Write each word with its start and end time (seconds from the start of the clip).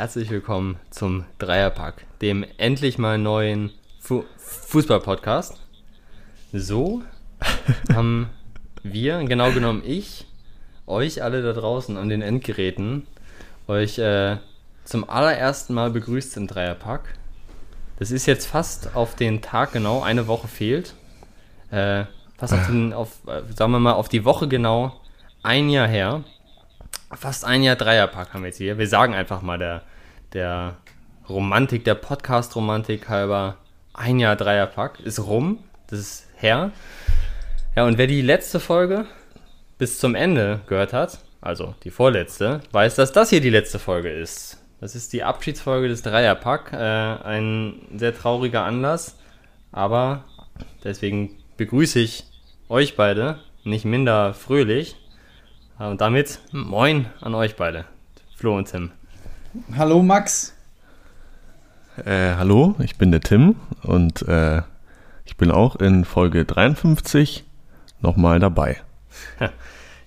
herzlich 0.00 0.30
willkommen 0.30 0.78
zum 0.88 1.26
Dreierpack, 1.38 2.06
dem 2.22 2.42
endlich 2.56 2.96
mal 2.96 3.18
neuen 3.18 3.70
Fu 4.00 4.24
Fußball-Podcast. 4.38 5.60
So 6.54 7.02
haben 7.92 8.30
wir, 8.82 9.22
genau 9.24 9.52
genommen 9.52 9.82
ich, 9.84 10.24
euch 10.86 11.22
alle 11.22 11.42
da 11.42 11.52
draußen 11.52 11.98
an 11.98 12.08
den 12.08 12.22
Endgeräten, 12.22 13.06
euch 13.68 13.98
äh, 13.98 14.38
zum 14.84 15.06
allerersten 15.06 15.74
Mal 15.74 15.90
begrüßt 15.90 16.34
im 16.38 16.46
Dreierpack. 16.46 17.18
Das 17.98 18.10
ist 18.10 18.24
jetzt 18.24 18.46
fast 18.46 18.96
auf 18.96 19.16
den 19.16 19.42
Tag 19.42 19.72
genau, 19.72 20.02
eine 20.02 20.26
Woche 20.26 20.48
fehlt. 20.48 20.94
Äh, 21.70 22.04
fast 22.38 22.54
auf, 22.54 22.66
den, 22.68 22.94
auf, 22.94 23.18
äh, 23.26 23.42
sagen 23.54 23.72
wir 23.72 23.80
mal, 23.80 23.92
auf 23.92 24.08
die 24.08 24.24
Woche 24.24 24.48
genau 24.48 24.98
ein 25.42 25.68
Jahr 25.68 25.88
her. 25.88 26.24
Fast 27.12 27.44
ein 27.44 27.62
Jahr 27.62 27.76
Dreierpack 27.76 28.32
haben 28.32 28.44
wir 28.44 28.48
jetzt 28.48 28.56
hier. 28.56 28.78
Wir 28.78 28.88
sagen 28.88 29.12
einfach 29.12 29.42
mal 29.42 29.58
der, 29.58 29.82
der 30.32 30.76
Romantik, 31.28 31.84
der 31.84 31.94
Podcast-Romantik 31.94 33.08
halber, 33.08 33.56
ein 33.94 34.18
Jahr 34.18 34.36
Dreierpack 34.36 35.00
ist 35.00 35.18
rum. 35.20 35.58
Das 35.88 35.98
ist 35.98 36.28
her. 36.36 36.72
Ja, 37.76 37.84
und 37.84 37.98
wer 37.98 38.06
die 38.06 38.22
letzte 38.22 38.60
Folge 38.60 39.06
bis 39.78 39.98
zum 39.98 40.14
Ende 40.14 40.60
gehört 40.66 40.92
hat, 40.92 41.18
also 41.40 41.74
die 41.84 41.90
vorletzte, 41.90 42.60
weiß, 42.72 42.96
dass 42.96 43.12
das 43.12 43.30
hier 43.30 43.40
die 43.40 43.50
letzte 43.50 43.78
Folge 43.78 44.10
ist. 44.10 44.58
Das 44.80 44.94
ist 44.94 45.12
die 45.12 45.22
Abschiedsfolge 45.22 45.88
des 45.88 46.02
Dreierpack. 46.02 46.72
Äh, 46.72 46.76
ein 46.76 47.80
sehr 47.96 48.16
trauriger 48.16 48.64
Anlass, 48.64 49.18
aber 49.72 50.24
deswegen 50.84 51.36
begrüße 51.56 51.98
ich 51.98 52.24
euch 52.68 52.96
beide, 52.96 53.38
nicht 53.64 53.84
minder 53.84 54.34
fröhlich. 54.34 54.96
Und 55.78 56.00
damit 56.00 56.40
moin 56.52 57.06
an 57.20 57.34
euch 57.34 57.56
beide, 57.56 57.84
Flo 58.36 58.56
und 58.56 58.70
Tim. 58.70 58.92
Hallo 59.76 60.00
Max. 60.00 60.54
Äh, 62.04 62.34
hallo, 62.36 62.76
ich 62.78 62.98
bin 62.98 63.10
der 63.10 63.20
Tim 63.20 63.56
und 63.82 64.22
äh, 64.28 64.62
ich 65.24 65.36
bin 65.36 65.50
auch 65.50 65.74
in 65.74 66.04
Folge 66.04 66.44
53 66.44 67.44
nochmal 68.00 68.38
dabei. 68.38 68.76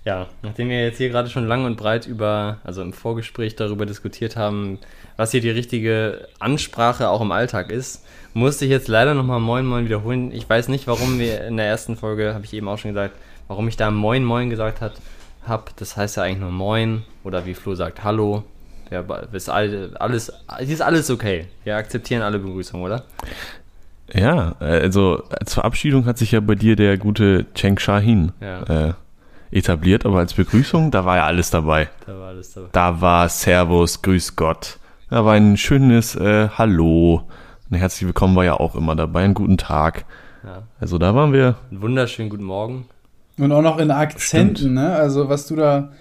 Ja, 0.06 0.26
nachdem 0.42 0.68
wir 0.68 0.84
jetzt 0.84 0.98
hier 0.98 1.08
gerade 1.08 1.30
schon 1.30 1.46
lang 1.46 1.64
und 1.64 1.78
breit 1.78 2.06
über, 2.06 2.58
also 2.62 2.82
im 2.82 2.92
Vorgespräch 2.92 3.56
darüber 3.56 3.86
diskutiert 3.86 4.36
haben, 4.36 4.78
was 5.16 5.30
hier 5.30 5.40
die 5.40 5.48
richtige 5.48 6.28
Ansprache 6.38 7.08
auch 7.08 7.22
im 7.22 7.32
Alltag 7.32 7.70
ist, 7.70 8.04
musste 8.34 8.66
ich 8.66 8.70
jetzt 8.70 8.88
leider 8.88 9.14
nochmal 9.14 9.40
Moin 9.40 9.64
Moin 9.64 9.86
wiederholen. 9.86 10.30
Ich 10.30 10.46
weiß 10.46 10.68
nicht, 10.68 10.86
warum 10.88 11.18
wir 11.18 11.46
in 11.46 11.56
der 11.56 11.64
ersten 11.64 11.96
Folge, 11.96 12.34
habe 12.34 12.44
ich 12.44 12.52
eben 12.52 12.68
auch 12.68 12.76
schon 12.76 12.92
gesagt, 12.92 13.16
warum 13.48 13.66
ich 13.66 13.78
da 13.78 13.90
Moin 13.90 14.24
Moin 14.24 14.50
gesagt 14.50 14.82
habe. 14.82 15.64
Das 15.76 15.96
heißt 15.96 16.18
ja 16.18 16.24
eigentlich 16.24 16.40
nur 16.40 16.50
Moin 16.50 17.04
oder 17.22 17.46
wie 17.46 17.54
Flo 17.54 17.74
sagt 17.74 18.04
Hallo. 18.04 18.44
Ja, 18.90 19.00
ist 19.32 19.48
alles, 19.48 20.32
ist 20.60 20.82
alles 20.82 21.10
okay. 21.10 21.46
Wir 21.64 21.76
akzeptieren 21.76 22.22
alle 22.22 22.38
Begrüßungen, 22.38 22.84
oder? 22.84 23.04
Ja, 24.12 24.54
also 24.60 25.22
als 25.30 25.54
Verabschiedung 25.54 26.04
hat 26.06 26.18
sich 26.18 26.32
ja 26.32 26.40
bei 26.40 26.54
dir 26.54 26.76
der 26.76 26.98
gute 26.98 27.46
Cheng 27.54 27.78
Shahin 27.78 28.32
ja. 28.40 28.88
äh, 28.88 28.92
etabliert, 29.50 30.04
aber 30.04 30.18
als 30.18 30.34
Begrüßung, 30.34 30.90
da 30.90 31.04
war 31.04 31.16
ja 31.16 31.26
alles 31.26 31.50
dabei. 31.50 31.88
Da 32.06 32.18
war 32.18 32.28
alles 32.28 32.52
dabei. 32.52 32.68
Da 32.72 33.00
war 33.00 33.28
Servus, 33.28 34.02
Grüß 34.02 34.36
Gott. 34.36 34.78
Da 35.10 35.24
war 35.24 35.34
ein 35.34 35.56
schönes 35.56 36.16
äh, 36.16 36.48
Hallo. 36.50 37.22
Ein 37.70 37.78
herzlich 37.78 38.06
willkommen 38.06 38.36
war 38.36 38.44
ja 38.44 38.54
auch 38.54 38.74
immer 38.74 38.94
dabei. 38.94 39.24
Einen 39.24 39.34
guten 39.34 39.56
Tag. 39.56 40.04
Ja. 40.44 40.62
Also 40.80 40.98
da 40.98 41.14
waren 41.14 41.32
wir. 41.32 41.56
Einen 41.70 41.82
wunderschönen 41.82 42.28
guten 42.28 42.44
Morgen. 42.44 42.86
Und 43.38 43.50
auch 43.52 43.62
noch 43.62 43.78
in 43.78 43.90
Akzenten, 43.90 44.56
Stimmt. 44.56 44.74
ne? 44.74 44.94
Also 44.94 45.28
was 45.28 45.46
du 45.46 45.56
da 45.56 45.92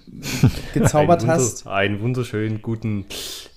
gezaubert 0.74 1.22
ein 1.22 1.28
hast. 1.28 1.66
Einen 1.66 2.00
wunderschönen 2.00 2.62
guten 2.62 3.04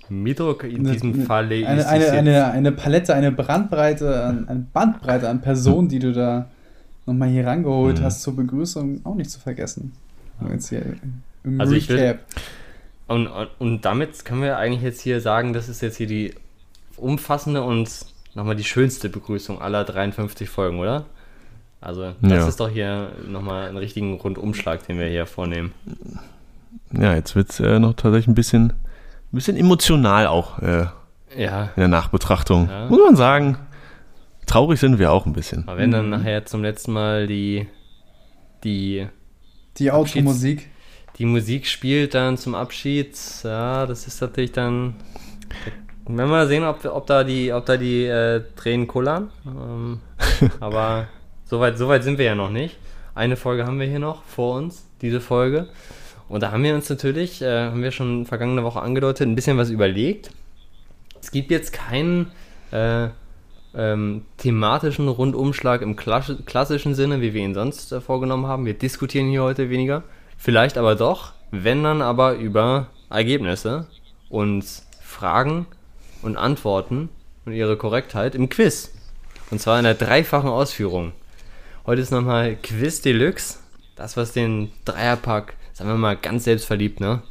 Mittag 0.09 0.63
in 0.63 0.81
eine, 0.81 0.91
diesem 0.91 1.25
Falle. 1.25 1.67
Eine, 1.67 1.87
eine, 1.87 2.11
eine, 2.11 2.45
eine, 2.51 2.71
Palette, 2.71 3.13
eine 3.15 3.31
Brandbreite, 3.31 4.45
eine 4.47 4.65
Bandbreite 4.71 5.29
an 5.29 5.41
Personen, 5.41 5.89
die 5.89 5.99
du 5.99 6.13
da 6.13 6.49
nochmal 7.05 7.29
hier 7.29 7.45
rangeholt 7.45 7.99
mhm. 7.99 8.03
hast 8.03 8.21
zur 8.21 8.35
Begrüßung, 8.35 9.01
auch 9.05 9.15
nicht 9.15 9.29
zu 9.29 9.39
vergessen. 9.39 9.93
Jetzt 10.51 10.69
hier 10.69 10.83
im 11.43 11.61
also 11.61 11.73
Recap. 11.73 12.19
und, 13.07 13.29
und 13.59 13.85
damit 13.85 14.25
können 14.25 14.41
wir 14.41 14.57
eigentlich 14.57 14.83
jetzt 14.83 15.01
hier 15.01 15.21
sagen, 15.21 15.53
das 15.53 15.69
ist 15.69 15.81
jetzt 15.81 15.97
hier 15.97 16.07
die 16.07 16.33
umfassende 16.97 17.63
und 17.63 17.89
nochmal 18.33 18.55
die 18.55 18.63
schönste 18.63 19.09
Begrüßung 19.09 19.61
aller 19.61 19.83
53 19.83 20.49
Folgen, 20.49 20.79
oder? 20.79 21.05
Also 21.85 22.13
das 22.21 22.31
ja. 22.31 22.47
ist 22.47 22.59
doch 22.59 22.69
hier 22.69 23.11
nochmal 23.27 23.67
einen 23.67 23.77
richtigen 23.77 24.19
Rundumschlag, 24.19 24.85
den 24.87 24.97
wir 24.97 25.07
hier 25.07 25.27
vornehmen. 25.27 25.73
Ja, 26.91 27.13
jetzt 27.13 27.35
wird 27.35 27.51
es 27.51 27.59
äh, 27.59 27.79
noch 27.79 27.93
tatsächlich 27.93 28.27
ein 28.27 28.35
bisschen, 28.35 28.71
ein 28.71 28.73
bisschen 29.31 29.55
emotional 29.55 30.25
auch 30.27 30.59
äh, 30.59 30.87
ja. 31.37 31.63
in 31.75 31.81
der 31.81 31.87
Nachbetrachtung. 31.87 32.69
Ja. 32.69 32.87
Muss 32.87 32.99
man 32.99 33.15
sagen. 33.15 33.57
Traurig 34.47 34.79
sind 34.79 34.99
wir 34.99 35.11
auch 35.11 35.25
ein 35.25 35.33
bisschen. 35.33 35.67
Aber 35.67 35.77
wenn 35.77 35.91
dann 35.91 36.09
nachher 36.09 36.45
zum 36.45 36.61
letzten 36.61 36.93
Mal 36.93 37.25
die 37.25 37.67
die 38.63 39.07
die 39.77 39.91
Automusik 39.91 40.69
die 41.17 41.25
Musik 41.25 41.65
spielt 41.65 42.13
dann 42.13 42.37
zum 42.37 42.55
Abschied, 42.55 43.17
ja, 43.43 43.85
das 43.85 44.05
ist 44.05 44.21
natürlich 44.21 44.51
dann 44.51 44.95
wenn 46.05 46.15
wir 46.17 46.27
mal 46.27 46.47
sehen, 46.47 46.63
ob, 46.63 46.85
ob 46.85 47.07
da 47.07 47.23
die 47.23 47.51
ob 47.53 47.65
da 47.65 47.77
die 47.77 48.05
äh, 48.05 48.43
Tränen 48.55 48.87
kullern. 48.87 49.31
Ähm, 49.45 49.99
aber 50.59 51.07
soweit 51.45 51.77
soweit 51.77 52.03
sind 52.03 52.17
wir 52.17 52.25
ja 52.25 52.35
noch 52.35 52.49
nicht. 52.49 52.77
Eine 53.13 53.37
Folge 53.37 53.65
haben 53.65 53.79
wir 53.79 53.87
hier 53.87 53.99
noch 53.99 54.23
vor 54.23 54.57
uns, 54.57 54.85
diese 55.01 55.21
Folge. 55.21 55.67
Und 56.27 56.41
da 56.41 56.51
haben 56.51 56.63
wir 56.63 56.75
uns 56.75 56.89
natürlich, 56.89 57.41
äh, 57.41 57.65
haben 57.65 57.81
wir 57.83 57.91
schon 57.91 58.25
vergangene 58.25 58.63
Woche 58.63 58.81
angedeutet, 58.81 59.27
ein 59.27 59.35
bisschen 59.35 59.57
was 59.57 59.69
überlegt. 59.69 60.31
Es 61.21 61.31
gibt 61.31 61.51
jetzt 61.51 61.71
keinen 61.71 62.31
äh, 62.71 63.09
ähm, 63.75 64.25
thematischen 64.37 65.07
Rundumschlag 65.07 65.81
im 65.81 65.95
klassischen 65.95 66.95
Sinne, 66.95 67.21
wie 67.21 67.33
wir 67.33 67.41
ihn 67.41 67.53
sonst 67.53 67.91
äh, 67.91 68.01
vorgenommen 68.01 68.47
haben. 68.47 68.65
Wir 68.65 68.73
diskutieren 68.73 69.29
hier 69.29 69.43
heute 69.43 69.69
weniger. 69.69 70.03
Vielleicht 70.37 70.77
aber 70.77 70.95
doch, 70.95 71.33
wenn 71.51 71.83
dann 71.83 72.01
aber 72.01 72.35
über 72.35 72.87
Ergebnisse 73.09 73.87
und 74.29 74.65
Fragen 75.01 75.67
und 76.21 76.37
Antworten 76.37 77.09
und 77.45 77.53
ihre 77.53 77.77
Korrektheit 77.77 78.35
im 78.35 78.49
Quiz. 78.49 78.91
Und 79.51 79.61
zwar 79.61 79.77
in 79.77 79.85
der 79.85 79.93
dreifachen 79.93 80.49
Ausführung. 80.49 81.13
Heute 81.85 82.01
ist 82.01 82.11
nochmal 82.11 82.55
Quiz 82.55 83.01
Deluxe. 83.01 83.59
Das, 83.95 84.17
was 84.17 84.33
den 84.33 84.71
Dreierpack, 84.85 85.55
sagen 85.73 85.89
wir 85.89 85.97
mal 85.97 86.17
ganz 86.17 86.45
selbstverliebt, 86.45 86.99
ne? 86.99 87.21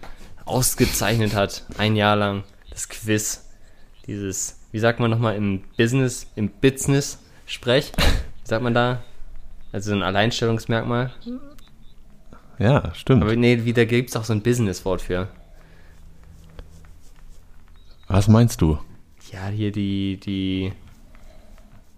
Ausgezeichnet 0.44 1.34
hat. 1.34 1.64
Ein 1.78 1.96
Jahr 1.96 2.16
lang. 2.16 2.44
Das 2.70 2.88
Quiz. 2.88 3.48
Dieses 4.06 4.64
wie 4.74 4.80
sagt 4.80 4.98
man 4.98 5.08
nochmal 5.08 5.36
im 5.36 5.62
Business, 5.76 6.26
im 6.34 6.48
Business-Sprech? 6.48 7.92
Wie 7.96 8.48
sagt 8.48 8.60
man 8.60 8.74
da? 8.74 9.04
Also 9.70 9.90
so 9.90 9.96
ein 9.96 10.02
Alleinstellungsmerkmal. 10.02 11.12
Ja, 12.58 12.92
stimmt. 12.92 13.22
Aber 13.22 13.36
nee, 13.36 13.64
wieder 13.64 13.86
gibt 13.86 14.10
es 14.10 14.16
auch 14.16 14.24
so 14.24 14.32
ein 14.32 14.42
Business-Wort 14.42 15.00
für. 15.00 15.28
Was 18.08 18.26
meinst 18.26 18.62
du? 18.62 18.80
Ja, 19.30 19.46
hier 19.46 19.70
die, 19.70 20.16
die. 20.16 20.72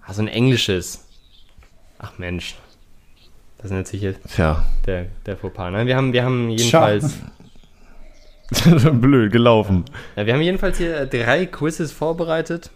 Ah, 0.03 0.13
so 0.13 0.21
ein 0.21 0.29
englisches. 0.29 1.06
Ach 1.99 2.19
Mensch. 2.19 2.57
Das 3.59 3.67
ist 3.67 3.73
natürlich 3.73 4.03
jetzt 4.03 4.21
Tja. 4.35 4.65
der, 4.87 5.07
der 5.25 5.37
Fauxpas. 5.37 5.71
Nein, 5.71 5.87
wir 5.87 5.97
haben, 5.97 6.13
wir 6.13 6.25
haben 6.25 6.51
jedenfalls. 6.51 7.19
Blöd 8.93 9.33
gelaufen. 9.33 9.85
Ja, 10.15 10.27
wir 10.27 10.35
haben 10.35 10.41
jedenfalls 10.41 10.79
hier 10.79 11.07
drei 11.07 11.47
Quizzes 11.47 11.91
vorbereitet. 11.91 12.71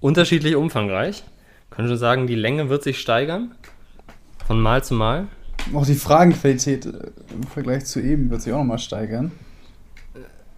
Unterschiedlich 0.00 0.56
umfangreich. 0.56 1.22
Können 1.70 1.88
schon 1.88 1.98
sagen, 1.98 2.26
die 2.26 2.34
Länge 2.34 2.68
wird 2.68 2.82
sich 2.82 3.00
steigern. 3.00 3.54
Von 4.46 4.60
Mal 4.60 4.84
zu 4.84 4.94
Mal. 4.94 5.26
Auch 5.72 5.86
die 5.86 5.94
Fragenqualität 5.94 6.86
äh, 6.86 6.90
im 7.32 7.42
Vergleich 7.44 7.86
zu 7.86 8.00
eben 8.00 8.30
wird 8.30 8.42
sich 8.42 8.52
auch 8.52 8.58
nochmal 8.58 8.78
steigern. 8.78 9.32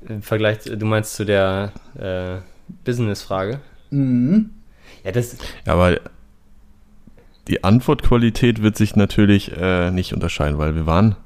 Äh, 0.06 0.14
Im 0.14 0.22
Vergleich, 0.22 0.58
du 0.64 0.86
meinst 0.86 1.14
zu 1.14 1.24
der 1.24 1.72
äh, 1.98 2.36
Business-Frage? 2.84 3.60
Mhm. 3.90 4.50
Ja, 5.04 5.12
das. 5.12 5.36
Ja, 5.64 5.74
aber 5.74 6.00
die 7.48 7.64
Antwortqualität 7.64 8.62
wird 8.62 8.76
sich 8.76 8.96
natürlich 8.96 9.56
äh, 9.56 9.90
nicht 9.90 10.12
unterscheiden, 10.12 10.58
weil 10.58 10.74
wir 10.74 10.86
waren 10.86 11.16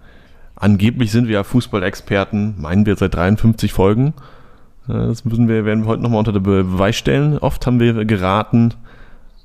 Angeblich 0.60 1.10
sind 1.10 1.26
wir 1.26 1.34
ja 1.36 1.42
Fußballexperten, 1.42 2.60
meinen 2.60 2.84
wir 2.84 2.94
seit 2.94 3.14
53 3.14 3.72
Folgen. 3.72 4.12
Äh, 4.88 4.92
das 4.92 5.24
müssen 5.24 5.48
wir, 5.48 5.64
werden 5.64 5.84
wir 5.84 5.88
heute 5.88 6.02
nochmal 6.02 6.18
unter 6.18 6.38
Beweis 6.38 6.96
stellen. 6.96 7.38
Oft 7.38 7.66
haben 7.66 7.80
wir 7.80 8.04
geraten, 8.04 8.74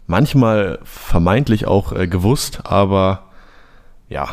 manchmal 0.08 0.80
vermeintlich 0.84 1.68
auch 1.68 1.94
äh, 1.94 2.08
gewusst, 2.08 2.64
aber 2.66 3.24
ja, 4.10 4.28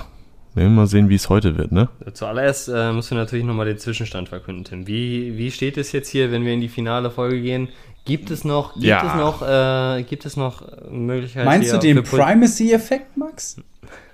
wir 0.55 0.63
werden 0.65 0.75
mal 0.75 0.87
sehen, 0.87 1.09
wie 1.09 1.15
es 1.15 1.29
heute 1.29 1.57
wird, 1.57 1.73
ne? 1.73 1.89
Zuallererst 2.13 2.69
äh, 2.69 2.93
müssen 2.93 3.13
wir 3.17 3.19
natürlich 3.23 3.45
nochmal 3.45 3.67
den 3.67 3.79
Zwischenstand 3.79 4.29
verkünden, 4.29 4.65
Tim. 4.65 4.87
Wie, 4.87 5.37
wie 5.39 5.51
steht 5.51 5.77
es 5.79 5.93
jetzt 5.93 6.09
hier, 6.11 6.31
wenn 6.31 6.45
wir 6.45 6.53
in 6.53 6.61
die 6.61 6.69
finale 6.69 7.11
Folge 7.11 7.41
gehen? 7.41 7.69
Gibt 8.05 8.31
es 8.31 8.45
noch, 8.45 8.75
gibt 8.75 8.87
Ja. 8.87 9.07
es 9.07 9.15
noch, 9.15 9.43
äh, 9.43 10.03
gibt 10.03 10.27
es 10.27 10.37
noch 10.37 10.63
Möglichkeiten? 10.91 11.47
Meinst 11.47 11.73
du 11.73 11.79
den 11.79 12.03
Primacy-Effekt, 12.03 13.17
Max? 13.17 13.57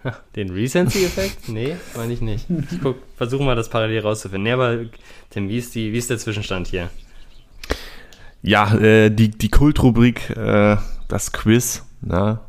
Den 0.36 0.50
Recency-Effekt? 0.50 1.48
Nee, 1.48 1.76
meine 1.96 2.12
ich 2.12 2.20
nicht. 2.20 2.46
Ich 2.70 2.80
guck, 2.82 2.96
versuche 3.16 3.42
mal 3.42 3.56
das 3.56 3.68
parallel 3.68 4.00
rauszufinden. 4.00 4.44
Nee, 4.44 4.52
aber 4.52 4.78
Tim, 5.30 5.48
wie 5.48 5.58
ist, 5.58 5.74
die, 5.74 5.92
wie 5.92 5.98
ist 5.98 6.08
der 6.10 6.18
Zwischenstand 6.18 6.68
hier? 6.68 6.90
Ja, 8.42 8.74
äh, 8.76 9.10
die, 9.10 9.30
die 9.30 9.48
Kultrubrik, 9.48 10.30
äh, 10.30 10.76
das 11.08 11.32
Quiz, 11.32 11.84
na, 12.00 12.40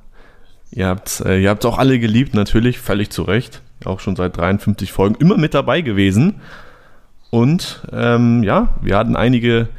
ihr 0.72 0.88
habt 0.88 1.22
äh, 1.26 1.40
ihr 1.42 1.50
habt's 1.50 1.66
auch 1.66 1.78
alle 1.80 1.98
geliebt, 2.00 2.34
natürlich, 2.36 2.78
völlig 2.80 3.10
zu 3.10 3.24
Recht, 3.24 3.62
auch 3.86 4.00
schon 4.00 4.16
seit 4.16 4.38
53 4.38 4.92
Folgen, 4.92 5.16
immer 5.16 5.38
mit 5.38 5.54
dabei 5.54 5.82
gewesen. 5.82 6.36
Und 7.32 7.84
ähm, 7.92 8.44
ja, 8.44 8.70
wir 8.82 8.98
hatten 8.98 9.16
einige 9.16 9.70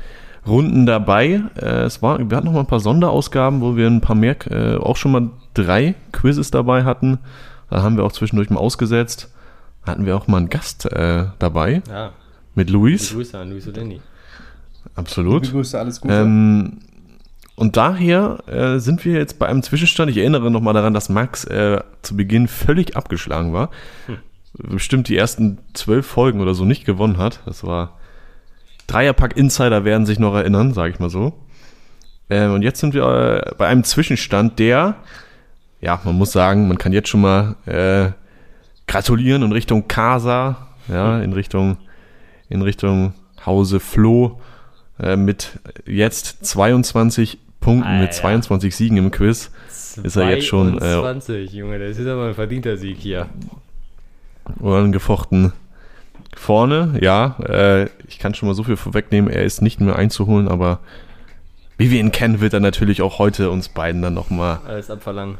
Runden 0.47 0.87
dabei. 0.87 1.43
Äh, 1.57 1.83
es 1.83 2.03
war, 2.03 2.19
wir 2.19 2.37
hatten 2.37 2.47
noch 2.47 2.55
mal 2.55 2.61
ein 2.61 2.67
paar 2.67 2.81
Sonderausgaben, 2.81 3.61
wo 3.61 3.77
wir 3.77 3.87
ein 3.87 4.01
paar 4.01 4.17
mehr, 4.17 4.37
äh, 4.51 4.77
auch 4.77 4.97
schon 4.97 5.13
mal 5.13 5.31
drei 5.55 5.95
Quizzes 6.13 6.51
dabei 6.51 6.85
hatten. 6.85 7.19
Da 7.69 7.83
haben 7.83 7.97
wir 7.97 8.05
auch 8.05 8.13
zwischendurch 8.13 8.51
mal 8.51 8.59
ausgesetzt. 8.59 9.33
Hatten 9.83 10.07
wir 10.07 10.17
auch 10.17 10.27
mal 10.29 10.39
einen 10.39 10.51
Gast 10.51 10.87
äh, 10.87 11.27
dabei 11.39 11.83
Ja, 11.89 12.13
mit 12.55 12.71
Luis. 12.71 13.13
Grüße 13.13 13.39
an 13.39 13.51
Luis 13.51 13.67
Oleni. 13.67 14.01
Absolut. 14.95 15.43
Liebe 15.43 15.57
Grüße, 15.57 15.79
alles 15.79 16.01
Gute. 16.01 16.15
Ähm, 16.15 16.79
und 17.61 17.77
daher 17.77 18.39
äh, 18.47 18.79
sind 18.79 19.05
wir 19.05 19.13
jetzt 19.13 19.39
bei 19.39 19.47
einem 19.47 19.63
Zwischenstand. 19.63 20.11
Ich 20.11 20.17
erinnere 20.17 20.51
nochmal 20.51 20.73
daran, 20.73 20.95
dass 20.95 21.11
Max 21.11 21.45
äh, 21.45 21.83
zu 22.01 22.17
Beginn 22.17 22.49
völlig 22.49 22.97
abgeschlagen 22.97 23.53
war. 23.53 23.69
Bestimmt 24.55 25.09
die 25.09 25.17
ersten 25.19 25.59
zwölf 25.75 26.07
Folgen 26.07 26.41
oder 26.41 26.55
so 26.55 26.65
nicht 26.65 26.87
gewonnen 26.87 27.19
hat. 27.19 27.41
Das 27.45 27.63
war 27.63 27.99
Dreierpack 28.87 29.37
Insider 29.37 29.85
werden 29.85 30.07
sich 30.07 30.19
noch 30.19 30.35
erinnern, 30.35 30.73
sage 30.73 30.95
ich 30.95 31.01
mal 31.01 31.11
so. 31.11 31.35
Ähm, 32.31 32.55
und 32.55 32.63
jetzt 32.63 32.81
sind 32.81 32.95
wir 32.95 33.03
äh, 33.05 33.55
bei 33.59 33.67
einem 33.67 33.85
Zwischenstand, 33.85 34.59
der, 34.59 34.97
ja, 35.83 36.01
man 36.05 36.15
muss 36.15 36.33
sagen, 36.33 36.67
man 36.67 36.79
kann 36.79 36.95
jetzt 36.95 37.11
schon 37.11 37.21
mal 37.21 37.57
äh, 37.67 38.13
gratulieren 38.87 39.43
in 39.43 39.53
Richtung 39.53 39.87
Casa, 39.87 40.69
ja, 40.89 41.21
in 41.21 41.35
Richtung, 41.35 41.77
in 42.49 42.63
Richtung 42.63 43.13
Hause 43.45 43.81
Flo 43.81 44.41
äh, 44.99 45.17
mit 45.17 45.61
jetzt 45.85 46.47
22 46.47 47.39
Punkten, 47.61 47.99
mit 47.99 48.09
Alter. 48.09 48.23
22 48.23 48.75
Siegen 48.75 48.97
im 48.97 49.11
Quiz. 49.11 49.51
Ist 49.69 50.17
er 50.17 50.31
jetzt 50.31 50.47
schon, 50.47 50.77
äh, 50.79 51.01
20, 51.01 51.53
Junge, 51.53 51.79
das 51.79 51.99
ist 51.99 52.07
aber 52.07 52.29
ein 52.29 52.35
verdienter 52.35 52.77
Sieg 52.77 52.99
hier. 52.99 53.27
Unangefochten 54.59 55.53
vorne. 56.35 56.99
Ja, 57.01 57.37
äh, 57.41 57.89
ich 58.09 58.19
kann 58.19 58.35
schon 58.35 58.49
mal 58.49 58.55
so 58.55 58.65
viel 58.65 58.77
vorwegnehmen, 58.77 59.31
er 59.31 59.45
ist 59.45 59.63
nicht 59.63 59.81
mehr 59.81 59.97
einzuholen, 59.97 60.49
aber 60.49 60.81
wie 61.77 61.91
wir 61.91 62.01
ihn 62.01 62.13
kennen, 62.13 62.41
wird 62.41 62.53
er 62.53 62.61
natürlich 62.61 63.03
auch 63.03 63.19
heute 63.19 63.51
uns 63.51 63.69
beiden 63.69 64.03
dann 64.03 64.15
nochmal 64.15 64.61
Alles 64.67 64.91
abverlangen. 64.91 65.39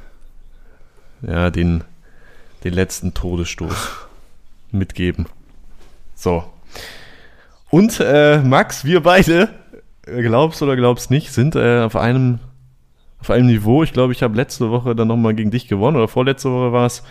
ja, 1.23 1.51
den, 1.51 1.85
den 2.65 2.73
letzten 2.75 3.15
Todesstoß 3.15 3.91
mitgeben. 4.71 5.27
So. 6.15 6.45
Und 7.71 8.01
äh, 8.01 8.39
Max, 8.39 8.85
wir 8.85 9.03
beide, 9.03 9.43
äh, 9.43 9.49
glaubst 10.17 10.63
oder 10.63 10.77
glaubst 10.77 11.11
nicht, 11.11 11.33
sind 11.33 11.57
äh, 11.57 11.81
auf 11.81 11.97
einem 11.97 12.41
auf 13.21 13.31
einem 13.31 13.47
Niveau. 13.47 13.83
Ich 13.83 13.93
glaube, 13.93 14.13
ich 14.13 14.23
habe 14.23 14.37
letzte 14.37 14.71
Woche 14.71 14.95
dann 14.97 15.09
nochmal 15.09 15.35
gegen 15.35 15.51
dich 15.51 15.69
gewonnen 15.69 15.97
oder 15.97 16.09
vorletzte 16.09 16.51
Woche 16.51 16.73
war 16.73 16.87
es. 16.87 17.03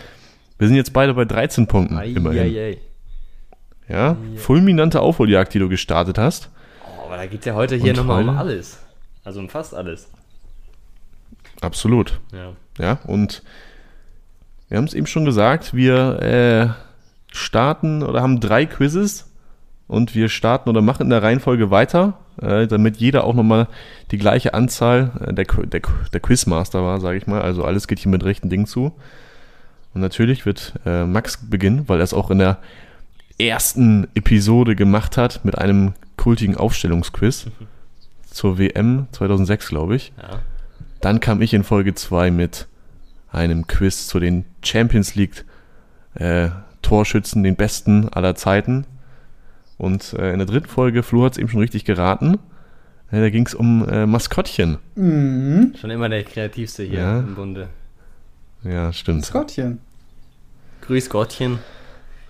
Wir 0.58 0.66
sind 0.66 0.76
jetzt 0.76 0.92
beide 0.92 1.14
bei 1.14 1.24
13 1.24 1.66
Punkten. 1.66 1.98
immerhin. 2.00 2.42
Eieiei. 2.42 2.78
Ja, 3.88 4.16
fulminante 4.36 5.00
Aufholjagd, 5.00 5.52
die 5.54 5.58
du 5.58 5.68
gestartet 5.68 6.18
hast. 6.18 6.50
Oh, 6.84 7.06
aber 7.06 7.16
da 7.16 7.26
geht 7.26 7.44
ja 7.44 7.54
heute 7.54 7.76
hier 7.76 7.94
nochmal 7.94 8.22
um 8.22 8.36
alles. 8.36 8.78
Also 9.24 9.40
um 9.40 9.48
fast 9.48 9.74
alles. 9.74 10.08
Absolut. 11.60 12.20
Ja. 12.32 12.52
Ja, 12.78 12.98
und 13.06 13.42
wir 14.68 14.78
haben 14.78 14.84
es 14.84 14.94
eben 14.94 15.06
schon 15.06 15.24
gesagt, 15.24 15.74
wir 15.74 16.22
äh, 16.22 17.34
starten 17.34 18.02
oder 18.02 18.22
haben 18.22 18.40
drei 18.40 18.66
Quizzes 18.66 19.30
und 19.88 20.14
wir 20.14 20.28
starten 20.28 20.68
oder 20.68 20.80
machen 20.82 21.04
in 21.04 21.10
der 21.10 21.22
Reihenfolge 21.22 21.70
weiter, 21.70 22.14
äh, 22.40 22.66
damit 22.66 22.96
jeder 22.98 23.24
auch 23.24 23.34
nochmal 23.34 23.68
die 24.10 24.18
gleiche 24.18 24.54
Anzahl 24.54 25.10
äh, 25.26 25.32
der, 25.32 25.44
der, 25.44 25.80
der 26.12 26.20
Quizmaster 26.20 26.82
war, 26.82 27.00
sage 27.00 27.18
ich 27.18 27.26
mal. 27.26 27.42
Also 27.42 27.64
alles 27.64 27.88
geht 27.88 27.98
hier 27.98 28.10
mit 28.10 28.24
rechten 28.24 28.48
Dingen 28.48 28.66
zu. 28.66 28.92
Und 29.94 30.00
natürlich 30.00 30.46
wird 30.46 30.74
äh, 30.86 31.04
Max 31.04 31.38
beginnen, 31.48 31.88
weil 31.88 32.00
er 32.00 32.04
es 32.04 32.14
auch 32.14 32.30
in 32.30 32.38
der 32.38 32.58
ersten 33.38 34.06
Episode 34.14 34.76
gemacht 34.76 35.16
hat 35.16 35.44
mit 35.44 35.58
einem 35.58 35.94
kultigen 36.16 36.56
Aufstellungsquiz 36.56 37.46
zur 38.30 38.58
WM 38.58 39.06
2006, 39.12 39.68
glaube 39.68 39.96
ich. 39.96 40.12
ja. 40.20 40.40
Dann 41.00 41.20
kam 41.20 41.40
ich 41.40 41.54
in 41.54 41.64
Folge 41.64 41.94
2 41.94 42.30
mit 42.30 42.66
einem 43.32 43.66
Quiz 43.66 44.06
zu 44.06 44.20
den 44.20 44.44
Champions 44.62 45.14
League 45.14 45.44
äh, 46.14 46.50
Torschützen, 46.82 47.42
den 47.42 47.56
besten 47.56 48.08
aller 48.08 48.34
Zeiten. 48.34 48.84
Und 49.80 50.12
äh, 50.12 50.32
in 50.32 50.38
der 50.38 50.46
dritten 50.46 50.68
Folge, 50.68 51.02
Flo 51.02 51.24
hat 51.24 51.32
es 51.32 51.38
eben 51.38 51.48
schon 51.48 51.60
richtig 51.60 51.86
geraten, 51.86 52.38
äh, 53.10 53.18
da 53.20 53.30
ging 53.30 53.46
es 53.46 53.54
um 53.54 53.88
äh, 53.88 54.04
Maskottchen. 54.04 54.76
Mhm. 54.94 55.74
Schon 55.80 55.90
immer 55.90 56.08
der 56.10 56.22
kreativste 56.22 56.82
hier 56.84 57.00
Ja. 57.00 57.18
im 57.20 57.34
Bunde. 57.34 57.68
Ja, 58.62 58.92
stimmt. 58.92 59.20
Maskottchen. 59.20 59.78
Grüß 60.82 61.08
Gottchen. 61.08 61.58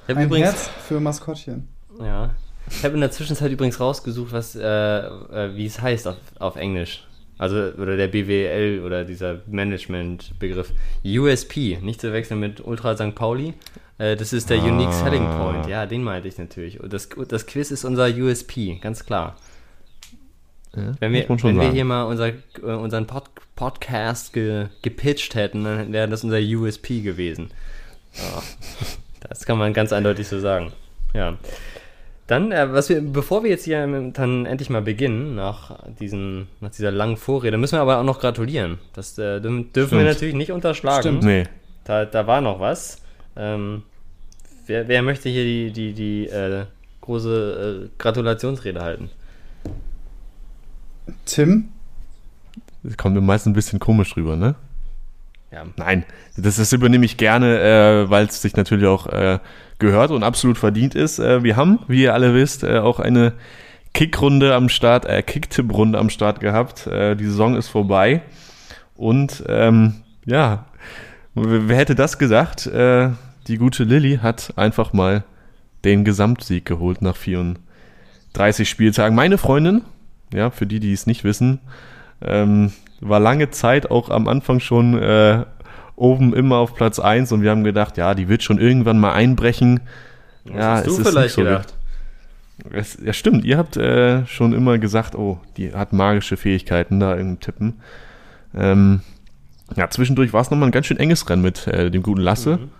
Ich 0.07 0.17
Ein 0.17 0.25
übrigens, 0.27 0.49
Herz 0.51 0.71
für 0.87 1.01
Maskottchen. 1.01 1.67
ja, 2.01 2.31
ich 2.69 2.85
habe 2.85 2.95
in 2.95 3.01
der 3.01 3.11
Zwischenzeit 3.11 3.51
übrigens 3.51 3.81
rausgesucht, 3.81 4.33
was, 4.33 4.55
äh, 4.55 4.63
äh, 4.63 5.55
wie 5.57 5.67
es 5.67 5.81
heißt 5.81 6.07
auf, 6.07 6.17
auf 6.39 6.55
Englisch. 6.57 7.05
Also, 7.41 7.73
oder 7.81 7.97
der 7.97 8.09
BWL 8.09 8.83
oder 8.85 9.07
dieser 9.07 9.41
Management-Begriff. 9.47 10.75
USP, 11.03 11.79
nicht 11.81 11.99
zu 11.99 12.13
wechseln 12.13 12.39
mit 12.39 12.61
Ultra 12.63 12.95
St. 12.95 13.15
Pauli. 13.15 13.55
Äh, 13.97 14.15
das 14.17 14.35
ist 14.35 14.51
der 14.51 14.63
Unique 14.63 14.89
Ah. 14.89 14.93
Selling 14.93 15.25
Point. 15.25 15.67
Ja, 15.67 15.87
den 15.87 16.03
meinte 16.05 16.29
ich 16.29 16.37
natürlich. 16.37 16.81
Und 16.81 16.93
das, 16.93 17.09
das 17.29 17.47
Quiz 17.47 17.71
ist 17.71 17.87
unser 17.87 18.09
USP, 18.09 18.79
ganz 18.83 19.07
klar. 19.07 19.37
Ja, 20.77 20.93
Wenn 21.01 21.15
wir, 21.15 21.27
wenn 21.31 21.57
wir 21.59 21.71
hier 21.73 21.87
mal 21.87 22.03
unser, 22.03 22.29
äh, 22.29 22.61
unseren 22.61 23.07
Pod, 23.07 23.25
Podcast 23.57 24.35
ge, 24.35 24.67
gepitcht 24.83 25.35
hätten, 25.35 25.65
dann 25.65 25.95
wäre 25.95 26.11
das 26.11 26.23
unser 26.23 26.41
USP 26.41 27.01
gewesen. 27.01 27.53
Ja, 28.17 28.43
das 29.31 29.47
kann 29.47 29.57
man 29.57 29.73
ganz 29.73 29.95
eindeutig 29.95 30.29
so 30.29 30.39
sagen. 30.41 30.73
Ja. 31.15 31.39
Dann, 32.31 32.53
äh, 32.53 32.73
was 32.73 32.89
wir, 32.89 33.01
bevor 33.01 33.43
wir 33.43 33.51
jetzt 33.51 33.65
hier 33.65 33.79
ähm, 33.79 34.13
dann 34.13 34.47
endlich 34.47 34.71
mal 34.71 34.83
beginnen, 34.83 35.35
nach, 35.35 35.77
diesen, 35.99 36.47
nach 36.61 36.71
dieser 36.71 36.93
langen 36.93 37.17
Vorrede, 37.17 37.59
müssen 37.59 37.75
wir 37.77 37.81
aber 37.81 37.99
auch 37.99 38.05
noch 38.05 38.21
gratulieren. 38.21 38.79
Das 38.93 39.19
äh, 39.19 39.41
dürfen 39.41 39.73
dürfen 39.73 39.99
wir 39.99 40.03
Stimmt. 40.03 40.05
natürlich 40.05 40.35
nicht 40.37 40.53
unterschlagen. 40.53 41.01
Stimmt. 41.01 41.25
Nee, 41.25 41.45
Da, 41.83 42.05
da 42.05 42.29
war 42.29 42.41
noch 42.41 42.61
was. 42.61 43.03
Ähm, 43.35 43.83
wer, 44.67 44.87
wer 44.87 45.03
möchte 45.03 45.29
hier 45.29 45.43
die, 45.43 45.73
die, 45.73 45.93
die 45.93 46.29
äh, 46.29 46.67
große 47.01 47.89
äh, 47.89 47.89
Gratulationsrede 47.99 48.81
halten? 48.81 49.11
Tim? 51.25 51.71
das 52.85 52.97
kommt 52.97 53.17
mir 53.17 53.23
meist 53.23 53.49
ein 53.49 53.55
bisschen 53.55 53.81
komisch 53.81 54.17
rüber, 54.17 54.37
ne? 54.37 54.55
Ja, 55.51 55.65
Nein, 55.77 56.05
das, 56.37 56.59
das 56.59 56.73
übernehme 56.73 57.05
ich 57.07 57.17
gerne, 57.17 57.59
äh, 58.05 58.09
weil 58.09 58.27
es 58.27 58.41
sich 58.41 58.55
natürlich 58.55 58.87
auch 58.87 59.09
äh, 59.09 59.41
gehört 59.81 60.11
und 60.11 60.23
absolut 60.23 60.59
verdient 60.59 60.95
ist. 60.95 61.19
Äh, 61.19 61.43
wir 61.43 61.57
haben, 61.57 61.81
wie 61.89 62.03
ihr 62.03 62.15
alle 62.15 62.35
wisst, 62.35 62.63
äh, 62.63 62.79
auch 62.79 63.01
eine 63.01 63.33
Kickrunde 63.93 64.55
am 64.55 64.69
Start, 64.69 65.07
äh, 65.07 65.23
Kicktipp-Runde 65.23 65.99
am 65.99 66.11
Start 66.11 66.41
gehabt. 66.41 66.87
Äh, 66.87 67.17
die 67.17 67.25
Saison 67.25 67.57
ist 67.57 67.69
vorbei. 67.69 68.23
Und 68.95 69.43
ähm, 69.49 69.95
ja, 70.27 70.67
wer 71.35 71.77
hätte 71.77 71.95
das 71.95 72.19
gesagt? 72.19 72.71
Die 73.47 73.57
gute 73.57 73.85
Lilly 73.85 74.19
hat 74.23 74.53
einfach 74.57 74.93
mal 74.93 75.25
den 75.85 76.05
Gesamtsieg 76.05 76.67
geholt 76.67 77.01
nach 77.01 77.17
34 77.17 78.69
Spieltagen. 78.69 79.17
Meine 79.17 79.39
Freundin, 79.39 79.83
ja, 80.35 80.51
für 80.51 80.67
die, 80.67 80.81
die 80.81 80.93
es 80.93 81.07
nicht 81.07 81.25
wissen, 81.25 81.61
ähm, 82.21 82.73
war 83.01 83.21
lange 83.21 83.51
Zeit 83.51 83.91
auch 83.91 84.11
am 84.11 84.29
Anfang 84.29 84.61
schon 84.61 84.99
äh, 84.99 85.45
oben 86.01 86.35
immer 86.35 86.57
auf 86.57 86.75
Platz 86.75 86.99
1 86.99 87.31
und 87.33 87.43
wir 87.43 87.51
haben 87.51 87.65
gedacht, 87.65 87.97
ja, 87.97 88.15
die 88.15 88.29
wird 88.29 88.43
schon 88.43 88.59
irgendwann 88.59 88.99
mal 88.99 89.13
einbrechen. 89.13 89.81
Was 90.45 90.55
ja, 90.55 90.71
hast 90.73 90.87
du 90.87 90.91
es 90.91 90.99
ist 90.99 91.09
vielleicht 91.09 91.35
so 91.35 91.43
gedacht? 91.43 91.75
es, 92.73 92.99
ja, 93.03 93.13
stimmt. 93.13 93.45
Ihr 93.45 93.59
habt 93.59 93.77
äh, 93.77 94.27
schon 94.27 94.53
immer 94.53 94.79
gesagt, 94.79 95.15
oh, 95.15 95.39
die 95.57 95.75
hat 95.75 95.93
magische 95.93 96.37
Fähigkeiten 96.37 97.01
da 97.01 97.15
im 97.15 97.41
Tippen. 97.41 97.81
Ähm, 98.55 99.01
ja, 99.77 99.89
zwischendurch 99.89 100.33
war 100.33 100.41
es 100.41 100.51
nochmal 100.51 100.69
ein 100.69 100.73
ganz 100.73 100.87
schön 100.87 100.99
enges 100.99 101.29
Rennen 101.29 101.43
mit 101.43 101.67
äh, 101.67 101.91
dem 101.91 102.03
guten 102.03 102.21
Lasse. 102.21 102.57
Mhm. 102.57 102.71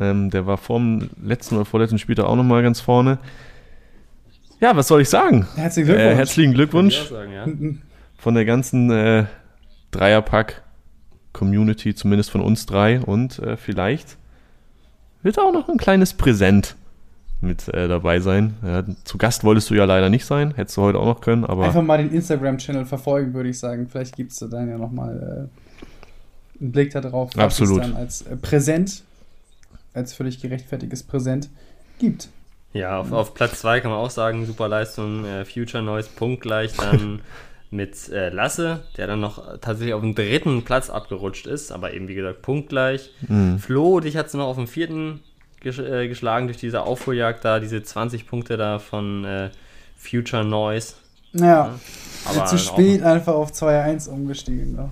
Ähm, 0.00 0.30
der 0.30 0.46
war 0.46 0.56
vorm 0.56 1.10
letzten 1.22 1.56
oder 1.56 1.64
vorletzten 1.64 1.98
Spieltag 1.98 2.26
auch 2.26 2.36
nochmal 2.36 2.62
ganz 2.62 2.80
vorne. 2.80 3.18
Ja, 4.60 4.76
was 4.76 4.88
soll 4.88 5.00
ich 5.00 5.08
sagen? 5.08 5.48
Herzlichen 5.56 5.86
Glückwunsch. 5.86 6.12
Äh, 6.12 6.16
herzlichen 6.16 6.54
Glückwunsch 6.54 7.08
sagen, 7.08 7.32
ja. 7.32 7.46
von 8.18 8.34
der 8.34 8.44
ganzen 8.44 8.90
äh, 8.90 9.24
Dreierpack-Community, 11.32 11.94
zumindest 11.94 12.30
von 12.30 12.40
uns 12.40 12.66
drei. 12.66 13.00
Und 13.00 13.38
äh, 13.38 13.56
vielleicht 13.56 14.16
wird 15.22 15.38
auch 15.38 15.52
noch 15.52 15.68
ein 15.68 15.76
kleines 15.76 16.14
Präsent 16.14 16.76
mit 17.40 17.68
äh, 17.68 17.88
dabei 17.88 18.20
sein. 18.20 18.54
Ja, 18.62 18.84
zu 19.04 19.16
Gast 19.16 19.44
wolltest 19.44 19.70
du 19.70 19.74
ja 19.74 19.84
leider 19.84 20.10
nicht 20.10 20.26
sein, 20.26 20.54
hättest 20.54 20.76
du 20.76 20.82
heute 20.82 20.98
auch 20.98 21.06
noch 21.06 21.20
können, 21.20 21.44
aber. 21.44 21.64
Einfach 21.64 21.82
mal 21.82 21.98
den 21.98 22.12
Instagram-Channel 22.12 22.84
verfolgen, 22.84 23.32
würde 23.32 23.48
ich 23.48 23.58
sagen. 23.58 23.88
Vielleicht 23.88 24.16
gibt 24.16 24.32
es 24.32 24.38
da 24.38 24.46
dann 24.46 24.68
ja 24.68 24.76
nochmal 24.76 25.48
äh, 26.60 26.60
einen 26.60 26.72
Blick 26.72 26.92
darauf, 26.92 27.30
was 27.34 27.44
Absolut. 27.44 27.82
es 27.82 27.88
dann 27.88 27.96
als 27.96 28.22
äh, 28.22 28.36
Präsent, 28.36 29.02
als 29.94 30.12
völlig 30.12 30.40
gerechtfertigtes 30.40 31.02
Präsent 31.02 31.48
gibt. 31.98 32.28
Ja, 32.72 33.00
auf, 33.00 33.10
auf 33.10 33.34
Platz 33.34 33.60
2 33.60 33.80
kann 33.80 33.90
man 33.90 33.98
auch 33.98 34.10
sagen, 34.10 34.46
super 34.46 34.68
Leistung, 34.68 35.24
äh, 35.24 35.44
Future 35.44 35.82
Noise 35.82 36.10
punktgleich 36.14 36.74
dann 36.76 37.20
mit 37.70 38.08
äh, 38.08 38.30
Lasse, 38.30 38.80
der 38.96 39.06
dann 39.06 39.20
noch 39.20 39.58
tatsächlich 39.60 39.94
auf 39.94 40.00
dem 40.00 40.14
dritten 40.14 40.62
Platz 40.64 40.90
abgerutscht 40.90 41.46
ist, 41.46 41.70
aber 41.70 41.94
eben 41.94 42.08
wie 42.08 42.14
gesagt 42.14 42.42
punktgleich. 42.42 43.10
Mhm. 43.28 43.58
Flo, 43.58 44.00
dich 44.00 44.16
hat 44.16 44.26
es 44.26 44.34
noch 44.34 44.46
auf 44.46 44.56
dem 44.56 44.66
vierten 44.66 45.20
gesch 45.60 45.78
äh, 45.78 46.08
geschlagen 46.08 46.46
durch 46.46 46.56
diese 46.58 46.82
Aufholjagd 46.82 47.44
da, 47.44 47.60
diese 47.60 47.82
20 47.82 48.26
Punkte 48.26 48.56
da 48.56 48.78
von 48.78 49.24
äh, 49.24 49.50
Future 49.96 50.44
Noise. 50.44 50.94
Ja, 51.32 51.78
Aber 52.24 52.46
zu 52.46 52.58
spät 52.58 53.02
einfach 53.04 53.34
auf 53.34 53.52
2-1 53.52 54.08
umgestiegen. 54.08 54.72
Ne? 54.74 54.90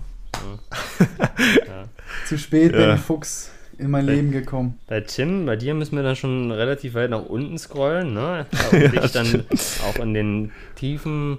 Ja. 1.66 1.84
Zu 2.28 2.38
spät 2.38 2.72
Ja. 2.72 2.78
Benny 2.78 2.98
Fuchs 2.98 3.50
in 3.78 3.90
mein 3.90 4.06
Bei- 4.06 4.12
Leben 4.14 4.30
gekommen. 4.30 4.78
Bei 4.86 5.00
Tim, 5.00 5.46
bei 5.46 5.56
dir 5.56 5.74
müssen 5.74 5.96
wir 5.96 6.02
dann 6.02 6.14
schon 6.16 6.50
relativ 6.52 6.94
weit 6.94 7.10
nach 7.10 7.24
unten 7.24 7.58
scrollen, 7.58 8.14
ne? 8.14 8.46
Um 8.72 8.78
dich 8.92 9.12
dann 9.12 9.44
auch 9.88 9.98
in 10.00 10.14
den 10.14 10.52
Tiefen 10.76 11.38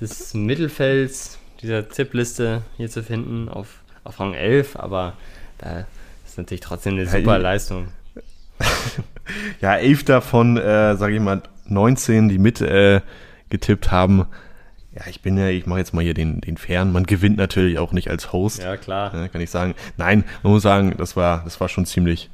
des 0.00 0.34
Mittelfelds 0.34 1.38
dieser 1.62 1.88
Tippliste 1.88 2.62
hier 2.76 2.88
zu 2.88 3.02
finden, 3.02 3.48
auf, 3.48 3.80
auf 4.04 4.20
Rang 4.20 4.34
11, 4.34 4.76
aber 4.76 5.14
da 5.58 5.86
ist 6.26 6.38
natürlich 6.38 6.60
trotzdem 6.60 6.94
eine 6.94 7.04
Ja, 7.04 7.10
super 7.10 7.38
Leistung. 7.38 7.88
Ja, 9.60 9.76
elf 9.76 10.04
davon, 10.04 10.56
äh, 10.56 10.96
sage 10.96 11.14
ich 11.14 11.20
mal, 11.20 11.42
19, 11.66 12.30
die 12.30 12.38
mit 12.38 12.62
äh, 12.62 13.02
getippt 13.50 13.90
haben. 13.90 14.26
Ja, 14.94 15.02
ich 15.08 15.20
bin 15.20 15.36
ja, 15.36 15.48
ich 15.48 15.66
mache 15.66 15.78
jetzt 15.78 15.92
mal 15.92 16.02
hier 16.02 16.14
den, 16.14 16.40
den 16.40 16.56
Fairen. 16.56 16.92
Man 16.92 17.04
gewinnt 17.04 17.36
natürlich 17.36 17.78
auch 17.78 17.92
nicht 17.92 18.08
als 18.08 18.32
Host. 18.32 18.62
Ja, 18.62 18.76
klar. 18.76 19.14
Ja, 19.14 19.28
kann 19.28 19.40
ich 19.40 19.50
sagen. 19.50 19.74
Nein, 19.96 20.24
man 20.42 20.52
muss 20.52 20.62
sagen, 20.62 20.94
das 20.96 21.14
war, 21.14 21.42
das 21.44 21.60
war 21.60 21.68
schon 21.68 21.86
ziemlich, 21.86 22.30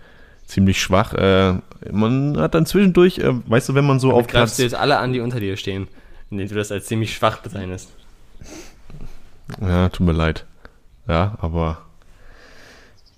ziemlich 0.47 0.81
schwach. 0.81 1.15
Äh, 1.15 1.55
man 1.91 2.39
hat 2.39 2.55
dann 2.55 2.65
zwischendurch, 2.65 3.19
äh, 3.19 3.33
weißt 3.49 3.71
du, 3.71 3.75
wenn 3.75 3.87
man 3.87 3.99
so 3.99 4.13
auf 4.13 4.27
Damit 4.27 4.31
greifst 4.31 4.57
Platz, 4.57 4.57
du 4.57 4.63
jetzt 4.63 4.75
alle 4.77 4.99
an, 4.99 5.13
die 5.13 5.21
unter 5.21 5.41
dir 5.41 5.57
stehen, 5.57 5.89
indem 6.31 6.49
du 6.49 6.55
das 6.55 6.73
als 6.73 6.87
ziemlich 6.87 7.15
schwach 7.15 7.39
bezeichnest. 7.39 7.91
ja, 9.61 9.89
tut 9.89 10.07
mir 10.07 10.13
leid. 10.13 10.47
Ja, 11.07 11.37
aber 11.41 11.79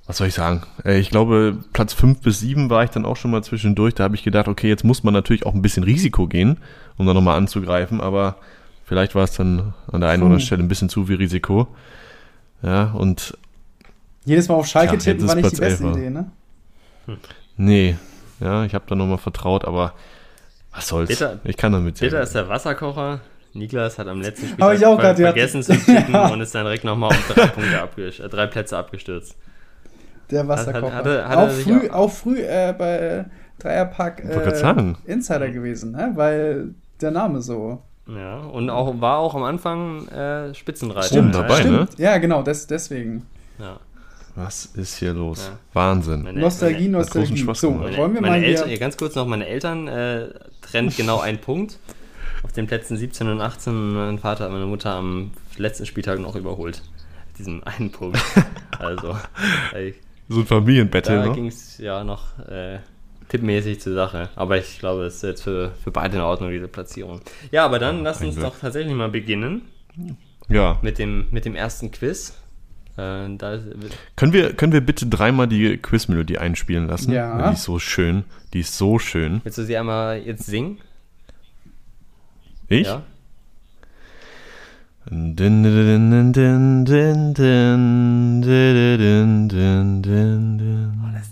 was 0.06 0.18
soll 0.18 0.28
ich 0.28 0.34
sagen? 0.34 0.62
Äh, 0.84 0.98
ich 0.98 1.10
glaube, 1.10 1.58
Platz 1.72 1.92
5 1.92 2.20
bis 2.20 2.40
7 2.40 2.70
war 2.70 2.84
ich 2.84 2.90
dann 2.90 3.04
auch 3.04 3.16
schon 3.16 3.30
mal 3.30 3.42
zwischendurch. 3.42 3.94
Da 3.94 4.04
habe 4.04 4.14
ich 4.14 4.22
gedacht, 4.22 4.48
okay, 4.48 4.68
jetzt 4.68 4.84
muss 4.84 5.02
man 5.02 5.14
natürlich 5.14 5.46
auch 5.46 5.54
ein 5.54 5.62
bisschen 5.62 5.82
Risiko 5.82 6.26
gehen, 6.26 6.58
um 6.96 7.06
da 7.06 7.14
nochmal 7.14 7.36
anzugreifen, 7.36 8.00
aber 8.00 8.36
vielleicht 8.84 9.14
war 9.14 9.24
es 9.24 9.32
dann 9.32 9.74
an 9.90 10.00
der 10.00 10.10
einen 10.10 10.22
oder 10.22 10.32
anderen. 10.32 10.46
Stelle 10.46 10.62
ein 10.62 10.68
bisschen 10.68 10.88
zu 10.88 11.06
viel 11.06 11.16
Risiko. 11.16 11.68
Ja, 12.62 12.92
und 12.92 13.36
Jedes 14.24 14.48
Mal 14.48 14.54
auf 14.54 14.66
Schalke 14.66 14.98
Tja, 14.98 15.12
tippen 15.12 15.28
war 15.28 15.34
nicht 15.36 15.52
die 15.52 15.56
Platz 15.56 15.60
beste 15.60 15.84
11, 15.84 15.96
Idee, 15.96 16.10
ne? 16.10 16.30
nee, 17.56 17.96
ja, 18.40 18.64
ich 18.64 18.74
habe 18.74 18.84
da 18.88 18.96
nochmal 18.96 19.18
vertraut, 19.18 19.64
aber 19.64 19.92
was 20.76 20.88
soll's? 20.88 21.08
Bitter- 21.08 21.38
ich 21.44 21.56
kann 21.56 21.72
damit 21.72 21.98
Peter 21.98 22.20
ist 22.22 22.34
der 22.34 22.48
Wasserkocher. 22.48 23.20
Niklas 23.54 23.98
hat 23.98 24.06
am 24.06 24.20
letzten 24.20 24.60
auch 24.62 25.00
ver- 25.00 25.16
vergessen 25.16 25.62
zu 25.62 25.72
tippen 25.72 26.04
Ja. 26.12 26.28
und 26.28 26.40
ist 26.42 26.54
dann 26.54 26.64
direkt 26.64 26.84
nochmal 26.84 27.10
um 27.10 27.34
drei, 27.34 27.46
Punkte 27.46 27.80
abgestürzt, 27.80 28.20
äh, 28.20 28.28
drei 28.36 28.46
Plätze 28.46 28.76
abgestürzt. 28.76 29.34
Der 30.30 30.46
Wasserkocher. 30.46 30.94
Hat- 30.94 31.04
hatte- 31.06 31.28
hatte 31.28 31.42
auch, 31.42 31.50
früh, 31.50 31.88
auch- 31.90 31.94
auch 31.94 32.12
früh 32.12 32.40
äh, 32.40 32.74
bei 32.76 33.24
Dreierpack 33.58 34.24
wollte 34.28 34.40
grad 34.40 34.52
äh, 34.54 34.56
sagen. 34.58 34.98
Insider 35.06 35.48
gewesen, 35.48 35.92
ne? 35.92 36.12
weil 36.14 36.74
der 37.00 37.10
Name 37.10 37.40
so. 37.40 37.82
Ja, 38.08 38.38
und 38.40 38.68
auch, 38.70 39.00
war 39.00 39.18
auch 39.18 39.34
am 39.34 39.42
Anfang 39.42 40.06
äh, 40.08 40.54
Spitzenreiter. 40.54 41.06
Stimmt, 41.08 41.34
Ja, 41.34 41.42
dabei, 41.42 41.64
ne? 41.64 41.88
Ja, 41.96 42.18
genau, 42.18 42.42
des, 42.42 42.66
deswegen. 42.66 43.26
Ja. 43.58 43.80
Was 44.36 44.66
ist 44.66 44.98
hier 44.98 45.14
los? 45.14 45.48
Ja. 45.50 45.58
Wahnsinn. 45.72 46.22
Meine- 46.22 46.38
Nostalgie, 46.40 46.84
meine- 46.88 46.98
Nostalgie. 46.98 47.46
So, 47.54 47.74
wollen 47.80 48.12
wir 48.14 48.20
meine 48.20 48.36
mal 48.36 48.42
Eltern, 48.44 48.64
hier... 48.66 48.74
ja, 48.74 48.78
ganz 48.80 48.96
kurz 48.98 49.14
noch, 49.14 49.26
meine 49.26 49.46
Eltern 49.46 49.88
äh, 49.88 50.28
trennt 50.70 50.96
genau 50.96 51.20
einen 51.20 51.38
Punkt. 51.38 51.78
Auf 52.42 52.52
den 52.52 52.66
Plätzen 52.66 52.96
17 52.96 53.28
und 53.28 53.40
18. 53.40 53.94
Mein 53.94 54.18
Vater 54.18 54.44
hat 54.44 54.52
meine 54.52 54.66
Mutter 54.66 54.94
am 54.94 55.32
letzten 55.56 55.86
Spieltag 55.86 56.18
noch 56.20 56.36
überholt. 56.36 56.82
Mit 57.28 57.38
diesem 57.38 57.64
einen 57.64 57.90
Punkt. 57.90 58.18
Also, 58.78 59.16
So 60.28 60.40
ein 60.40 60.46
Familienbattle, 60.46 61.16
da 61.16 61.26
ne? 61.28 61.32
ging 61.34 61.46
es 61.46 61.78
ja 61.78 62.04
noch 62.04 62.38
äh, 62.46 62.78
tippmäßig 63.30 63.80
zur 63.80 63.94
Sache. 63.94 64.28
Aber 64.36 64.58
ich 64.58 64.78
glaube, 64.80 65.04
es 65.04 65.16
ist 65.16 65.22
jetzt 65.22 65.42
für, 65.44 65.72
für 65.82 65.90
beide 65.90 66.16
in 66.16 66.22
Ordnung, 66.22 66.50
diese 66.50 66.68
Platzierung. 66.68 67.22
Ja, 67.50 67.64
aber 67.64 67.78
dann 67.78 68.02
lass 68.02 68.20
ein 68.20 68.26
uns 68.26 68.36
Glück. 68.36 68.48
doch 68.48 68.58
tatsächlich 68.58 68.94
mal 68.94 69.08
beginnen 69.08 69.62
Ja. 70.48 70.78
mit 70.82 70.98
dem, 70.98 71.26
mit 71.30 71.46
dem 71.46 71.54
ersten 71.54 71.90
Quiz. 71.90 72.34
Äh, 72.96 73.36
können, 74.16 74.32
wir, 74.32 74.54
können 74.54 74.72
wir 74.72 74.80
bitte 74.80 75.06
dreimal 75.06 75.46
die 75.46 75.76
Quizmelodie 75.76 76.38
einspielen 76.38 76.86
lassen? 76.86 77.12
Ja. 77.12 77.48
Die 77.48 77.54
ist 77.54 77.64
so 77.64 77.78
schön. 77.78 78.24
Die 78.52 78.60
ist 78.60 78.76
so 78.76 78.98
schön. 78.98 79.40
Willst 79.44 79.58
du 79.58 79.64
sie 79.64 79.76
einmal 79.76 80.18
jetzt 80.18 80.46
singen? 80.46 80.78
Ich? 82.68 82.86
Ja. 82.86 83.02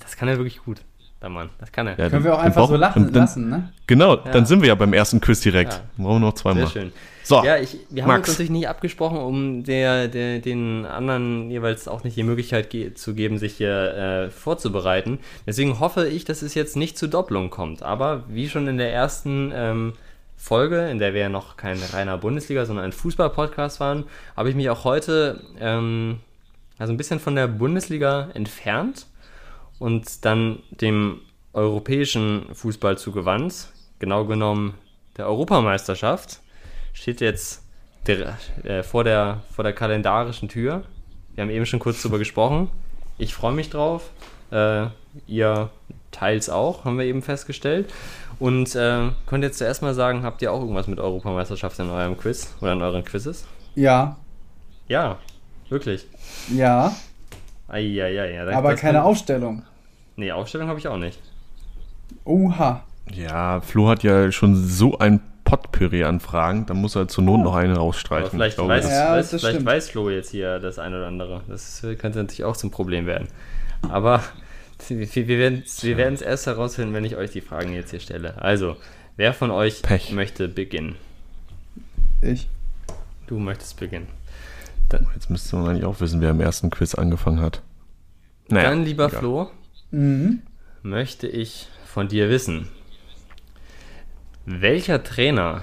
Das 0.01 0.17
kann 0.17 0.29
er 0.29 0.37
wirklich 0.37 0.59
gut 0.59 0.83
der 1.25 1.31
Mann. 1.31 1.51
Das 1.59 1.73
kann 1.73 1.87
er. 1.87 1.99
Ja, 1.99 2.09
Können 2.11 2.25
wir 2.25 2.35
auch 2.35 2.39
einfach 2.39 2.69
so 2.69 2.77
lachen 2.77 3.07
dann, 3.07 3.15
lassen, 3.15 3.49
ne? 3.51 3.73
Genau, 3.87 4.17
Ja. 4.17 4.31
dann 4.33 4.47
sind 4.47 4.61
wir 4.61 4.69
ja 4.69 4.75
beim 4.75 4.93
ersten 4.93 5.21
Quiz 5.21 5.41
direkt. 5.41 5.73
Ja. 5.73 5.81
Brauchen 6.05 6.17
wir 6.23 6.27
noch 6.29 6.35
zweimal. 6.35 6.67
Sehr 6.67 6.83
schön. 6.83 6.93
So, 7.23 7.43
Ja, 7.43 7.57
ich, 7.57 7.79
wir 7.89 8.03
haben 8.03 8.09
Max. 8.09 8.29
uns 8.29 8.37
natürlich 8.37 8.51
nicht 8.51 8.69
abgesprochen, 8.69 9.17
um 9.19 9.65
der, 9.65 10.09
der, 10.09 10.41
den 10.41 10.85
anderen 10.85 11.51
jeweils 11.51 11.89
auch 11.89 12.05
nicht 12.05 12.17
die 12.19 12.23
Möglichkeit 12.23 12.69
ge 12.69 12.93
zu 12.93 13.15
geben, 13.15 13.39
sich 13.39 13.55
hier 13.57 14.27
äh, 14.27 14.31
vorzubereiten. 14.31 15.19
Deswegen 15.47 15.81
hoffe 15.81 16.07
ich, 16.07 16.27
dass 16.27 16.43
es 16.43 16.55
jetzt 16.55 16.77
nicht 16.77 16.99
zu 16.99 17.09
Doppelung 17.09 17.49
kommt. 17.49 17.83
Aber 17.83 18.25
wie 18.29 18.49
schon 18.51 18.69
in 18.69 18.77
der 18.77 18.93
ersten 18.93 19.53
ähm, 19.55 19.93
Folge, 20.37 20.91
in 20.91 20.99
der 20.99 21.15
wir 21.15 21.23
ja 21.23 21.29
noch 21.31 21.57
kein 21.57 21.79
reiner 21.95 22.19
Bundesliga, 22.19 22.67
sondern 22.67 22.85
ein 22.85 22.93
Fußball-Podcast 22.93 23.81
waren, 23.81 24.05
habe 24.37 24.51
ich 24.51 24.55
mich 24.55 24.69
auch 24.69 24.85
heute 24.85 25.41
ähm, 25.59 26.19
also 26.77 26.93
ein 26.93 26.99
bisschen 26.99 27.21
von 27.21 27.35
der 27.37 27.47
Bundesliga 27.47 28.29
entfernt 28.35 29.07
und 29.79 30.25
dann 30.25 30.61
dem 30.71 31.21
europäischen 31.53 32.47
Fußball 32.55 32.99
zugewandt. 32.99 33.69
Genau 33.99 34.25
genommen 34.25 34.75
der 35.17 35.27
Europameisterschaft. 35.27 36.41
Steht 36.93 37.21
jetzt 37.21 37.63
der, 38.07 38.37
äh, 38.65 38.83
vor, 38.83 39.05
der, 39.05 39.43
vor 39.55 39.65
der 39.65 39.73
kalendarischen 39.73 40.49
Tür. 40.49 40.83
Wir 41.35 41.43
haben 41.43 41.51
eben 41.51 41.67
schon 41.67 41.81
kurz 41.81 42.03
darüber 42.03 42.19
gesprochen. 42.19 42.71
Ich 43.19 43.35
freue 43.35 43.53
mich 43.53 43.71
drauf. 43.71 44.11
Äh, 44.51 44.87
ihr 45.27 45.71
teils 46.11 46.49
auch, 46.49 46.85
haben 46.85 46.99
wir 46.99 47.05
eben 47.05 47.23
festgestellt. 47.23 47.93
Und 48.39 48.75
äh, 48.75 49.11
könnt 49.27 49.45
jetzt 49.45 49.59
zuerst 49.59 49.83
mal 49.83 49.95
sagen, 49.95 50.23
habt 50.25 50.43
ihr 50.43 50.53
auch 50.53 50.61
irgendwas 50.61 50.89
mit 50.89 50.99
Europameisterschaft 50.99 51.79
in 51.79 51.89
eurem 51.91 52.17
Quiz 52.17 52.55
oder 52.61 52.73
in 52.73 52.83
euren 52.83 53.05
Quizzes? 53.05 53.47
Ja, 53.75 54.17
Ja, 54.89 55.19
wirklich. 55.69 56.07
ja, 56.53 56.95
Eieiei, 57.75 58.33
ja, 58.35 58.47
aber 58.57 58.75
keine 58.77 58.99
kann- 58.99 59.07
Aufstellung. 59.07 59.63
Nee, 60.17 60.31
Aufstellung 60.33 60.69
habe 60.69 60.79
ich 60.79 60.87
auch 60.89 60.97
nicht. 60.97 61.19
Oha. 62.25 62.85
ja, 63.13 63.61
Flo 63.61 63.89
hat 63.89 64.03
ja 64.03 64.31
schon 64.33 64.55
so 64.57 64.99
ein 64.99 65.21
Potpourri 65.45 66.05
an 66.05 66.21
Fragen, 66.21 66.65
da 66.67 66.73
muss 66.75 66.95
er 66.97 67.07
zur 67.09 67.25
Not 67.25 67.41
noch 67.41 67.55
eine 67.55 67.73
Aber 67.73 67.83
rausstreichen. 67.83 68.31
vielleicht, 68.31 68.53
Ich 68.53 68.57
glaube, 68.57 68.71
weiß, 68.71 68.85
das- 68.85 68.93
Ja, 68.93 69.13
weiß, 69.13 69.31
das 69.31 69.41
vielleicht 69.41 69.55
stimmt. 69.57 69.67
weiß 69.69 69.91
Flo 69.91 70.09
jetzt 70.11 70.31
hier 70.31 70.59
das 70.61 70.79
eine 70.79 70.97
oder 70.99 71.07
andere. 71.09 71.43
Das 71.49 71.81
könnte 71.99 72.19
natürlich 72.19 72.45
auch 72.45 72.57
zum 72.57 72.71
Problem 72.71 73.07
werden. 73.07 73.29
Aber 73.91 74.23
wir, 74.89 75.15
wir 75.15 75.39
werden 75.39 76.15
es 76.15 76.23
erst 76.23 76.47
herausfinden, 76.47 76.95
wenn 76.95 77.05
ich 77.05 77.17
euch 77.17 77.31
die 77.31 77.41
Fragen 77.43 77.75
jetzt 77.75 77.91
hier 77.91 78.01
stelle. 78.01 78.41
Also, 78.41 78.77
wer 79.17 79.35
von 79.35 79.51
euch 79.51 79.83
Pech. 79.83 80.13
möchte 80.13 80.49
beginnen? 80.49 80.97
Ich. 82.23 82.49
Du 83.27 83.39
möchtest 83.39 83.79
beginnen. 83.81 84.07
Jetzt 85.15 85.29
müsste 85.31 85.57
man 85.57 85.69
eigentlich 85.71 85.85
auch 85.85 86.01
wissen, 86.01 86.21
wer 86.21 86.31
im 86.31 86.41
ersten 86.41 86.71
Quiz 86.71 86.95
angefangen 86.95 87.41
hat. 87.41 87.63
Naja, 88.49 88.71
Dann, 88.71 88.85
lieber 88.85 89.07
egal. 89.09 89.19
Flo, 89.21 89.51
Mhm. 89.91 90.43
möchte 90.83 91.27
ich 91.27 91.69
von 91.85 92.09
dir 92.09 92.29
wissen, 92.29 92.69
welcher 94.47 95.03
Trainer 95.03 95.63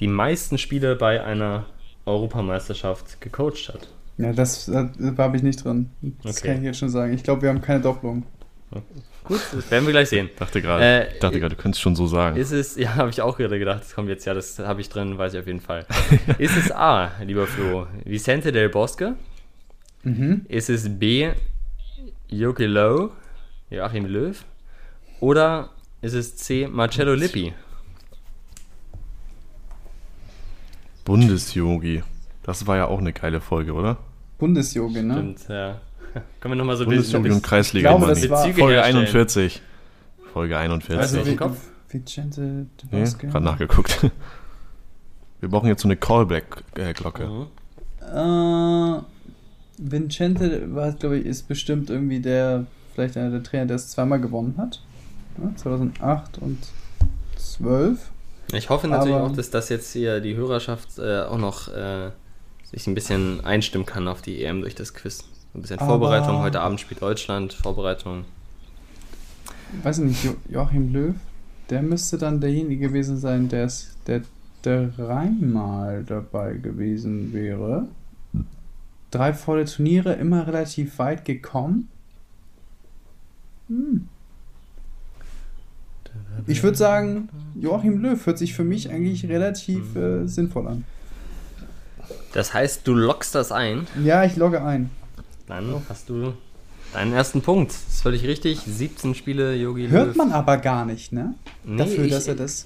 die 0.00 0.08
meisten 0.08 0.58
Spiele 0.58 0.96
bei 0.96 1.22
einer 1.22 1.66
Europameisterschaft 2.06 3.20
gecoacht 3.20 3.68
hat. 3.72 3.88
Ja, 4.16 4.32
das, 4.32 4.66
das 4.66 4.88
habe 5.18 5.36
ich 5.36 5.42
nicht 5.42 5.64
drin. 5.64 5.90
Das 6.22 6.38
Okay. 6.38 6.48
kann 6.48 6.58
ich 6.58 6.64
jetzt 6.64 6.78
schon 6.78 6.88
sagen. 6.88 7.12
Ich 7.12 7.22
glaube, 7.22 7.42
wir 7.42 7.48
haben 7.48 7.60
keine 7.62 7.80
Doppelung. 7.80 8.24
Gut, 9.24 9.40
das 9.52 9.70
werden 9.70 9.86
wir 9.86 9.92
gleich 9.92 10.08
sehen. 10.08 10.28
Dachte 10.38 10.60
gerade, 10.60 10.84
Äh, 10.84 11.18
dachte 11.18 11.40
gerade, 11.40 11.54
du 11.56 11.60
könntest 11.62 11.80
schon 11.82 11.96
so 11.96 12.06
sagen. 12.06 12.36
Ist 12.36 12.50
es, 12.52 12.76
ja, 12.76 12.94
habe 12.96 13.10
ich 13.10 13.20
auch 13.22 13.36
gerade 13.38 13.58
gedacht, 13.58 13.80
das 13.80 13.94
kommt 13.94 14.08
jetzt, 14.08 14.24
ja, 14.26 14.34
das 14.34 14.58
habe 14.58 14.80
ich 14.80 14.88
drin, 14.88 15.16
weiß 15.16 15.34
ich 15.34 15.40
auf 15.40 15.46
jeden 15.46 15.60
Fall. 15.60 15.86
Ist 16.38 16.56
es 16.56 16.70
A, 16.72 17.10
lieber 17.22 17.46
Flo, 17.46 17.86
Vicente 18.04 18.52
del 18.52 18.68
Bosque? 18.68 19.14
Mhm. 20.02 20.44
Ist 20.48 20.68
es 20.68 20.98
B, 20.98 21.30
Joachim 22.28 22.70
Löw, 22.72 23.10
Joachim 23.70 24.06
Löw? 24.06 24.44
Oder 25.20 25.70
Ist 26.02 26.12
es 26.12 26.36
C. 26.36 26.68
Marcello 26.70 27.14
Lippi? 27.14 27.54
Bundesjogi. 31.04 32.02
Das 32.42 32.66
war 32.66 32.76
ja 32.76 32.86
auch 32.86 32.98
eine 32.98 33.12
geile 33.12 33.40
Folge, 33.40 33.72
oder? 33.72 33.96
Bundesjogi, 34.38 35.02
ne? 35.02 35.14
Stimmt, 35.14 35.48
ja. 35.48 35.80
Können 36.40 36.52
wir 36.52 36.56
nochmal 36.56 36.76
so 36.76 36.84
Bundesjogi 36.84 37.30
und 37.30 37.42
Kreisliga. 37.42 37.90
Ich 37.90 37.96
glaube, 37.96 38.14
das 38.14 38.28
war- 38.28 38.42
Folge 38.52 38.74
herstellen. 38.74 38.96
41. 39.06 39.62
Folge 40.32 40.58
41. 40.58 40.98
Also 40.98 41.26
wie, 41.26 41.36
Kopf? 41.36 41.56
Vicente 41.88 42.66
nee, 42.90 43.04
gerade 43.20 43.44
nachgeguckt. 43.44 44.10
Wir 45.40 45.48
brauchen 45.50 45.66
jetzt 45.68 45.82
so 45.82 45.88
eine 45.88 45.96
Callback-Glocke. 45.96 47.26
Mhm. 47.26 47.46
Äh, 48.00 49.00
Vincente 49.78 50.74
war, 50.74 50.92
glaube 50.92 51.18
ich, 51.18 51.26
ist 51.26 51.48
bestimmt 51.48 51.90
irgendwie 51.90 52.20
der, 52.20 52.66
vielleicht 52.94 53.16
einer 53.16 53.30
der 53.30 53.42
Trainer, 53.42 53.66
der 53.66 53.76
es 53.76 53.88
zweimal 53.90 54.20
gewonnen 54.20 54.54
hat. 54.56 54.80
Ja, 55.42 55.54
2008 55.56 56.38
und 56.38 56.58
12. 57.36 58.10
Ich 58.52 58.70
hoffe 58.70 58.88
natürlich 58.88 59.14
Aber- 59.14 59.24
auch, 59.26 59.32
dass 59.36 59.50
das 59.50 59.68
jetzt 59.68 59.92
hier 59.92 60.20
die 60.20 60.34
Hörerschaft 60.36 60.98
äh, 60.98 61.22
auch 61.22 61.38
noch 61.38 61.68
äh, 61.68 62.10
sich 62.70 62.86
ein 62.86 62.94
bisschen 62.94 63.44
einstimmen 63.44 63.86
kann 63.86 64.08
auf 64.08 64.22
die 64.22 64.42
EM 64.44 64.60
durch 64.62 64.74
das 64.74 64.94
Quiz. 64.94 65.24
Ein 65.54 65.62
bisschen 65.62 65.78
Aber- 65.78 65.86
Vorbereitung. 65.86 66.38
Heute 66.40 66.60
Abend 66.60 66.80
spielt 66.80 67.00
Deutschland. 67.00 67.52
Vorbereitung. 67.52 68.24
Weiß 69.82 69.98
ich 69.98 70.04
nicht, 70.04 70.24
jo 70.24 70.34
Joachim 70.48 70.92
Löw, 70.92 71.14
der 71.70 71.82
müsste 71.82 72.16
dann 72.18 72.40
derjenige 72.40 72.88
gewesen 72.88 73.18
sein, 73.18 73.48
der 73.48 73.64
es, 73.64 73.96
der 74.06 74.22
dreimal 74.62 76.04
dabei 76.04 76.54
gewesen 76.54 77.32
wäre. 77.32 77.88
Drei 79.10 79.32
volle 79.32 79.64
Turniere, 79.64 80.14
immer 80.14 80.46
relativ 80.46 80.98
weit 80.98 81.24
gekommen. 81.24 81.88
Hm. 83.68 84.08
Ich 86.46 86.62
würde 86.62 86.76
sagen, 86.76 87.28
Joachim 87.60 87.98
Löw 88.00 88.26
hört 88.26 88.38
sich 88.38 88.54
für 88.54 88.64
mich 88.64 88.90
eigentlich 88.90 89.28
relativ 89.28 89.96
äh, 89.96 90.26
sinnvoll 90.26 90.68
an. 90.68 90.84
Das 92.32 92.52
heißt, 92.54 92.86
du 92.86 92.94
lockst 92.94 93.34
das 93.34 93.52
ein. 93.52 93.86
Ja, 94.02 94.24
ich 94.24 94.36
logge 94.36 94.62
ein. 94.62 94.90
Dann 95.46 95.82
hast 95.88 96.08
du 96.08 96.32
deinen 96.92 97.12
ersten 97.12 97.40
Punkt. 97.42 97.70
Das 97.72 97.94
ist 97.94 98.02
völlig 98.02 98.24
richtig. 98.24 98.60
17 98.60 99.14
Spiele, 99.14 99.54
Yogi 99.54 99.88
Hört 99.88 100.08
Löw. 100.08 100.16
man 100.16 100.32
aber 100.32 100.56
gar 100.58 100.84
nicht, 100.84 101.12
ne? 101.12 101.34
Nee, 101.64 101.78
Dafür, 101.78 102.04
ich- 102.04 102.12
dass 102.12 102.28
er 102.28 102.34
das. 102.36 102.64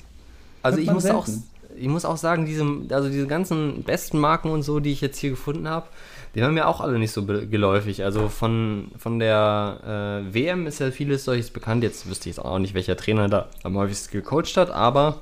Also 0.63 0.79
ich 0.79 0.91
muss, 0.91 1.07
auch, 1.07 1.27
selten. 1.27 1.45
ich 1.77 1.89
muss 1.89 2.05
auch 2.05 2.17
sagen, 2.17 2.45
diese, 2.45 2.65
also 2.91 3.09
diese 3.09 3.27
ganzen 3.29 3.85
besten 3.85 4.19
Marken 4.19 4.51
und 4.51 4.63
so, 4.63 4.81
die 4.81 4.91
ich 4.93 5.01
jetzt 5.01 5.19
hier 5.19 5.31
gefunden 5.31 5.69
habe, 5.69 5.87
die 6.35 6.43
waren 6.43 6.53
mir 6.53 6.67
auch 6.69 6.81
alle 6.81 6.99
nicht 6.99 7.13
so 7.13 7.25
geläufig. 7.25 8.05
Also 8.05 8.29
von, 8.29 8.91
von 8.99 9.19
der 9.19 10.25
äh, 10.31 10.35
WM 10.35 10.67
ist 10.67 10.81
ja 10.81 10.91
vieles 10.91 11.25
solches 11.25 11.51
bekannt. 11.51 11.83
Jetzt 11.85 12.09
wüsste 12.09 12.29
ich 12.29 12.37
jetzt 12.37 12.45
auch 12.45 12.59
nicht, 12.59 12.75
welcher 12.75 12.97
Trainer 12.97 13.29
da 13.29 13.49
am 13.63 13.77
häufigsten 13.77 14.13
gecoacht 14.13 14.57
hat, 14.57 14.71
aber 14.71 15.21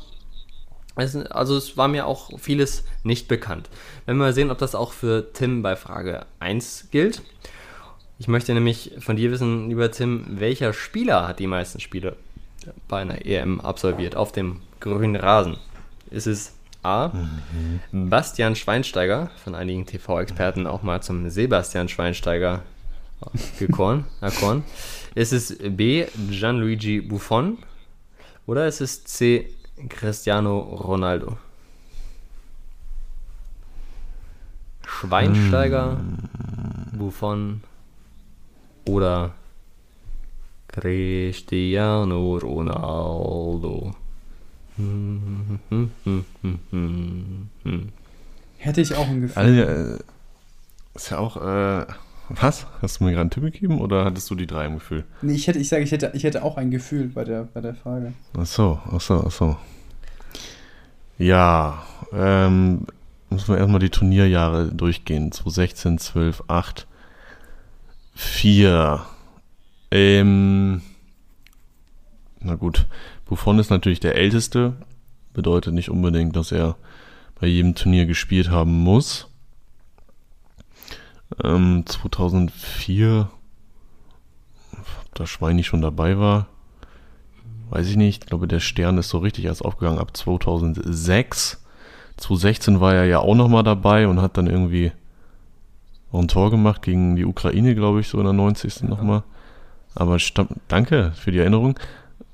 also 0.97 1.57
es 1.57 1.77
war 1.77 1.89
mir 1.89 2.07
auch 2.07 2.39
vieles 2.39 2.85
nicht 3.03 3.29
bekannt. 3.29 3.69
Wenn 4.07 4.17
wir 4.17 4.25
mal 4.25 4.33
sehen, 4.33 4.51
ob 4.51 4.59
das 4.59 4.75
auch 4.75 4.93
für 4.93 5.33
Tim 5.33 5.63
bei 5.63 5.77
Frage 5.77 6.27
1 6.41 6.89
gilt. 6.91 7.23
Ich 8.19 8.29
möchte 8.29 8.55
nämlich 8.55 8.93
von 9.01 9.17
dir 9.17 9.31
wissen, 9.31 9.69
lieber 9.69 9.91
Tim, 9.91 10.25
welcher 10.41 10.73
Spieler 10.73 11.29
hat 11.29 11.39
die 11.39 11.47
meisten 11.47 11.81
Spiele 11.81 12.17
bei 12.89 13.03
einer 13.03 13.27
EM 13.27 13.61
absolviert 13.61 14.17
auf 14.17 14.33
dem 14.33 14.63
grünen 14.81 15.17
Rasen? 15.17 15.59
Ist 16.11 16.27
es 16.27 16.55
A. 16.83 17.11
Bastian 17.93 18.55
Schweinsteiger, 18.55 19.31
von 19.43 19.55
einigen 19.55 19.87
TV-Experten 19.87 20.67
auch 20.67 20.83
mal 20.83 21.03
zum 21.03 21.29
Sebastian 21.29 21.89
Schweinsteiger 21.89 22.63
gekoren, 23.59 24.05
erkoren. 24.21 24.63
Ist 25.15 25.33
es 25.33 25.59
B. 25.59 26.07
Gianluigi 26.31 27.01
Buffon 27.01 27.59
oder 28.47 28.67
ist 28.67 28.81
es 28.81 29.05
C. 29.05 29.53
Cristiano 29.89 30.59
Ronaldo? 30.59 31.37
Schweinsteiger, 34.87 36.01
Buffon 36.93 37.63
oder 38.89 39.33
Cristiano 40.69 42.37
Ronaldo? 42.39 43.95
Hätte 48.59 48.81
ich 48.81 48.95
auch 48.95 49.07
ein 49.07 49.21
Gefühl. 49.23 49.43
Alle, 49.43 49.97
äh, 49.97 49.99
ist 50.95 51.11
ja 51.11 51.19
auch, 51.19 51.37
äh, 51.37 51.87
was? 52.29 52.67
Hast 52.83 53.01
du 53.01 53.05
mir 53.05 53.11
gerade 53.11 53.23
einen 53.23 53.31
Tipp 53.31 53.45
gegeben 53.45 53.81
oder 53.81 54.05
hattest 54.05 54.29
du 54.31 54.35
die 54.35 54.47
drei 54.47 54.67
im 54.67 54.75
Gefühl? 54.75 55.05
Nee, 55.23 55.35
ich 55.35 55.47
hätte, 55.47 55.59
ich 55.59 55.69
sage, 55.69 55.85
ich 55.85 55.93
hätte, 55.93 56.11
ich 56.15 56.25
hätte 56.25 56.43
auch 56.43 56.57
ein 56.57 56.71
Gefühl 56.71 57.09
bei 57.09 57.25
der, 57.25 57.45
bei 57.45 57.61
der 57.61 57.75
Frage. 57.75 58.13
Ach 58.37 58.47
so, 58.47 58.81
ach 58.93 59.01
so, 59.01 59.25
ach 59.27 59.31
so. 59.31 59.57
Ja, 61.19 61.83
ähm, 62.13 62.87
müssen 63.31 63.49
wir 63.49 63.59
erstmal 63.59 63.81
die 63.81 63.91
Turnierjahre 63.91 64.73
durchgehen. 64.73 65.33
2016, 65.33 65.99
12, 65.99 66.45
8, 66.49 66.87
4. 68.15 69.07
Ähm, 69.91 70.83
na 72.41 72.55
gut, 72.55 72.87
Buffon 73.25 73.59
ist 73.59 73.71
natürlich 73.71 74.01
der 74.01 74.17
Älteste. 74.17 74.75
Bedeutet 75.33 75.75
nicht 75.75 75.91
unbedingt, 75.91 76.35
dass 76.37 76.53
er 76.53 76.77
bei 77.41 77.47
jedem 77.47 77.75
Turnier 77.75 78.07
gespielt 78.07 78.51
haben 78.51 78.73
muss. 78.73 79.29
Ähm, 81.43 81.85
2004, 81.87 83.29
ob 84.73 85.15
das 85.15 85.29
Schweini 85.29 85.65
schon 85.65 85.83
dabei 85.83 86.19
war, 86.19 86.49
weiß 87.71 87.89
ich 87.89 87.97
nicht. 87.97 88.25
Ich 88.25 88.29
glaube, 88.29 88.49
der 88.49 88.61
Stern 88.61 88.99
ist 88.99 89.09
so 89.09 89.19
richtig 89.19 89.45
erst 89.45 89.65
aufgegangen 89.65 89.99
ab 89.99 90.17
2006. 90.17 91.63
2016 92.17 92.81
war 92.81 92.95
er 92.95 93.05
ja 93.05 93.19
auch 93.19 93.35
nochmal 93.35 93.63
dabei 93.63 94.09
und 94.09 94.23
hat 94.23 94.37
dann 94.37 94.47
irgendwie 94.47 94.93
auch 96.13 96.21
ein 96.21 96.29
Tor 96.29 96.51
gemacht 96.51 96.83
gegen 96.83 97.17
die 97.17 97.25
Ukraine, 97.25 97.75
glaube 97.75 98.01
ich, 98.01 98.09
so 98.09 98.19
in 98.19 98.25
der 98.25 98.33
90. 98.33 98.81
Ja. 98.81 98.89
nochmal. 98.89 99.23
Aber 99.95 100.19
Stamm, 100.19 100.49
danke 100.69 101.13
für 101.15 101.33
die 101.33 101.39
Erinnerung. 101.39 101.79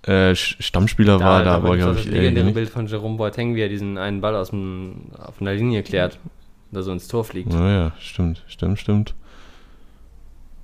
Äh, 0.02 0.34
Stammspieler 0.34 1.20
war 1.20 1.44
da, 1.44 1.62
war, 1.62 1.76
glaube 1.76 1.94
das 1.94 2.00
ich, 2.00 2.06
legendäre 2.06 2.46
irgendwie 2.46 2.54
Bild 2.54 2.70
von 2.70 2.88
Jerome 2.88 3.16
Boateng, 3.16 3.54
wie 3.54 3.60
er 3.60 3.68
diesen 3.68 3.98
einen 3.98 4.20
Ball 4.20 4.34
aus 4.34 4.50
dem, 4.50 5.12
auf 5.16 5.40
einer 5.40 5.54
Linie 5.54 5.84
klärt, 5.84 6.18
der 6.72 6.82
so 6.82 6.92
ins 6.92 7.08
Tor 7.08 7.24
fliegt. 7.24 7.52
Naja, 7.52 7.92
stimmt, 7.98 8.44
stimmt, 8.46 8.78
stimmt. 8.78 9.14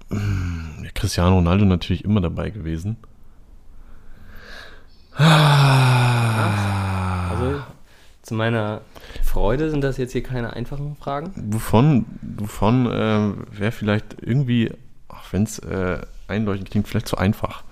Mm, 0.09 0.87
Cristiano 0.95 1.37
Ronaldo 1.37 1.65
natürlich 1.65 2.05
immer 2.05 2.21
dabei 2.21 2.51
gewesen. 2.51 2.97
Also 5.15 5.31
zu 8.23 8.35
meiner 8.35 8.83
Freude 9.25 9.71
sind 9.71 9.83
das 9.83 9.97
jetzt 9.97 10.13
hier 10.13 10.23
keine 10.23 10.53
einfachen 10.55 10.97
Fragen. 10.97 11.33
Wovon, 11.53 12.07
wovon 12.23 12.87
äh, 12.87 13.33
wäre 13.59 13.73
vielleicht 13.73 14.17
irgendwie, 14.23 14.73
auch 15.09 15.33
wenn 15.33 15.43
es 15.43 15.59
äh, 15.59 16.01
einleuchtend 16.29 16.71
klingt, 16.71 16.89
vielleicht 16.89 17.09
zu 17.09 17.19
einfach. 17.19 17.65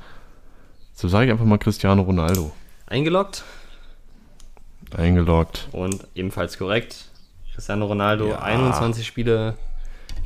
So 0.93 1.09
sage 1.09 1.27
ich 1.27 1.31
einfach 1.33 1.45
mal 1.45 1.59
Cristiano 1.59 2.03
Ronaldo. 2.03 2.53
Eingeloggt 2.87 3.45
Eingeloggt. 4.97 5.69
und 5.73 6.07
ebenfalls 6.15 6.59
korrekt. 6.59 7.07
Cristiano 7.57 7.87
Ronaldo 7.87 8.29
Ja. 8.29 8.43
21 8.43 9.07
Spiele, 9.07 9.55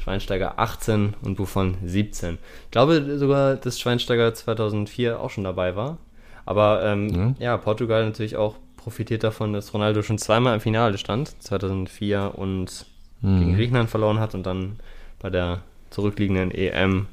Schweinsteiger 0.02 0.58
18 0.58 1.14
und 1.22 1.36
Buffon 1.36 1.76
17. 1.84 2.38
Ich 2.64 2.70
glaube 2.72 3.16
sogar, 3.18 3.54
dass 3.56 3.78
Schweinsteiger 3.80 4.34
2004 4.34 5.18
auch 5.20 5.30
schon 5.30 5.44
dabei 5.44 5.76
war. 5.76 5.98
Aber 6.44 6.84
ähm, 6.84 7.36
ja. 7.38 7.56
Portugal 7.56 8.04
natürlich 8.04 8.36
auch 8.36 8.56
profitiert 8.76 9.22
davon, 9.22 9.52
dass 9.52 9.72
Ronaldo 9.72 10.02
schon 10.02 10.18
zweimal 10.18 10.54
im 10.54 10.60
Finale 10.60 10.98
stand, 10.98 11.40
2004 11.40 12.32
und 12.36 12.84
gegen 13.22 13.40
Hm. 13.48 13.54
Griechenland 13.56 13.90
verloren 13.90 14.18
hat 14.18 14.34
und 14.34 14.44
dann 14.44 14.80
bei 15.20 15.30
der 15.30 15.60
zurückliegenden 15.90 16.50
EM 16.50 17.06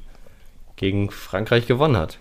gegen 0.77 1.11
Frankreich 1.11 1.67
gewonnen 1.67 1.97
hat. 1.97 2.17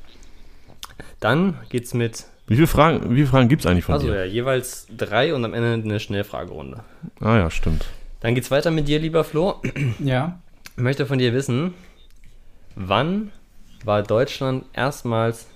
Dann 1.20 1.54
geht's 1.70 1.94
mit, 1.94 2.24
Wie 2.46 2.54
viele 2.54 2.66
Fragen, 2.66 3.10
wie 3.10 3.16
viele 3.16 3.26
Fragen 3.26 3.48
gibt 3.48 3.64
es 3.64 3.66
eigentlich 3.66 3.84
von 3.84 3.94
also 3.94 4.06
dir? 4.06 4.18
ja, 4.18 4.24
jeweils 4.24 4.86
drei 4.96 5.34
und 5.34 5.44
am 5.44 5.52
Ende 5.52 5.72
eine 5.72 5.98
Schnellfragerunde. 5.98 6.84
Ah 7.20 7.36
ja, 7.36 7.50
stimmt. 7.50 7.86
Dann 8.20 8.34
geht's 8.34 8.50
weiter 8.50 8.70
mit 8.70 8.88
dir, 8.88 8.98
lieber 8.98 9.24
Flo. 9.24 9.60
Ja. 9.98 10.38
Ich 10.76 10.82
möchte 10.82 11.06
von 11.06 11.18
dir 11.18 11.32
wissen, 11.32 11.74
wann 12.74 13.32
war 13.84 14.02
Deutschland 14.02 14.64
erstmals 14.72 15.46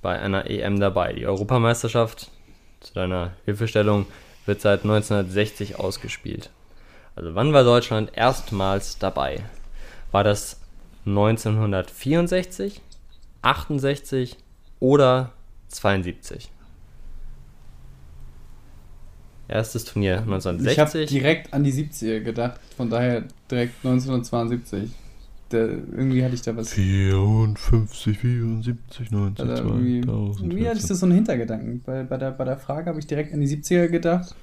bei 0.00 0.18
einer 0.18 0.48
EM 0.48 0.80
dabei? 0.80 1.12
Die 1.12 1.26
Europameisterschaft, 1.26 2.30
zu 2.80 2.94
deiner 2.94 3.32
Hilfestellung, 3.44 4.06
wird 4.46 4.60
seit 4.60 4.84
1960 4.84 5.78
ausgespielt. 5.78 6.50
Also 7.16 7.34
wann 7.34 7.52
war 7.52 7.64
Deutschland 7.64 8.12
erstmals 8.14 8.98
dabei? 8.98 9.42
War 10.12 10.24
das 10.24 10.60
1964, 11.04 12.80
68 13.42 14.36
oder 14.78 15.32
72? 15.70 16.50
Erstes 19.48 19.84
Turnier 19.84 20.14
Ich 20.14 20.18
habe 20.20 20.34
1960. 20.34 21.08
direkt 21.10 21.52
an 21.52 21.64
die 21.64 21.72
70er 21.72 22.20
gedacht, 22.20 22.60
von 22.76 22.88
daher 22.88 23.24
direkt 23.50 23.84
1972. 23.84 24.90
der, 25.50 25.68
irgendwie 25.68 26.24
hatte 26.24 26.34
ich 26.36 26.42
da 26.42 26.56
was. 26.56 26.72
54, 26.72 28.16
74, 28.16 29.10
90, 29.10 29.48
Also 29.48 29.62
irgendwie, 29.64 30.02
2000. 30.02 30.40
irgendwie 30.40 30.68
hatte 30.68 30.78
ich 30.78 30.86
das 30.86 31.00
so 31.00 31.06
einen 31.06 31.16
Hintergedanken. 31.16 31.82
Bei, 31.84 32.04
bei, 32.04 32.16
der, 32.16 32.30
bei 32.30 32.44
der 32.44 32.58
Frage 32.58 32.86
habe 32.90 33.00
ich 33.00 33.08
direkt 33.08 33.34
an 33.34 33.40
die 33.40 33.48
70er 33.48 33.88
gedacht. 33.88 34.36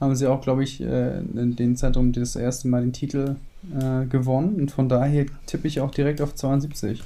Haben 0.00 0.16
sie 0.16 0.26
auch, 0.26 0.40
glaube 0.40 0.64
ich, 0.64 0.80
äh, 0.80 1.18
in 1.18 1.56
dem 1.56 1.76
Zeitraum 1.76 2.12
das 2.12 2.34
erste 2.34 2.68
Mal 2.68 2.80
den 2.80 2.94
Titel 2.94 3.36
äh, 3.78 4.06
gewonnen. 4.06 4.54
Und 4.58 4.70
von 4.70 4.88
daher 4.88 5.26
tippe 5.44 5.68
ich 5.68 5.80
auch 5.80 5.90
direkt 5.90 6.22
auf 6.22 6.34
72. 6.34 7.02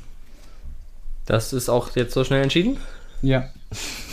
Das 1.26 1.52
ist 1.52 1.68
auch 1.68 1.96
jetzt 1.96 2.14
so 2.14 2.22
schnell 2.22 2.44
entschieden 2.44 2.76
Ja. 3.24 3.48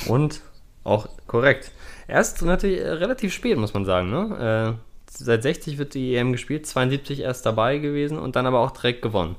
und 0.08 0.42
auch 0.84 1.08
korrekt. 1.28 1.72
Erst 2.08 2.42
natürlich 2.42 2.80
äh, 2.80 2.90
relativ 2.90 3.34
spät, 3.34 3.58
muss 3.58 3.74
man 3.74 3.86
sagen. 3.86 4.10
Ne? 4.10 4.78
Äh, 4.78 5.02
seit 5.10 5.44
60 5.44 5.78
wird 5.78 5.94
die 5.94 6.16
EM 6.16 6.32
gespielt, 6.32 6.66
72 6.66 7.20
erst 7.20 7.46
dabei 7.46 7.78
gewesen 7.78 8.18
und 8.18 8.36
dann 8.36 8.46
aber 8.46 8.60
auch 8.60 8.72
direkt 8.72 9.02
gewonnen. 9.02 9.36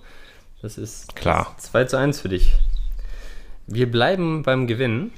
Das 0.61 0.79
ist 0.79 1.17
Klar. 1.17 1.55
2 1.59 1.85
zu 1.85 1.99
1 1.99 2.21
für 2.21 2.29
dich. 2.29 2.55
Wir 3.67 3.91
bleiben 3.91 4.43
beim 4.43 4.67
Gewinn. 4.67 5.13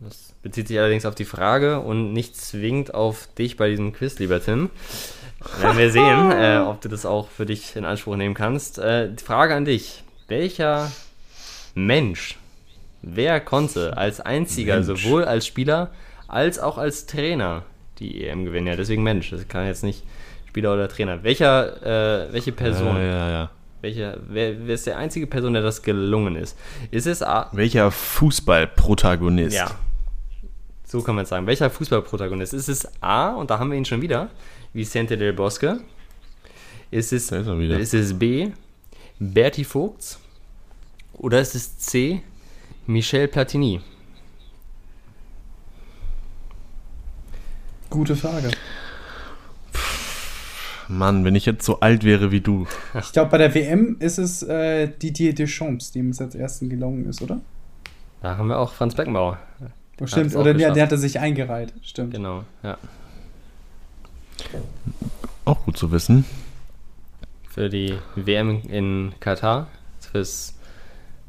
Das 0.00 0.32
bezieht 0.42 0.68
sich 0.68 0.78
allerdings 0.78 1.06
auf 1.06 1.14
die 1.14 1.24
Frage 1.24 1.80
und 1.80 2.12
nicht 2.12 2.36
zwingend 2.36 2.94
auf 2.94 3.28
dich 3.34 3.56
bei 3.56 3.68
diesem 3.68 3.92
Quiz, 3.92 4.18
lieber 4.18 4.42
Tim. 4.42 4.70
Werden 5.60 5.78
wir 5.78 5.90
sehen, 5.90 6.32
äh, 6.32 6.58
ob 6.58 6.80
du 6.80 6.88
das 6.88 7.06
auch 7.06 7.28
für 7.28 7.46
dich 7.46 7.76
in 7.76 7.84
Anspruch 7.84 8.16
nehmen 8.16 8.34
kannst. 8.34 8.78
Äh, 8.78 9.12
die 9.12 9.24
Frage 9.24 9.54
an 9.54 9.64
dich. 9.64 10.02
Welcher 10.26 10.90
Mensch, 11.74 12.36
wer 13.02 13.40
konnte 13.40 13.96
als 13.96 14.20
einziger, 14.20 14.80
Mensch. 14.80 14.86
sowohl 14.86 15.24
als 15.24 15.46
Spieler 15.46 15.90
als 16.28 16.58
auch 16.58 16.78
als 16.78 17.06
Trainer 17.06 17.64
die 17.98 18.24
EM 18.24 18.44
gewinnen? 18.44 18.66
Ja, 18.66 18.76
deswegen 18.76 19.02
Mensch, 19.02 19.30
das 19.30 19.48
kann 19.48 19.66
jetzt 19.66 19.82
nicht 19.82 20.04
Spieler 20.46 20.74
oder 20.74 20.88
Trainer. 20.88 21.22
Welcher, 21.22 22.26
äh, 22.26 22.32
welche 22.32 22.52
Person? 22.52 22.96
Ja, 22.96 23.02
ja, 23.02 23.30
ja. 23.30 23.50
Welche, 23.80 24.18
wer, 24.28 24.66
wer 24.66 24.74
ist 24.74 24.86
der 24.86 24.98
einzige 24.98 25.26
Person, 25.26 25.52
der 25.52 25.62
das 25.62 25.82
gelungen 25.82 26.34
ist? 26.36 26.58
Ist 26.90 27.06
es 27.06 27.22
A. 27.22 27.48
Welcher 27.52 27.90
Fußballprotagonist? 27.90 29.56
Ja. 29.56 29.70
So 30.84 31.02
kann 31.02 31.14
man 31.14 31.24
es 31.24 31.28
sagen. 31.28 31.46
Welcher 31.46 31.70
Fußballprotagonist? 31.70 32.54
Ist 32.54 32.68
es 32.68 32.88
A, 33.00 33.30
und 33.30 33.50
da 33.50 33.58
haben 33.58 33.70
wir 33.70 33.78
ihn 33.78 33.84
schon 33.84 34.02
wieder, 34.02 34.30
Vicente 34.72 35.16
del 35.16 35.32
Bosque? 35.32 35.78
Ist 36.90 37.12
es, 37.12 37.30
ist 37.30 37.46
ist 37.46 37.94
es 37.94 38.18
B, 38.18 38.50
Berti 39.18 39.62
Vogts? 39.62 40.18
Oder 41.12 41.40
ist 41.40 41.54
es 41.54 41.78
C, 41.78 42.22
Michel 42.88 43.28
Platini? 43.28 43.82
Gute 47.90 48.16
Frage. 48.16 48.50
Mann, 50.88 51.22
wenn 51.22 51.34
ich 51.34 51.44
jetzt 51.44 51.66
so 51.66 51.80
alt 51.80 52.02
wäre 52.02 52.30
wie 52.30 52.40
du. 52.40 52.66
Ich 52.98 53.12
glaube, 53.12 53.30
bei 53.30 53.36
der 53.36 53.54
WM 53.54 53.98
ist 54.00 54.16
es 54.16 54.42
äh, 54.42 54.88
Didier 54.88 55.34
Deschamps, 55.34 55.92
dem 55.92 56.08
es 56.08 56.22
als 56.22 56.34
ersten 56.34 56.70
gelungen 56.70 57.04
ist, 57.04 57.20
oder? 57.20 57.42
Da 58.22 58.38
haben 58.38 58.48
wir 58.48 58.58
auch 58.58 58.72
Franz 58.72 58.94
Beckenbauer. 58.94 59.38
Oh, 60.00 60.06
stimmt, 60.06 60.34
oder 60.34 60.54
der, 60.54 60.72
der 60.72 60.84
hatte 60.84 60.96
sich 60.96 61.20
eingereiht. 61.20 61.74
Stimmt. 61.82 62.14
Genau, 62.14 62.44
ja. 62.62 62.78
Auch 65.44 65.62
gut 65.66 65.76
zu 65.76 65.92
wissen. 65.92 66.24
Für 67.50 67.68
die 67.68 67.98
WM 68.16 68.62
in 68.66 69.12
Katar. 69.20 69.66
Fürs 70.10 70.57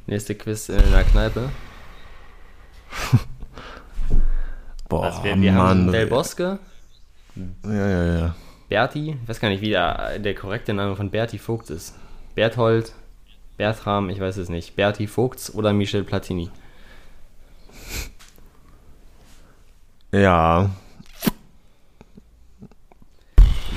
nächste 0.09 0.35
Quiz 0.35 0.69
in 0.69 0.91
der 0.91 1.03
Kneipe. 1.03 1.49
Boah, 4.89 5.05
Also 5.05 5.23
wir, 5.23 5.39
wir 5.39 5.53
haben 5.53 5.85
Mann. 5.85 5.91
Del 5.91 6.07
Bosque, 6.07 6.59
ja, 7.63 7.87
ja, 7.87 8.19
ja. 8.19 8.35
Berti, 8.69 9.17
ich 9.21 9.29
weiß 9.29 9.39
gar 9.39 9.49
nicht, 9.49 9.61
wie 9.61 9.69
der, 9.69 10.19
der 10.19 10.33
korrekte 10.35 10.73
Name 10.73 10.95
von 10.95 11.09
Berti 11.11 11.37
Vogt 11.37 11.69
ist. 11.69 11.95
Berthold, 12.35 12.93
Bertram, 13.57 14.09
ich 14.09 14.19
weiß 14.19 14.37
es 14.37 14.49
nicht. 14.49 14.75
Berti 14.75 15.07
Vogts 15.07 15.53
oder 15.53 15.73
Michel 15.73 16.03
Platini. 16.03 16.49
Ja, 20.11 20.71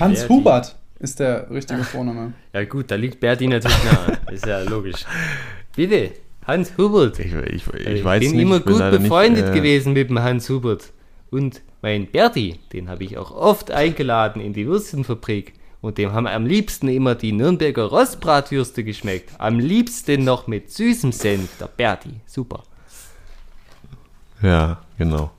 Hans 0.01 0.21
Berti. 0.21 0.33
Hubert 0.33 0.77
ist 0.99 1.21
der 1.21 1.51
richtige 1.51 1.85
Vorname. 1.85 2.33
Ja 2.55 2.65
gut, 2.65 2.91
da 2.91 2.95
liegt 2.95 3.21
Berti 3.21 3.47
natürlich 3.49 3.85
nahe. 3.85 4.19
ist 4.33 4.47
ja 4.47 4.61
logisch. 4.63 5.05
Bitte, 5.75 6.13
Hans 6.47 6.77
Hubert. 6.77 7.19
ich, 7.19 7.33
ich, 7.33 7.67
ich 7.67 7.87
Ich 7.87 8.05
weiß 8.05 8.21
bin 8.21 8.33
nicht. 8.33 8.43
immer 8.43 8.61
bin 8.61 8.73
gut 8.75 8.81
leider 8.81 8.99
befreundet 8.99 9.45
nicht, 9.47 9.55
äh, 9.55 9.59
gewesen 9.59 9.93
mit 9.93 10.11
dem 10.11 10.19
Hans 10.21 10.49
Hubert. 10.51 10.93
Und 11.31 11.63
mein 11.81 12.07
Berti, 12.07 12.59
den 12.73 12.89
habe 12.89 13.05
ich 13.05 13.17
auch 13.19 13.31
oft 13.31 13.71
eingeladen 13.71 14.41
in 14.43 14.53
die 14.53 14.67
Würstchenfabrik. 14.67 15.55
Und 15.81 15.99
dem 15.99 16.13
haben 16.13 16.27
am 16.29 16.47
liebsten 16.47 16.89
immer 16.89 17.15
die 17.17 17.33
Nürnberger 17.33 17.85
Rostbratwürste 17.85 18.85
geschmeckt. 18.85 19.31
Am 19.39 19.59
liebsten 19.59 20.23
noch 20.25 20.47
mit 20.47 20.71
süßem 20.71 21.11
Senf. 21.11 21.57
Der 21.59 21.67
Berti, 21.67 22.21
super. 22.27 22.63
Ja, 24.43 24.79
genau. 24.99 25.31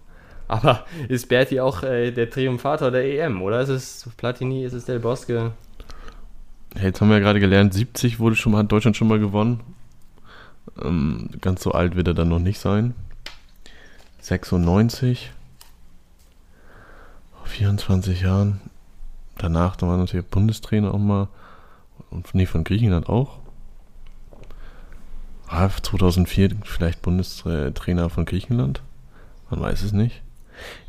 Aber 0.47 0.85
ist 1.07 1.29
Berti 1.29 1.59
auch 1.59 1.83
äh, 1.83 2.11
der 2.11 2.29
Triumphator 2.29 2.91
der 2.91 3.05
EM, 3.05 3.41
oder 3.41 3.61
ist 3.61 3.69
es 3.69 4.09
Platini, 4.17 4.65
ist 4.65 4.73
es 4.73 4.85
Del 4.85 4.99
Bosque? 4.99 5.51
Hey, 6.75 6.87
Jetzt 6.87 7.01
haben 7.01 7.09
wir 7.09 7.17
ja 7.17 7.23
gerade 7.23 7.39
gelernt, 7.39 7.73
70 7.73 8.19
wurde 8.19 8.35
schon 8.35 8.51
mal, 8.51 8.59
hat 8.59 8.71
Deutschland 8.71 8.97
schon 8.97 9.07
mal 9.07 9.19
gewonnen. 9.19 9.61
Ähm, 10.81 11.29
ganz 11.41 11.63
so 11.63 11.71
alt 11.71 11.95
wird 11.95 12.07
er 12.07 12.13
dann 12.13 12.29
noch 12.29 12.39
nicht 12.39 12.59
sein. 12.59 12.93
96. 14.21 15.31
Vor 17.35 17.47
24 17.47 18.21
Jahren. 18.21 18.61
Danach 19.37 19.75
dann 19.75 19.89
war 19.89 19.97
natürlich 19.97 20.25
Bundestrainer 20.27 20.93
auch 20.93 20.99
mal. 20.99 21.27
Und 22.09 22.33
nee, 22.33 22.45
von 22.45 22.63
Griechenland 22.63 23.09
auch. 23.09 23.39
Ah, 25.47 25.69
2004 25.69 26.51
vielleicht 26.63 27.01
Bundestrainer 27.01 28.09
von 28.09 28.25
Griechenland. 28.25 28.81
Man 29.49 29.61
weiß 29.61 29.83
es 29.83 29.91
nicht. 29.91 30.21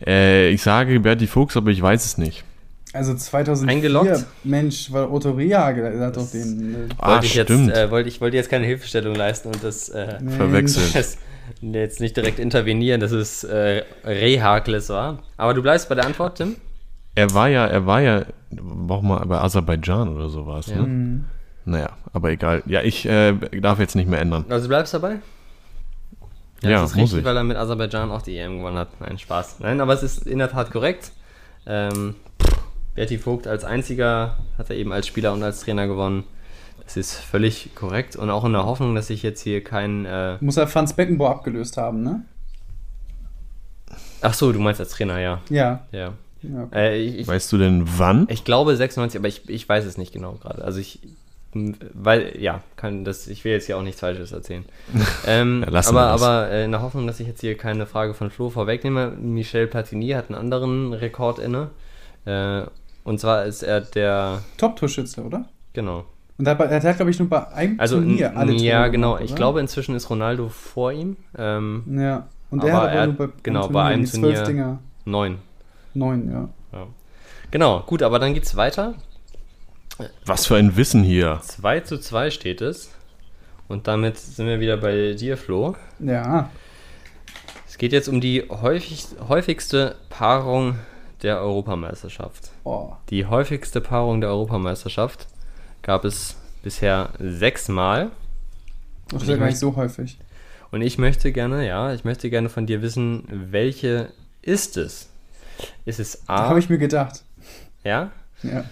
Äh, 0.07 0.51
ich 0.51 0.63
sage 0.63 1.01
Berti 1.01 1.27
Fuchs, 1.27 1.57
aber 1.57 1.71
ich 1.71 1.83
weiß 1.83 2.05
es 2.05 2.19
nicht. 2.19 2.45
Also 2.95 3.13
2004, 3.13 3.77
Eingeloggt? 3.77 4.25
Mensch, 4.45 4.93
weil 4.93 5.05
Otto 5.07 5.33
Rehagel 5.33 6.01
hat 6.01 6.17
doch 6.17 6.31
den... 6.31 6.75
Äh, 6.75 6.95
Ah, 6.99 7.15
wollte 7.15 7.27
ich 7.27 7.35
jetzt, 7.35 7.49
stimmt. 7.49 7.73
äh, 7.73 7.91
wollte 7.91 8.09
ich 8.09 8.21
wollte 8.21 8.37
jetzt 8.37 8.49
keine 8.49 8.67
Hilfestellung 8.67 9.17
leisten 9.17 9.49
und 9.49 9.65
das 9.65 9.89
äh. 9.89 10.21
Verwechselt. 10.37 10.95
das 10.95 11.19
jetzt 11.61 12.01
nicht 12.01 12.17
direkt 12.17 12.39
intervenieren, 12.39 13.01
dass 13.01 13.11
es 13.11 13.43
äh, 13.43 13.83
Rehakles 14.05 14.91
war. 14.91 15.19
Aber 15.37 15.55
du 15.55 15.61
bleibst 15.63 15.89
bei 15.89 15.97
der 15.97 16.07
Antwort, 16.07 16.39
Tim? 16.39 16.55
Er 17.17 17.35
war 17.35 17.49
ja, 17.49 17.67
er 17.67 17.85
war 17.85 18.01
ja, 18.01 18.27
auch 18.89 19.03
mal 19.03 19.27
bei 19.27 19.39
Aserbaidschan 19.41 20.09
oder 20.15 20.29
sowas. 20.29 20.69
Ja. 20.69 20.77
Ne? 20.77 20.83
Mhm. 20.87 21.25
Naja, 21.65 21.91
aber 22.13 22.31
egal. 22.31 22.63
Ja, 22.67 22.83
ich 22.83 23.07
äh, 23.07 23.33
darf 23.61 23.81
jetzt 23.81 23.97
nicht 23.97 24.09
mehr 24.09 24.21
ändern. 24.21 24.45
Also 24.49 24.67
du 24.67 24.69
bleibst 24.69 24.95
dabei? 24.95 25.17
Ja, 26.63 26.81
das 26.83 26.91
ist 26.91 26.97
muss 26.97 27.03
richtig, 27.07 27.19
ich. 27.21 27.25
weil 27.25 27.37
er 27.37 27.43
mit 27.45 27.57
Aserbaidschan 27.57 28.11
auch 28.13 28.23
die 28.23 28.39
EM 28.39 28.59
gewonnen 28.59 28.79
hat. 28.79 29.01
Nein, 29.01 29.19
Spaß. 29.19 29.57
Nein, 29.61 29.81
aber 29.81 29.95
es 29.95 30.05
ist 30.05 30.27
in 30.27 30.39
der 30.39 30.51
Tat 30.51 30.71
korrekt. 30.71 31.11
Ähm, 31.67 32.15
Berti 32.95 33.19
Vogt 33.19 33.47
als 33.47 33.65
einziger 33.65 34.37
hat 34.57 34.71
er 34.71 34.77
eben 34.77 34.93
als 34.93 35.07
Spieler 35.07 35.33
und 35.33 35.43
als 35.43 35.61
Trainer 35.61 35.87
gewonnen. 35.87 36.25
Das 36.85 36.97
ist 36.97 37.15
völlig 37.15 37.75
korrekt 37.75 38.15
und 38.15 38.31
auch 38.31 38.45
in 38.45 38.53
der 38.53 38.67
Hoffnung, 38.67 38.95
dass 38.95 39.11
ich 39.11 39.23
jetzt 39.23 39.41
hier 39.41 39.65
kein. 39.65 40.05
Äh 40.05 40.37
Muss 40.41 40.57
er 40.57 40.69
Franz 40.69 40.93
Beckenbauer 40.93 41.31
abgelöst 41.31 41.77
haben, 41.77 42.03
ne? 42.03 42.25
Ach 44.21 44.35
so, 44.35 44.53
du 44.53 44.59
meinst 44.61 44.81
als 44.81 44.91
Trainer, 44.91 45.19
ja. 45.19 45.41
Ja. 45.51 45.87
Ja. 45.93 46.13
ja. 46.43 46.69
Äh, 46.73 46.99
ich, 47.01 47.19
ich, 47.21 47.29
Weißt 47.29 47.51
du 47.53 47.59
denn 47.59 47.85
wann? 47.99 48.27
ich 48.31 48.45
glaube 48.45 48.77
96, 48.77 49.19
aber 49.19 49.29
ich, 49.29 49.49
ich 49.49 49.69
weiß 49.69 49.85
es 49.85 49.99
nicht 49.99 50.13
genau 50.13 50.33
gerade. 50.33 50.65
Also 50.65 50.79
ich. 50.81 51.01
Weil, 51.93 52.37
ja, 52.41 52.63
kann 52.75 53.05
das, 53.05 53.29
ich 53.29 53.45
will 53.45 53.53
jetzt 53.53 53.67
hier 53.67 53.79
auch 53.79 53.83
nichts 53.83 54.01
Falsches 54.01 54.33
erzählen. 54.33 54.65
ähm, 55.27 55.63
Ja, 55.65 55.71
lassen 55.71 55.97
aber 55.97 56.09
aber 56.09 56.51
äh, 56.51 56.65
in 56.65 56.73
der 56.73 56.83
Hoffnung, 56.83 57.07
dass 57.07 57.21
ich 57.21 57.29
jetzt 57.29 57.43
hier 57.43 57.57
keine 57.57 57.87
Frage 57.87 58.13
von 58.13 58.31
Flo 58.31 58.51
vorwegnehme, 58.51 59.11
Michel 59.11 59.69
Platini 59.69 60.09
hat 60.11 60.31
einen 60.31 60.39
anderen 60.39 60.93
Rekord 60.93 61.39
inne. 61.39 61.71
Äh, 62.25 62.65
und 63.05 63.21
zwar 63.21 63.45
ist 63.45 63.63
er 63.63 63.81
der, 63.83 64.43
Top-Torschütze, 64.57 65.23
oder? 65.23 65.45
genau. 65.73 66.05
Und 66.37 66.49
er 66.49 66.59
hat, 66.59 66.71
er 66.71 66.83
hat 66.83 66.97
glaube 66.97 67.13
ich, 67.13 67.19
nur 67.21 67.29
bei 67.29 67.47
einem 67.53 67.79
Also, 67.79 67.97
Turnier 67.97 68.37
alle 68.37 68.53
ja, 68.55 68.79
Tore 68.81 68.91
genau. 68.91 69.13
gemacht, 69.13 69.25
Ich 69.31 69.37
glaube, 69.37 69.61
inzwischen 69.61 69.95
ist 69.95 70.11
Ronaldo 70.11 70.49
vor 70.49 70.91
ihm. 70.91 71.17
Ähm, 71.39 71.85
Ja. 71.97 72.27
Und 72.51 72.61
Aber 72.61 72.69
er 72.71 72.75
hat 72.77 72.83
aber 72.83 72.93
er 72.93 73.07
nur 73.07 73.15
bei, 73.17 73.29
genau, 73.45 73.61
Turnier 73.63 73.73
bei 73.73 73.85
einem 73.85 74.05
Turnier- 74.05 74.43
Dinger. 74.43 74.79
neun. 75.05 75.39
Neun, 75.95 76.29
ja. 76.31 76.49
Genau, 77.53 77.81
gut, 77.87 78.03
aber 78.03 78.19
dann 78.19 78.35
geht's 78.35 78.57
weiter. 78.57 78.95
Was 80.27 80.47
für 80.47 80.57
ein 80.57 80.77
Wissen 80.77 81.05
hier. 81.05 81.39
2 81.41 81.81
zu 81.81 81.99
2 81.99 82.31
steht 82.31 82.61
es. 82.61 82.91
Und 83.69 83.87
damit 83.87 84.19
sind 84.19 84.47
wir 84.47 84.59
wieder 84.59 84.77
bei 84.77 85.13
dir, 85.15 85.37
Flo. 85.37 85.77
Ja. 86.01 86.51
Es 87.69 87.79
geht 87.79 87.93
jetzt 87.93 88.09
um 88.09 88.21
die 88.21 88.43
häufig, 88.51 89.07
häufigste 89.29 89.95
Paarung 90.11 90.77
der 91.25 91.41
Europameisterschaft. 91.41 92.51
Oh. 92.63 92.93
Die 93.11 93.27
häufigste 93.27 93.81
Paarung 93.81 94.21
der 94.21 94.31
Europameisterschaft 94.31 95.27
gab 95.83 96.05
es 96.05 96.37
bisher 96.63 97.11
sechsmal. 97.19 98.11
Das 99.09 99.23
ist 99.23 99.29
ja 99.29 99.37
gar 99.37 99.47
nicht 99.47 99.59
so 99.59 99.75
häufig. 99.75 100.19
Und 100.71 100.83
ich 100.83 100.99
möchte 100.99 101.33
gerne, 101.33 101.67
ja, 101.67 101.93
ich 101.93 102.05
möchte 102.05 102.31
gerne 102.31 102.49
von 102.49 102.67
dir 102.67 102.83
wissen, 102.83 103.25
welche 103.29 104.11
ist 104.43 104.77
es? 104.77 105.09
Ist 105.85 106.01
es 106.01 106.29
A? 106.29 106.49
habe 106.49 106.59
ich 106.59 106.69
mir 106.69 106.79
gedacht. 106.79 107.23
ja? 107.85 108.11
Ja. 108.43 108.65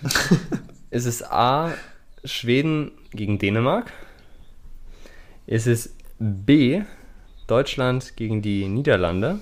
Ist 0.91 1.07
es 1.07 1.23
A 1.23 1.73
Schweden 2.25 2.93
gegen 3.13 3.39
Dänemark? 3.39 3.91
Ist 5.47 5.67
es 5.67 5.95
B. 6.19 6.83
Deutschland 7.47 8.17
gegen 8.17 8.43
die 8.43 8.69
Niederlande? 8.69 9.39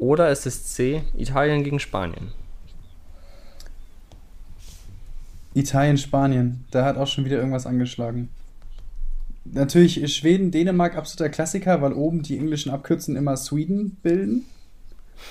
Oder 0.00 0.30
ist 0.30 0.46
es 0.46 0.64
C. 0.64 1.02
Italien 1.14 1.62
gegen 1.62 1.78
Spanien? 1.78 2.32
Italien, 5.52 5.98
Spanien. 5.98 6.64
Da 6.70 6.86
hat 6.86 6.96
auch 6.96 7.06
schon 7.06 7.26
wieder 7.26 7.36
irgendwas 7.36 7.66
angeschlagen. 7.66 8.30
Natürlich 9.44 10.00
ist 10.00 10.14
Schweden, 10.16 10.50
Dänemark 10.50 10.96
absoluter 10.96 11.28
Klassiker, 11.28 11.82
weil 11.82 11.92
oben 11.92 12.22
die 12.22 12.38
englischen 12.38 12.70
Abkürzen 12.70 13.14
immer 13.14 13.36
Sweden 13.36 13.98
bilden. 14.02 14.46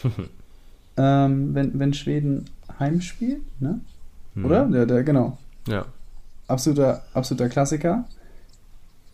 ähm, 0.97 1.55
wenn, 1.55 1.79
wenn 1.79 1.93
Schweden 1.95 2.45
heimspielt, 2.77 3.41
ne? 3.60 3.79
Oder? 4.36 4.69
Ja, 4.71 4.86
der, 4.86 5.03
genau. 5.03 5.39
Ja. 5.67 5.88
Absoluter, 6.47 7.03
absoluter 7.15 7.49
Klassiker. 7.49 8.05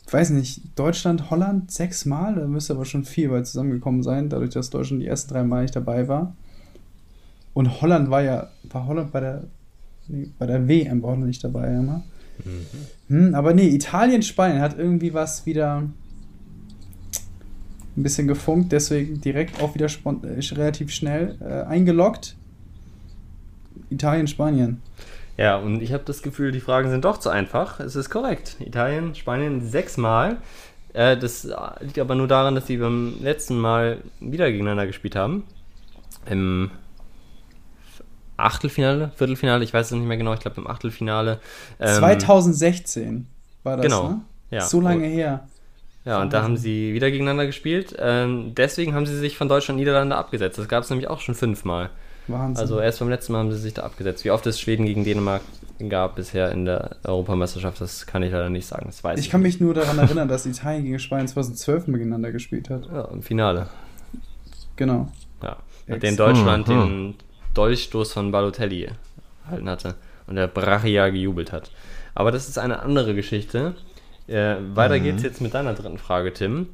Ich 0.08 0.14
weiß 0.14 0.30
nicht, 0.32 0.62
Deutschland, 0.76 1.32
Holland 1.32 1.72
sechsmal, 1.72 2.36
da 2.36 2.48
müsste 2.48 2.74
aber 2.74 2.86
schon 2.86 3.06
viel 3.06 3.32
weit 3.32 3.48
zusammengekommen 3.48 4.04
sein, 4.04 4.30
dadurch, 4.30 4.52
dass 4.52 4.70
Deutschland 4.70 5.02
die 5.02 5.08
ersten 5.08 5.34
drei 5.34 5.44
Mal 5.44 5.64
nicht 5.64 5.76
dabei 5.76 6.08
war. 6.08 6.36
Und 7.54 7.82
Holland 7.82 8.12
war 8.12 8.22
ja, 8.22 8.50
war 8.64 8.86
Holland 8.86 9.12
bei 9.12 9.20
der, 9.20 9.44
nee, 10.08 10.30
bei 10.38 10.46
der 10.46 10.68
WM 10.68 11.02
war 11.02 11.12
Holland 11.12 11.28
nicht 11.28 11.44
dabei, 11.44 11.72
ja 11.72 11.82
mal. 11.82 12.04
Hm, 13.08 13.34
aber 13.34 13.54
nee, 13.54 13.70
Italien, 13.70 14.22
Spanien 14.22 14.62
hat 14.62 14.78
irgendwie 14.78 15.14
was 15.14 15.46
wieder 15.46 15.84
ein 17.98 18.04
bisschen 18.04 18.28
gefunkt, 18.28 18.72
deswegen 18.72 19.22
direkt 19.22 19.62
auch 19.62 19.74
wieder 19.74 19.88
äh, 19.88 20.54
relativ 20.54 20.92
schnell 20.92 21.38
äh, 21.40 21.64
eingeloggt. 21.64 22.36
Italien, 23.90 24.28
Spanien. 24.28 24.82
Ja, 25.38 25.58
und 25.58 25.82
ich 25.82 25.92
habe 25.92 26.04
das 26.06 26.22
Gefühl, 26.22 26.52
die 26.52 26.62
Fragen 26.62 26.90
sind 26.90 27.04
doch 27.04 27.18
zu 27.18 27.30
einfach. 27.30 27.80
Es 27.80 27.96
ist 27.96 28.10
korrekt. 28.10 28.56
Italien, 28.60 29.16
Spanien 29.16 29.68
sechsmal. 29.68 30.38
Äh, 30.94 31.18
das 31.18 31.48
liegt 31.82 32.00
aber 32.00 32.16
nur 32.16 32.28
daran, 32.28 32.56
dass 32.56 32.68
sie 32.68 32.78
beim 32.78 33.16
letzten 33.22 33.58
Mal 33.58 33.98
wieder 34.22 34.50
gegeneinander 34.50 34.88
gespielt 34.88 35.16
haben. 35.16 35.44
Im 36.30 36.72
Achtelfinale, 38.38 39.12
Viertelfinale, 39.16 39.64
ich 39.64 39.74
weiß 39.74 39.88
es 39.88 39.92
nicht 39.92 40.08
mehr 40.08 40.18
genau, 40.18 40.34
ich 40.34 40.40
glaube 40.40 40.60
im 40.60 40.68
Achtelfinale. 40.68 41.40
Ähm, 41.80 41.96
2016 41.96 43.28
war 43.64 43.78
das, 43.78 43.86
genau, 43.86 44.10
ne? 44.10 44.22
ja. 44.52 44.62
So 44.62 44.82
lange 44.82 45.06
her. 45.06 45.48
Ja, 46.06 46.22
und 46.22 46.34
da 46.34 46.44
haben 46.44 46.56
sie 46.56 46.94
wieder 46.94 47.10
gegeneinander 47.10 47.48
gespielt. 47.48 47.96
Ähm, 47.98 48.54
deswegen 48.56 48.94
haben 48.94 49.08
sie 49.08 49.18
sich 49.18 49.38
von 49.38 49.50
Deutschland 49.50 49.78
und 49.78 49.80
Niederlande 49.80 50.16
abgesetzt. 50.16 50.58
Das 50.60 50.68
gab 50.68 50.84
es 50.84 50.90
nämlich 50.92 51.10
auch 51.10 51.20
schon 51.20 51.34
fünfmal. 51.34 51.90
Wahnsinn. 52.28 52.62
Also 52.62 52.80
erst 52.80 53.00
beim 53.00 53.10
letzten 53.10 53.34
Mal 53.34 53.40
haben 53.40 53.52
sie 53.52 53.58
sich 53.60 53.74
da 53.74 53.84
abgesetzt. 53.84 54.26
Wie 54.26 54.32
oft 54.32 54.46
es 54.48 54.60
Schweden 54.60 54.86
gegen 54.86 55.04
Dänemark 55.04 55.42
gab 55.90 56.16
bisher 56.16 56.52
in 56.52 56.66
der 56.66 56.96
Europameisterschaft, 57.04 57.82
das 57.82 58.06
kann 58.08 58.24
ich 58.24 58.32
leider 58.32 58.50
nicht 58.50 58.66
sagen. 58.66 58.86
Das 58.88 59.04
weiß 59.04 59.20
ich, 59.20 59.26
ich 59.26 59.32
kann 59.32 59.42
mich 59.42 59.60
nur 59.60 59.74
daran 59.74 59.98
erinnern, 60.00 60.28
dass 60.28 60.46
Italien 60.46 60.84
gegen 60.86 61.00
Spanien 61.00 61.28
2012 61.28 61.88
miteinander 61.88 62.32
gespielt 62.32 62.70
hat. 62.70 62.86
Ja, 62.92 63.06
im 63.06 63.22
Finale. 63.22 63.68
Genau. 64.76 65.08
Ja. 65.44 65.58
Nachdem 65.88 66.18
Deutschland 66.18 66.68
Mhm. 66.68 66.72
den 66.74 67.16
Dolchstoß 67.54 68.14
von 68.14 68.32
Balotelli 68.32 68.90
erhalten 69.46 69.70
hatte 69.70 69.96
und 70.28 70.36
der 70.36 70.48
Brachia 70.48 71.10
gejubelt 71.10 71.52
hat. 71.52 71.72
Aber 72.16 72.32
das 72.32 72.48
ist 72.50 72.58
eine 72.58 72.80
andere 72.80 73.14
Geschichte. 73.16 73.76
Äh, 74.28 74.56
weiter 74.74 75.00
geht's 75.00 75.22
jetzt 75.24 75.42
mit 75.42 75.54
deiner 75.54 75.74
dritten 75.74 75.98
Frage, 76.00 76.34
Tim. 76.34 76.68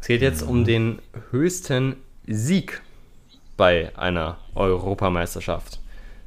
Es 0.00 0.06
geht 0.06 0.22
jetzt 0.22 0.42
um 0.42 0.64
den 0.64 1.00
höchsten 1.30 1.96
Sieg 2.26 2.80
bei 3.60 3.94
einer 3.94 4.38
Europameisterschaft. 4.54 5.80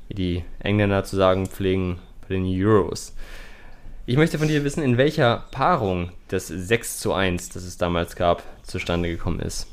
Wie 0.07 0.13
die 0.13 0.43
Engländer 0.59 1.03
zu 1.03 1.15
sagen 1.15 1.47
pflegen 1.47 1.97
bei 2.21 2.35
den 2.35 2.45
Euros. 2.45 3.15
Ich 4.05 4.17
möchte 4.17 4.37
von 4.37 4.47
dir 4.47 4.63
wissen, 4.63 4.83
in 4.83 4.97
welcher 4.97 5.45
Paarung 5.49 6.11
das 6.27 6.47
6 6.47 6.99
zu 6.99 7.11
1, 7.11 7.49
das 7.49 7.63
es 7.63 7.77
damals 7.77 8.15
gab, 8.15 8.43
zustande 8.61 9.09
gekommen 9.09 9.39
ist. 9.39 9.65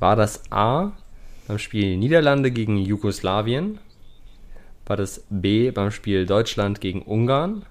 War 0.00 0.16
das 0.16 0.42
A 0.50 0.90
beim 1.46 1.60
Spiel 1.60 1.96
Niederlande 1.96 2.50
gegen 2.50 2.78
Jugoslawien? 2.78 3.78
War 4.84 4.96
das 4.96 5.24
B 5.30 5.70
beim 5.70 5.92
Spiel 5.92 6.26
Deutschland 6.26 6.80
gegen 6.80 7.02
Ungarn? 7.02 7.64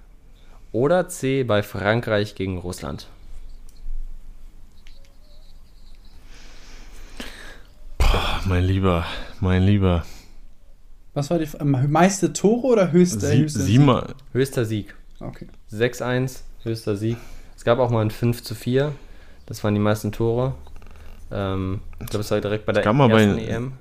Oder 0.72 1.10
C 1.10 1.42
bei 1.42 1.62
Frankreich 1.62 2.34
gegen 2.34 2.56
Russland? 2.56 3.08
Boah, 7.98 8.37
mein 8.48 8.64
Lieber, 8.64 9.04
mein 9.40 9.62
Lieber. 9.62 10.04
Was 11.14 11.30
war 11.30 11.38
die 11.38 11.44
F- 11.44 11.56
ähm, 11.60 11.76
meiste 11.90 12.32
Tore 12.32 12.66
oder 12.66 12.92
höchste? 12.92 13.26
Sie, 13.26 13.42
höchste 13.42 13.60
siebenmal. 13.60 14.14
Höchster 14.32 14.64
Sieg. 14.64 14.94
Okay. 15.20 15.48
6-1, 15.72 16.40
höchster 16.62 16.96
Sieg. 16.96 17.16
Es 17.56 17.64
gab 17.64 17.78
auch 17.78 17.90
mal 17.90 18.02
ein 18.02 18.10
5 18.10 18.42
zu 18.42 18.54
4. 18.54 18.92
Das 19.46 19.64
waren 19.64 19.74
die 19.74 19.80
meisten 19.80 20.12
Tore. 20.12 20.54
Ähm, 21.30 21.80
ich 22.00 22.06
glaube, 22.06 22.20
es 22.22 22.30
war 22.30 22.40
direkt 22.40 22.66
bei 22.66 22.72
der 22.72 22.82
gab 22.82 22.94
mal 22.94 23.08
bei- 23.08 23.24
ersten 23.24 23.38
EM. 23.38 23.72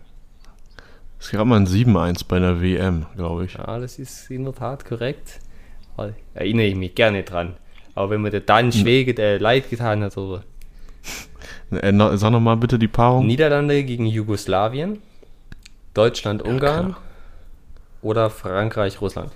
Es 1.19 1.32
gab 1.32 1.45
mal 1.47 1.58
ein 1.60 1.65
7-1 1.67 2.25
bei 2.27 2.38
einer 2.38 2.62
WM, 2.62 3.06
glaube 3.15 3.45
ich. 3.45 3.53
Ja, 3.56 3.80
das 3.80 3.97
ist 3.99 4.30
in 4.30 4.43
der 4.43 4.53
Tat 4.53 4.86
korrekt. 4.86 5.39
Erinnere 6.36 6.67
ich 6.67 6.75
mich 6.75 6.93
gerne 6.93 7.23
dran. 7.23 7.56
Aber 7.95 8.12
wenn 8.12 8.21
mir 8.21 8.30
der 8.30 8.41
Dan 8.41 8.71
Schwege 8.71 9.19
äh, 9.19 9.38
leid 9.38 9.69
getan 9.71 10.03
hat, 10.03 10.12
so. 10.13 10.41
Äh, 11.71 11.91
no, 11.91 12.15
sag 12.15 12.32
nochmal 12.32 12.58
bitte 12.58 12.80
die 12.80 12.88
Paarung. 12.88 13.27
Niederlande 13.27 13.84
gegen 13.84 14.06
Jugoslawien, 14.06 15.01
Deutschland, 15.93 16.41
Ungarn 16.41 16.89
klar. 16.89 17.01
oder 18.01 18.30
Frankreich, 18.30 19.01
Russland. 19.01 19.32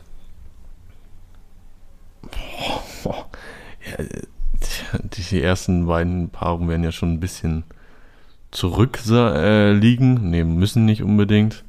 Boah. 3.04 3.26
Ja, 3.86 4.04
äh, 4.04 4.22
die, 5.04 5.22
die 5.24 5.42
ersten 5.42 5.88
beiden 5.88 6.30
Paarungen 6.30 6.70
werden 6.70 6.84
ja 6.84 6.92
schon 6.92 7.14
ein 7.14 7.20
bisschen 7.20 7.64
zurückliegen. 8.52 9.36
Äh, 9.36 9.74
liegen. 9.74 10.30
nee, 10.30 10.44
müssen 10.44 10.86
nicht 10.86 11.04
unbedingt. 11.04 11.64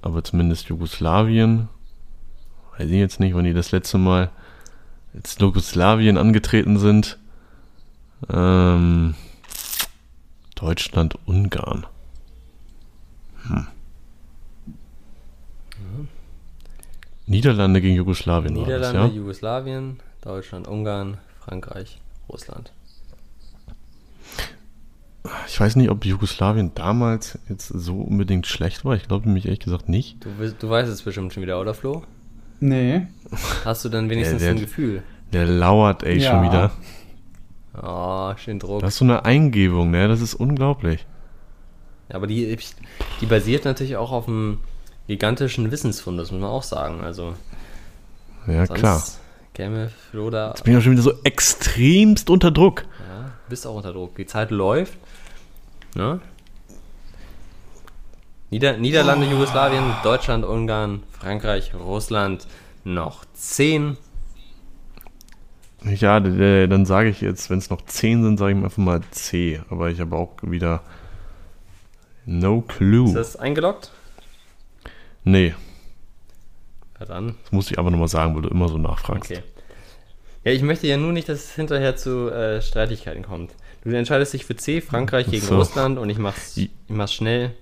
Aber 0.00 0.22
zumindest 0.22 0.68
Jugoslawien. 0.68 1.68
Weiß 2.76 2.86
ich 2.86 2.92
jetzt 2.92 3.20
nicht, 3.20 3.34
wann 3.34 3.44
die 3.44 3.54
das 3.54 3.72
letzte 3.72 3.98
Mal 3.98 4.30
als 5.14 5.36
Jugoslawien 5.38 6.16
angetreten 6.16 6.78
sind. 6.78 7.18
Ähm, 8.32 9.14
Deutschland, 10.58 11.14
Ungarn. 11.26 11.86
Hm. 13.46 13.66
Niederlande 17.26 17.80
gegen 17.80 17.94
Jugoslawien 17.94 18.54
Niederlande, 18.54 18.98
war 18.98 19.06
das, 19.06 19.12
ja? 19.12 19.16
Jugoslawien, 19.16 20.00
Deutschland, 20.22 20.66
Ungarn, 20.66 21.18
Frankreich, 21.40 21.98
Russland. 22.28 22.72
Ich 25.46 25.60
weiß 25.60 25.76
nicht, 25.76 25.90
ob 25.90 26.04
Jugoslawien 26.06 26.72
damals 26.74 27.38
jetzt 27.48 27.68
so 27.68 28.00
unbedingt 28.00 28.46
schlecht 28.46 28.84
war. 28.84 28.96
Ich 28.96 29.06
glaube 29.08 29.26
nämlich 29.26 29.44
ehrlich 29.44 29.60
gesagt 29.60 29.88
nicht. 29.88 30.24
Du, 30.24 30.30
du 30.58 30.70
weißt 30.70 30.90
es 30.90 31.02
bestimmt 31.02 31.32
schon 31.34 31.42
wieder, 31.42 31.60
oder 31.60 31.74
Flo? 31.74 32.02
Nee. 32.60 33.06
Hast 33.64 33.84
du 33.84 33.88
dann 33.90 34.08
wenigstens 34.10 34.40
der- 34.40 34.50
ein 34.52 34.60
Gefühl? 34.60 35.02
Der 35.32 35.44
lauert 35.46 36.02
ey 36.02 36.18
Ja. 36.18 36.30
schon 36.30 36.42
wieder. 36.44 36.72
Oh, 37.82 38.32
schön 38.36 38.58
Druck. 38.58 38.80
Das 38.80 38.94
ist 38.94 38.98
so 38.98 39.04
eine 39.04 39.24
Eingebung, 39.24 39.90
ne? 39.90 40.08
Das 40.08 40.20
ist 40.20 40.34
unglaublich. 40.34 41.06
Aber 42.10 42.26
die, 42.26 42.56
die 43.20 43.26
basiert 43.26 43.64
natürlich 43.64 43.96
auch 43.96 44.12
auf 44.12 44.28
einem 44.28 44.60
gigantischen 45.06 45.70
Wissensfund, 45.70 46.18
das 46.18 46.30
muss 46.32 46.40
man 46.40 46.50
auch 46.50 46.62
sagen. 46.62 47.02
Also, 47.02 47.34
Ja, 48.46 48.66
klar. 48.66 49.02
käme 49.54 49.90
Flo 50.10 50.30
da. 50.30 50.48
Jetzt 50.50 50.64
bin 50.64 50.72
ich 50.72 50.78
auch 50.78 50.82
schon 50.82 50.92
wieder 50.92 51.02
so 51.02 51.12
extremst 51.24 52.30
unter 52.30 52.50
Druck. 52.50 52.84
Ja, 53.08 53.30
bist 53.48 53.66
auch 53.66 53.74
unter 53.74 53.92
Druck. 53.92 54.16
Die 54.16 54.26
Zeit 54.26 54.50
läuft. 54.50 54.94
Ne? 55.94 56.20
Nieder 58.50 58.78
Niederlande, 58.78 59.26
Jugoslawien, 59.26 59.84
Deutschland, 60.02 60.44
Ungarn, 60.44 61.02
Frankreich, 61.10 61.72
Russland. 61.74 62.46
Noch 62.84 63.24
10. 63.34 63.98
Ja, 65.84 66.18
dann 66.20 66.86
sage 66.86 67.08
ich 67.08 67.20
jetzt, 67.20 67.50
wenn 67.50 67.58
es 67.58 67.70
noch 67.70 67.82
10 67.82 68.22
sind, 68.24 68.38
sage 68.38 68.52
ich 68.52 68.58
mir 68.58 68.64
einfach 68.64 68.78
mal 68.78 69.00
C. 69.10 69.60
Aber 69.70 69.90
ich 69.90 70.00
habe 70.00 70.16
auch 70.16 70.36
wieder 70.42 70.82
no 72.26 72.60
clue. 72.62 73.06
Ist 73.06 73.14
das 73.14 73.36
eingeloggt? 73.36 73.90
nee, 75.24 75.54
Ja, 76.98 77.06
dann. 77.06 77.34
das 77.42 77.52
muss 77.52 77.70
ich 77.70 77.78
aber 77.78 77.90
nochmal 77.90 78.08
sagen, 78.08 78.34
weil 78.34 78.42
du 78.42 78.48
immer 78.48 78.68
so 78.68 78.78
nachfragst. 78.78 79.30
Okay. 79.30 79.42
Ja, 80.44 80.52
ich 80.52 80.62
möchte 80.62 80.86
ja 80.86 80.96
nur 80.96 81.12
nicht, 81.12 81.28
dass 81.28 81.44
es 81.44 81.54
hinterher 81.54 81.96
zu 81.96 82.30
äh, 82.30 82.62
Streitigkeiten 82.62 83.22
kommt. 83.22 83.54
Du 83.84 83.90
entscheidest 83.90 84.32
dich 84.32 84.44
für 84.46 84.56
C, 84.56 84.80
Frankreich 84.80 85.26
gegen 85.30 85.44
So. 85.44 85.56
Russland 85.56 85.98
und 85.98 86.08
ich 86.10 86.18
mach's, 86.18 86.56
ich 86.56 86.70
mach's 86.88 87.12
schnell. 87.14 87.54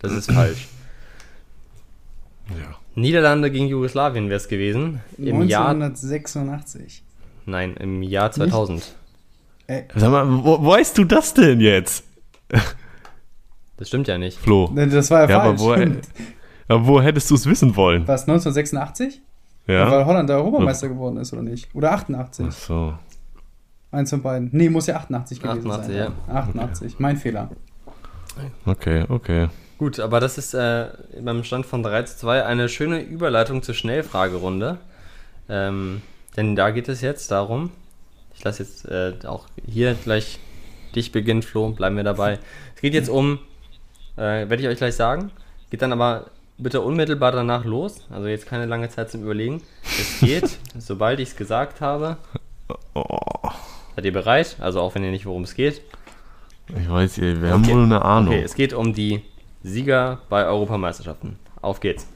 Das 0.00 0.12
ist 0.12 0.30
falsch. 0.32 0.66
Ja. 2.50 2.76
Niederlande 2.94 3.50
gegen 3.50 3.66
Jugoslawien 3.66 4.28
wäre 4.28 4.36
es 4.36 4.48
gewesen. 4.48 5.00
Im 5.18 5.42
Jahr. 5.48 5.68
1986. 5.70 7.02
Nein, 7.46 7.74
im 7.76 8.02
Jahr 8.02 8.30
2000. 8.30 8.94
Sag 9.94 10.10
mal, 10.10 10.44
wo, 10.44 10.64
weißt 10.64 10.96
du 10.98 11.04
das 11.04 11.34
denn 11.34 11.60
jetzt, 11.60 12.04
Das 13.78 13.88
stimmt 13.88 14.08
ja 14.08 14.16
nicht. 14.16 14.38
Flo? 14.38 14.70
Ne, 14.72 14.86
Das 14.88 15.10
war 15.10 15.22
ja, 15.24 15.28
Ja, 15.30 15.40
aber 15.42 15.58
falsch. 15.58 15.96
wo, 16.68 16.74
aber 16.74 16.86
wo 16.86 17.02
hättest 17.02 17.30
du 17.30 17.34
es 17.34 17.46
wissen 17.46 17.76
wollen? 17.76 18.06
Was, 18.08 18.22
1986? 18.22 19.20
Ja. 19.66 19.90
Weil 19.90 20.06
Holland 20.06 20.28
der 20.28 20.36
Europameister 20.36 20.88
geworden 20.88 21.16
ist, 21.18 21.32
oder 21.32 21.42
nicht? 21.42 21.74
Oder 21.74 21.90
Ach 21.92 22.02
88. 22.02 22.46
so. 22.52 22.94
Eins 23.90 24.10
von 24.10 24.22
beiden. 24.22 24.48
Nee, 24.52 24.68
muss 24.70 24.86
ja 24.86 24.96
88 24.96 25.40
gewesen 25.40 25.70
88, 25.70 25.96
sein. 25.96 26.12
88, 26.34 26.98
mein 26.98 27.16
Fehler. 27.16 27.50
Okay, 28.64 29.04
okay. 29.08 29.48
Gut, 29.78 30.00
aber 30.00 30.20
das 30.20 30.38
ist 30.38 30.54
äh, 30.54 30.88
beim 31.20 31.42
Stand 31.44 31.66
von 31.66 31.82
3 31.82 32.02
zu 32.04 32.16
2 32.18 32.44
eine 32.44 32.68
schöne 32.68 33.00
Überleitung 33.00 33.62
zur 33.62 33.74
Schnellfragerunde. 33.74 34.78
Ähm, 35.48 36.02
denn 36.36 36.56
da 36.56 36.70
geht 36.70 36.88
es 36.88 37.00
jetzt 37.00 37.30
darum, 37.30 37.70
ich 38.34 38.44
lasse 38.44 38.62
jetzt 38.62 38.84
äh, 38.86 39.14
auch 39.26 39.46
hier 39.66 39.94
gleich 39.94 40.38
dich 40.94 41.12
beginnen, 41.12 41.42
Flo, 41.42 41.70
bleiben 41.70 41.96
wir 41.96 42.04
dabei. 42.04 42.38
Es 42.74 42.80
geht 42.80 42.94
jetzt 42.94 43.08
um, 43.08 43.38
äh, 44.16 44.20
werde 44.48 44.56
ich 44.56 44.68
euch 44.68 44.78
gleich 44.78 44.94
sagen, 44.94 45.30
geht 45.70 45.82
dann 45.82 45.92
aber 45.92 46.30
bitte 46.58 46.80
unmittelbar 46.80 47.32
danach 47.32 47.64
los, 47.64 48.06
also 48.10 48.28
jetzt 48.28 48.46
keine 48.46 48.66
lange 48.66 48.88
Zeit 48.88 49.10
zum 49.10 49.22
Überlegen. 49.22 49.62
Es 49.84 50.20
geht, 50.20 50.58
sobald 50.78 51.20
ich 51.20 51.30
es 51.30 51.36
gesagt 51.36 51.80
habe. 51.80 52.16
Oh, 52.94 53.18
Seid 53.94 54.04
ihr 54.04 54.12
bereit? 54.12 54.56
Also 54.60 54.80
auch 54.80 54.94
wenn 54.94 55.04
ihr 55.04 55.10
nicht, 55.10 55.26
worum 55.26 55.42
es 55.44 55.54
geht. 55.54 55.80
ich 56.68 56.88
weiß, 56.90 57.18
wir 57.18 57.50
haben 57.50 57.62
Okay. 57.64 57.74
wohl 57.74 57.82
eine 57.84 58.02
Ahnung. 58.02 58.34
Okay, 58.34 58.42
es 58.42 58.54
geht 58.54 58.72
um 58.74 58.92
die 58.92 59.22
Sieger 59.62 60.20
bei 60.28 60.44
Europameisterschaften. 60.46 61.38
Auf 61.62 61.80
geht's. 61.80 62.06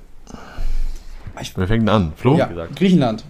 Wer 1.54 1.66
fängt 1.66 1.88
an? 1.88 2.12
Flo? 2.16 2.36
ja, 2.36 2.46
gesagt. 2.46 2.76
Griechenland. 2.76 3.24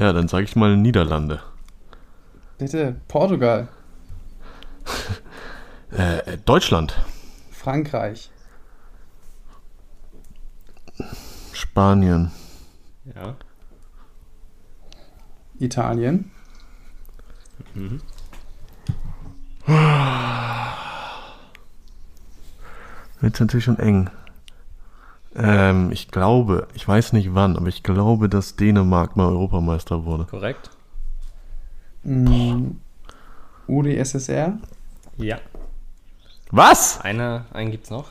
Ja, 0.00 0.14
dann 0.14 0.28
sage 0.28 0.44
ich 0.44 0.56
mal 0.56 0.78
Niederlande. 0.78 1.40
Bitte, 2.58 2.96
Portugal. 3.06 3.68
Äh, 5.92 6.38
Deutschland. 6.44 6.96
Frankreich. 7.50 8.30
Spanien. 11.52 12.30
Ja. 13.12 13.34
Italien. 15.58 16.30
Wird 23.20 23.40
natürlich 23.40 23.64
schon 23.64 23.80
eng. 23.80 24.10
Ähm, 25.34 25.90
ich 25.92 26.10
glaube, 26.10 26.66
ich 26.74 26.86
weiß 26.86 27.12
nicht 27.12 27.34
wann, 27.34 27.56
aber 27.56 27.68
ich 27.68 27.82
glaube, 27.82 28.28
dass 28.28 28.56
Dänemark 28.56 29.16
mal 29.16 29.28
Europameister 29.28 30.04
wurde. 30.04 30.24
Korrekt? 30.24 30.70
Mm, 32.02 32.72
UdSSR. 33.68 34.58
Ja. 35.16 35.38
Was? 36.50 37.00
Einer, 37.00 37.46
einen 37.52 37.70
gibt's 37.70 37.90
noch. 37.90 38.10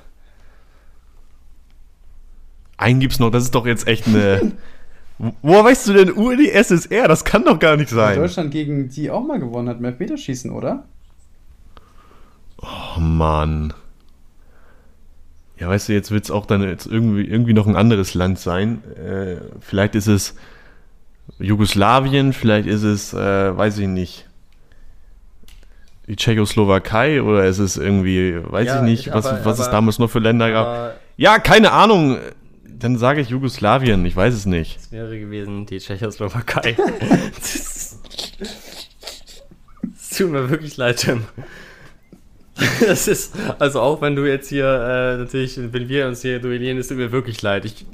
Einen 2.78 3.02
gibt's 3.02 3.20
noch, 3.20 3.30
das 3.30 3.44
ist 3.44 3.56
doch 3.56 3.66
jetzt 3.66 3.88
echt 3.88 4.08
eine. 4.08 4.54
Woher 5.42 5.66
weißt 5.66 5.90
du 5.90 5.94
denn 5.94 6.14
UdSSR? 6.16 7.10
Das 7.10 7.26
kann 7.26 7.44
doch 7.44 7.60
gar 7.60 7.76
nicht 7.76 7.92
Weil 7.94 8.14
sein. 8.14 8.20
Deutschland 8.22 8.52
gegen 8.52 8.88
die 8.88 9.12
auch 9.12 9.26
mal 9.26 9.38
gewonnen 9.38 9.68
hat, 9.68 9.82
mit 9.82 9.92
Elfmeterschießen, 9.92 10.50
oder? 10.50 10.86
Oh 12.62 13.00
Mann. 13.00 13.74
Ja, 15.60 15.68
weißt 15.68 15.90
du, 15.90 15.94
jetzt 15.94 16.12
wird's 16.12 16.32
auch 16.32 16.46
dann 16.46 16.64
jetzt 16.64 16.86
irgendwie, 16.88 17.24
irgendwie 17.24 17.54
noch 17.54 17.68
ein 17.68 17.76
anderes 17.76 18.14
Land 18.14 18.40
sein. 18.40 18.82
Äh, 18.96 19.38
vielleicht 19.60 19.94
ist 19.96 20.08
es 20.08 20.36
Jugoslawien, 21.38 22.34
vielleicht 22.34 22.68
ist 22.68 22.84
es, 22.84 23.14
äh, 23.14 23.56
weiß 23.58 23.78
ich 23.80 23.88
nicht, 23.88 24.26
die 26.08 26.16
Tschechoslowakei 26.16 27.22
oder 27.22 27.46
ist 27.46 27.60
es 27.60 27.78
irgendwie, 27.78 28.40
weiß 28.42 28.68
Ja, 28.68 28.78
ich 28.78 28.82
nicht, 28.84 29.08
ich- 29.08 29.14
was, 29.14 29.26
aber- 29.26 29.46
was 29.46 29.60
es 29.60 29.66
aber- 29.68 29.74
damals 29.78 30.00
noch 30.00 30.10
für 30.10 30.20
Länder 30.20 30.50
gab. 30.52 31.00
Ja, 31.18 31.38
keine 31.40 31.72
Ahnung. 31.72 32.18
Dann 32.68 32.98
sage 32.98 33.20
ich 33.20 33.28
Jugoslawien, 33.30 34.06
ich 34.06 34.16
weiß 34.16 34.34
es 34.34 34.46
nicht. 34.46 34.78
es 34.80 34.92
wäre 34.94 35.20
gewesen 35.20 35.66
die 35.66 35.80
Tschechoslowakei. 35.80 36.78
Es 39.94 40.18
tut 40.18 40.32
mir 40.32 40.50
wirklich 40.50 40.76
leid, 40.78 40.98
Tim. 40.98 41.24
Das 42.86 43.08
ist, 43.08 43.34
also 43.60 43.82
auch 43.82 44.02
wenn 44.02 44.16
du 44.16 44.26
jetzt 44.26 44.50
hier, 44.50 44.66
äh, 44.66 45.18
natürlich, 45.18 45.58
wenn 45.58 45.90
wir 45.90 46.08
uns 46.08 46.22
hier 46.22 46.40
duellieren, 46.40 46.78
ist 46.78 46.92
es 46.92 46.98
mir 46.98 47.12
wirklich 47.12 47.42
leid. 47.42 47.66
Ich, 47.66 47.86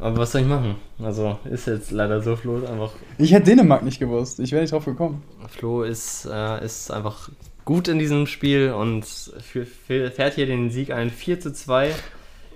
aber 0.00 0.18
was 0.18 0.32
soll 0.32 0.42
ich 0.42 0.46
machen? 0.46 0.76
Also 1.02 1.38
ist 1.50 1.66
jetzt 1.66 1.90
leider 1.90 2.22
so, 2.22 2.36
Flo 2.36 2.58
ist 2.58 2.68
einfach, 2.68 2.92
Ich 3.18 3.32
hätte 3.32 3.46
Dänemark 3.46 3.82
nicht 3.82 3.98
gewusst. 3.98 4.40
Ich 4.40 4.52
wäre 4.52 4.62
nicht 4.62 4.72
drauf 4.72 4.84
gekommen. 4.84 5.22
Flo 5.48 5.82
ist, 5.82 6.28
äh, 6.30 6.64
ist 6.64 6.90
einfach 6.90 7.30
gut 7.64 7.88
in 7.88 7.98
diesem 7.98 8.26
Spiel 8.26 8.72
und 8.72 9.04
für, 9.04 9.66
für, 9.66 10.10
fährt 10.10 10.34
hier 10.34 10.46
den 10.46 10.70
Sieg 10.70 10.90
ein 10.90 11.10
4 11.10 11.40
zu 11.40 11.52
2. 11.52 11.94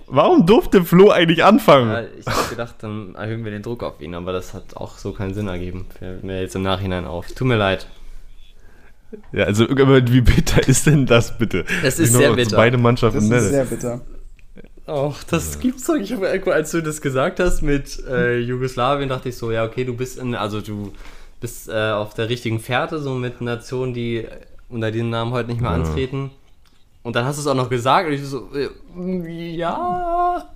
Warum 0.07 0.45
durfte 0.45 0.83
Flo 0.83 1.11
eigentlich 1.11 1.43
anfangen? 1.43 1.91
Ja, 1.91 2.03
ich 2.19 2.25
habe 2.25 2.49
gedacht, 2.49 2.75
dann 2.79 3.15
erhöhen 3.15 3.43
wir 3.43 3.51
den 3.51 3.61
Druck 3.61 3.83
auf 3.83 4.01
ihn, 4.01 4.15
aber 4.15 4.33
das 4.33 4.53
hat 4.53 4.75
auch 4.75 4.97
so 4.97 5.11
keinen 5.13 5.33
Sinn 5.33 5.47
ergeben. 5.47 5.85
Fällt 5.97 6.23
mir 6.23 6.41
jetzt 6.41 6.55
im 6.55 6.63
Nachhinein 6.63 7.05
auf. 7.05 7.31
Tut 7.31 7.47
mir 7.47 7.57
leid. 7.57 7.87
Ja, 9.31 9.45
also 9.45 9.65
aber 9.69 10.07
wie 10.07 10.21
bitter 10.21 10.67
ist 10.67 10.85
denn 10.87 11.05
das 11.05 11.37
bitte? 11.37 11.65
Es 11.83 11.99
ist 11.99 12.09
Ich 12.09 12.11
sehr 12.15 12.33
bitter. 12.33 12.55
Beide 12.57 12.77
Mannschaften 12.77 13.29
Das 13.29 13.43
ist 13.43 13.49
sehr 13.49 13.65
bitter. 13.65 14.01
Ach, 14.85 15.23
das 15.23 15.59
gibt's 15.59 15.85
doch. 15.85 15.95
Ich 15.95 16.11
habe 16.13 16.27
irgendwo, 16.27 16.51
als 16.51 16.71
du 16.71 16.81
das 16.81 17.01
gesagt 17.01 17.39
hast 17.39 17.61
mit 17.61 18.03
äh, 18.05 18.37
Jugoslawien, 18.39 19.07
dachte 19.09 19.29
ich 19.29 19.37
so, 19.37 19.51
ja, 19.51 19.63
okay, 19.63 19.85
du 19.85 19.95
bist 19.95 20.19
in, 20.19 20.35
also 20.35 20.59
du 20.59 20.91
bist 21.39 21.69
äh, 21.69 21.91
auf 21.91 22.13
der 22.13 22.27
richtigen 22.29 22.59
Fährte, 22.59 22.99
so 22.99 23.13
mit 23.15 23.39
Nationen, 23.41 23.93
die 23.93 24.25
unter 24.69 24.91
diesem 24.91 25.09
Namen 25.09 25.31
heute 25.31 25.49
nicht 25.49 25.61
mehr 25.61 25.71
Ja. 25.71 25.77
antreten. 25.77 26.31
Und 27.01 27.15
dann 27.15 27.25
hast 27.25 27.37
du 27.37 27.41
es 27.41 27.47
auch 27.47 27.55
noch 27.55 27.69
gesagt 27.69 28.07
und 28.07 28.13
ich 28.13 28.23
so, 28.23 28.49
äh, 28.55 28.69
ja. 29.55 30.49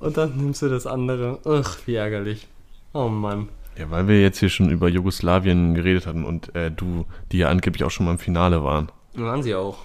Und 0.00 0.16
dann 0.16 0.36
nimmst 0.36 0.62
du 0.62 0.68
das 0.68 0.86
andere. 0.86 1.38
Ach, 1.44 1.76
wie 1.86 1.94
ärgerlich. 1.96 2.46
Oh 2.92 3.08
Mann. 3.08 3.48
Ja, 3.76 3.90
weil 3.90 4.06
wir 4.08 4.20
jetzt 4.20 4.38
hier 4.38 4.50
schon 4.50 4.70
über 4.70 4.88
Jugoslawien 4.88 5.74
geredet 5.74 6.06
hatten 6.06 6.24
und 6.24 6.54
äh, 6.54 6.70
du, 6.70 7.06
die 7.30 7.38
ja 7.38 7.48
angeblich 7.48 7.84
auch 7.84 7.90
schon 7.90 8.06
mal 8.06 8.12
im 8.12 8.18
Finale 8.18 8.62
waren. 8.62 8.90
Waren 9.14 9.42
sie 9.42 9.54
auch. 9.54 9.78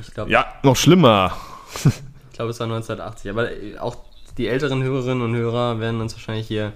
Ich 0.00 0.14
glaube, 0.14 0.30
Ja, 0.30 0.46
noch 0.62 0.76
schlimmer. 0.76 1.36
Ich 2.32 2.36
glaube, 2.36 2.50
es 2.50 2.60
war 2.60 2.64
1980. 2.66 3.30
Aber 3.30 3.52
äh, 3.52 3.76
auch 3.76 3.96
die 4.38 4.48
älteren 4.48 4.82
Hörerinnen 4.82 5.22
und 5.22 5.36
Hörer 5.36 5.80
werden 5.80 6.00
uns 6.00 6.14
wahrscheinlich 6.14 6.48
hier 6.48 6.72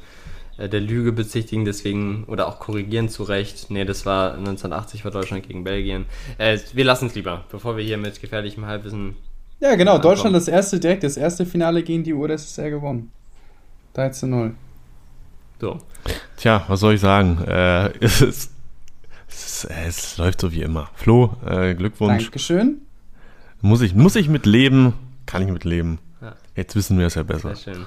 äh, 0.59 0.69
der 0.69 0.81
Lüge 0.81 1.13
bezichtigen, 1.13 1.65
deswegen, 1.65 2.25
oder 2.25 2.47
auch 2.47 2.59
korrigieren 2.59 3.09
zu 3.09 3.23
Recht. 3.23 3.71
Nee, 3.71 3.87
das 3.87 4.05
war 4.05 4.33
1980 4.33 5.05
war 5.07 5.13
Deutschland 5.13 5.49
gegen 5.49 5.65
Belgien. 5.65 6.05
Äh, 6.37 6.59
wir 6.75 6.85
lassen 6.85 7.07
es 7.07 7.15
lieber, 7.15 7.45
bevor 7.51 7.79
wir 7.79 7.85
hier 7.85 7.97
mit 7.97 8.21
gefährlichem 8.21 8.67
Halbwissen. 8.67 9.17
Ja, 9.61 9.75
genau. 9.77 9.97
Deutschland 9.97 10.37
das 10.37 10.47
erste, 10.47 10.79
direkt 10.79 11.03
das 11.03 11.17
erste 11.17 11.47
Finale 11.47 11.83
gegen 11.83 12.05
die 12.05 12.13
UdSSR 12.13 12.69
gewonnen. 12.69 13.11
3 13.95 14.11
zu 14.11 14.27
0. 14.27 14.55
So. 15.61 15.79
Tja, 16.37 16.65
was 16.69 16.81
soll 16.81 16.95
ich 16.95 17.01
sagen? 17.01 17.43
Äh, 17.47 17.93
es, 18.01 18.21
ist, 18.21 18.53
es, 19.29 19.47
ist, 19.47 19.65
äh, 19.71 19.87
es 19.87 20.19
läuft 20.19 20.41
so 20.41 20.53
wie 20.53 20.63
immer. 20.63 20.91
Flo, 20.95 21.37
äh, 21.47 21.75
Glückwunsch. 21.75 22.25
Dankeschön. 22.25 22.83
Muss 23.63 23.81
ich, 23.81 23.95
muss 23.95 24.17
ich 24.17 24.29
mit 24.29 24.47
leben? 24.47 24.93
Kann 25.25 25.43
ich 25.43 25.49
mit 25.49 25.65
leben. 25.65 25.99
Ja. 26.21 26.35
Jetzt 26.55 26.77
wissen 26.77 26.99
wir 26.99 27.07
es 27.07 27.15
ja 27.15 27.23
besser. 27.23 27.55
Sehr 27.57 27.75
schön. 27.75 27.87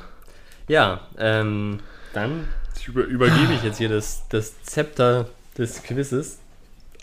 Ja, 0.68 1.02
ähm, 1.18 1.80
dann 2.14 2.48
über, 2.88 3.04
übergebe 3.04 3.54
ich 3.54 3.64
jetzt 3.64 3.78
hier 3.78 3.90
das, 3.90 4.28
das 4.30 4.62
Zepter 4.64 5.30
des 5.58 5.84
Quizzes 5.84 6.40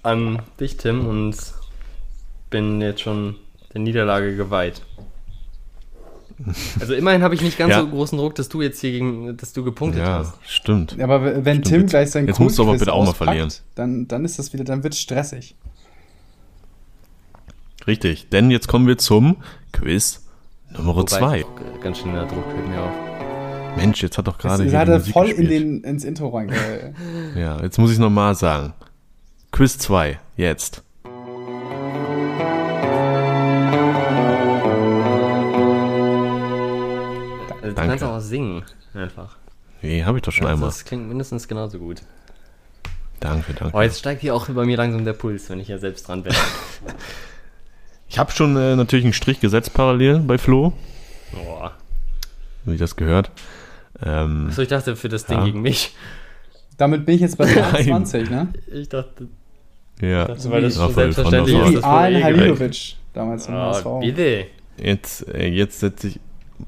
an 0.02 0.42
dich, 0.60 0.76
Tim, 0.76 1.06
und 1.06 1.36
bin 2.50 2.80
jetzt 2.80 3.00
schon 3.00 3.36
der 3.72 3.80
Niederlage 3.80 4.36
geweiht. 4.36 4.82
Also 6.80 6.94
immerhin 6.94 7.22
habe 7.22 7.34
ich 7.34 7.40
nicht 7.40 7.56
ganz 7.58 7.70
Ja. 7.72 7.80
so 7.80 7.88
großen 7.88 8.18
Druck, 8.18 8.34
dass 8.34 8.48
du 8.48 8.60
jetzt 8.62 8.80
hier 8.80 8.90
gegen, 8.92 9.36
dass 9.36 9.52
du 9.52 9.64
gepunktet 9.64 10.02
Ja, 10.02 10.18
hast. 10.18 10.34
stimmt. 10.46 11.00
Aber 11.00 11.24
wenn 11.44 11.56
Stimmt, 11.56 11.66
Tim 11.66 11.80
jetzt- 11.82 11.90
gleich 11.90 12.10
sein 12.10 12.26
jetzt 12.26 12.38
musst 12.40 12.58
du 12.58 12.62
aber 12.62 12.76
bitte 12.76 12.92
auch 12.92 13.04
mal 13.06 13.14
verlieren. 13.14 13.50
Dann, 13.74 14.06
dann 14.08 14.24
ist 14.24 14.38
das 14.38 14.52
wieder, 14.52 14.64
dann 14.64 14.82
wird 14.82 14.92
es 14.94 15.00
stressig. 15.00 15.56
Richtig, 17.86 18.28
denn 18.30 18.50
jetzt 18.50 18.68
kommen 18.68 18.86
wir 18.86 18.98
zum 18.98 19.36
Quiz 19.72 20.22
Nummer 20.76 20.96
Wobei, 20.96 21.04
2. 21.06 21.38
äh, 21.40 21.44
Ganz 21.82 21.98
schön 21.98 22.12
der 22.12 22.26
Druck 22.26 22.44
fällt 22.52 22.68
mir 22.68 22.80
auf. 22.82 23.76
Mensch, 23.76 24.02
jetzt 24.02 24.18
hat 24.18 24.26
doch 24.26 24.38
gerade 24.38 24.64
hier 24.64 24.78
hat 24.78 24.88
die 24.88 24.92
er 24.92 24.98
Musik 24.98 25.12
voll 25.12 25.28
in 25.28 25.48
den, 25.48 25.84
ins 25.84 26.02
Intro 26.04 26.28
reinge... 26.28 26.94
Ja, 27.36 27.62
jetzt 27.62 27.78
muss 27.78 27.92
ich 27.92 27.98
nochmal 27.98 28.34
sagen. 28.34 28.72
Quiz 29.52 29.78
2, 29.78 30.18
jetzt. 30.36 30.82
Also, 37.76 37.82
du 37.82 37.88
Danke. 37.88 38.04
kannst 38.04 38.04
auch 38.04 38.20
singen, 38.20 38.62
einfach. 38.94 39.36
Nee, 39.82 40.04
habe 40.04 40.18
ich 40.18 40.22
doch 40.22 40.32
schon 40.32 40.46
Also, 40.46 40.54
einmal. 40.56 40.68
das 40.70 40.84
klingt 40.84 41.08
mindestens 41.08 41.46
genauso 41.48 41.78
gut. 41.78 42.02
Danke, 43.20 43.54
danke. 43.54 43.76
Oh, 43.76 43.80
jetzt 43.80 43.98
steigt 43.98 44.20
hier 44.20 44.34
auch 44.34 44.48
bei 44.48 44.64
mir 44.64 44.76
langsam 44.76 45.04
der 45.04 45.12
Puls, 45.14 45.48
wenn 45.50 45.60
ich 45.60 45.68
ja 45.68 45.78
selbst 45.78 46.08
dran 46.08 46.22
bin. 46.22 46.34
Ich 48.08 48.18
habe 48.20 48.30
schon 48.30 48.56
äh, 48.56 48.76
natürlich 48.76 49.04
einen 49.04 49.12
Strich 49.12 49.40
gesetzt 49.40 49.74
parallel 49.74 50.20
bei 50.20 50.38
Flo, 50.38 50.72
Boah. 51.32 51.72
wie 52.64 52.76
das 52.76 52.94
gehört. 52.94 53.32
Ähm, 54.00 54.46
Achso, 54.48 54.62
ich 54.62 54.68
dachte 54.68 54.94
für 54.94 55.08
das 55.08 55.26
Ding 55.26 55.38
Ja. 55.38 55.44
gegen 55.44 55.60
mich. 55.60 55.94
Damit 56.76 57.04
bin 57.04 57.16
ich 57.16 57.20
jetzt 57.22 57.36
bei 57.36 57.46
23, 57.52 58.30
ne? 58.30 58.48
Ich 58.72 58.88
dachte, 58.88 59.26
ja, 60.00 60.26
also, 60.26 60.50
weil 60.50 60.62
das 60.62 60.78
Raphael 60.78 61.12
selbstverständlich. 61.12 61.68
Wie 61.70 61.74
Das 61.74 61.84
Alan 61.84 62.12
eh 62.14 62.22
Halilovic 62.22 62.94
damals 63.12 63.48
im 63.48 63.54
Ah, 63.54 63.72
HSV. 63.72 63.86
bitte. 64.00 64.46
jetzt, 64.76 65.28
äh, 65.28 65.48
jetzt 65.48 65.80
setze 65.80 66.08
ich. 66.08 66.20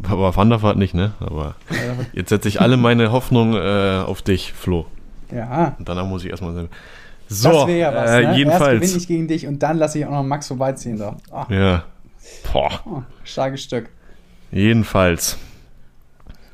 Aber 0.08 0.36
Van 0.36 0.50
der 0.50 0.62
Vaart 0.62 0.76
nicht, 0.76 0.94
ne? 0.94 1.12
Aber 1.20 1.54
jetzt 2.12 2.28
setze 2.28 2.48
ich 2.48 2.60
alle 2.60 2.76
meine 2.76 3.10
Hoffnung 3.12 3.54
äh, 3.54 4.02
auf 4.04 4.22
dich, 4.22 4.52
Flo. 4.52 4.86
Ja, 5.32 5.76
Und 5.78 5.88
danach 5.88 6.06
muss 6.06 6.24
ich 6.24 6.30
erstmal 6.30 6.54
sagen. 6.54 6.68
So, 7.28 7.50
das 7.52 7.66
wäre 7.66 7.78
ja 7.78 7.94
was, 7.94 8.10
äh, 8.10 8.12
ne? 8.12 8.22
Erst 8.22 8.22
gewinne 8.22 8.36
jedenfalls. 8.38 8.96
ich 8.96 9.06
gegen 9.08 9.28
dich 9.28 9.46
und 9.46 9.62
dann 9.62 9.76
lasse 9.78 9.98
ich 9.98 10.06
auch 10.06 10.10
noch 10.10 10.22
Max 10.22 10.48
vorbeiziehen. 10.48 10.98
Da. 10.98 11.16
Ah, 11.30 11.46
Ja. 11.50 11.84
Boah. 12.52 12.80
oh, 12.86 13.02
starkes 13.24 13.62
Stück. 13.62 13.88
Jedenfalls. 14.50 15.38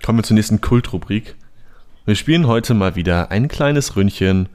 Kommen 0.05 0.19
wir 0.19 0.23
zur 0.25 0.35
nächsten 0.35 0.61
Kultrubrik. 0.61 1.37
Wir 2.05 2.15
spielen 2.17 2.47
heute 2.47 2.75
mal 2.75 2.97
wieder 2.97 3.31
ein 3.31 3.49
kleines 3.49 3.97
Ründchen. 3.97 4.49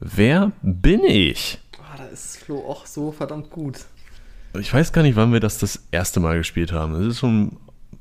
Wer 0.00 0.52
bin 0.62 1.02
ich? 1.04 1.58
Ah, 1.78 1.96
da 1.98 2.04
ist 2.04 2.38
Flo 2.38 2.58
auch 2.68 2.86
so 2.86 3.10
verdammt 3.10 3.50
gut. 3.50 3.80
Ich 4.58 4.72
weiß 4.72 4.92
gar 4.92 5.02
nicht, 5.02 5.16
wann 5.16 5.32
wir 5.32 5.40
das 5.40 5.58
das 5.58 5.82
erste 5.90 6.20
Mal 6.20 6.38
gespielt 6.38 6.72
haben. 6.72 6.92
Das 6.94 7.02
ist 7.06 7.18
schon 7.18 7.56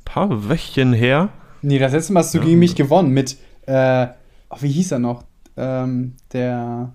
paar 0.08 0.50
Wöchchen 0.50 0.94
her. 0.94 1.30
Nee, 1.62 1.80
das 1.80 1.92
letzte 1.92 2.14
Mal 2.14 2.22
hast 2.22 2.34
du 2.34 2.40
gegen 2.40 2.60
mich 2.60 2.76
gewonnen 2.76 3.12
mit, 3.12 3.38
äh, 3.66 4.08
oh, 4.50 4.58
wie 4.62 4.72
hieß 4.72 4.94
er 4.94 5.00
noch? 5.00 5.24
Ähm, 5.58 6.14
der, 6.34 6.94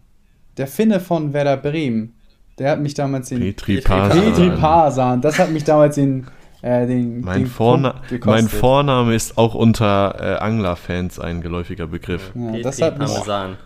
der 0.56 0.66
Finne 0.66 1.00
von 1.00 1.32
Werder 1.32 1.56
Bremen. 1.56 2.14
Der 2.58 2.70
hat 2.70 2.80
mich 2.80 2.94
damals 2.94 3.28
den 3.28 3.40
Petri 3.40 3.80
Parsan. 3.80 4.20
Petri 4.20 4.50
Parsan, 4.50 5.20
das 5.20 5.38
hat 5.38 5.50
mich 5.50 5.64
damals 5.64 5.94
den, 5.96 6.26
äh, 6.60 6.86
den, 6.86 7.22
Mein, 7.22 7.40
den 7.40 7.46
Vorna 7.48 8.02
mein 8.24 8.46
Vorname 8.46 9.14
ist 9.14 9.36
auch 9.36 9.54
unter 9.54 10.14
äh, 10.18 10.38
Anglerfans 10.38 11.18
ein 11.18 11.40
geläufiger 11.40 11.86
Begriff. 11.86 12.30
Ja, 12.34 12.60
das 12.60 12.80
hat 12.80 12.98
mich, 12.98 13.10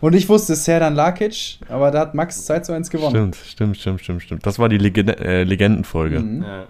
und 0.00 0.14
ich 0.14 0.28
wusste 0.28 0.54
Serdan 0.54 0.94
Lakic, 0.94 1.58
aber 1.68 1.90
da 1.90 2.00
hat 2.00 2.14
Max 2.14 2.46
2 2.46 2.60
zu 2.60 2.72
1 2.72 2.88
gewonnen. 2.90 3.10
Stimmt, 3.10 3.36
stimmt, 3.36 3.76
stimmt, 3.76 4.00
stimmt, 4.00 4.22
stimmt. 4.22 4.46
Das 4.46 4.58
war 4.58 4.68
die 4.68 4.78
Legende 4.78 5.18
äh, 5.18 5.42
Legendenfolge. 5.42 6.20
Mhm. 6.20 6.42
Ja. 6.42 6.64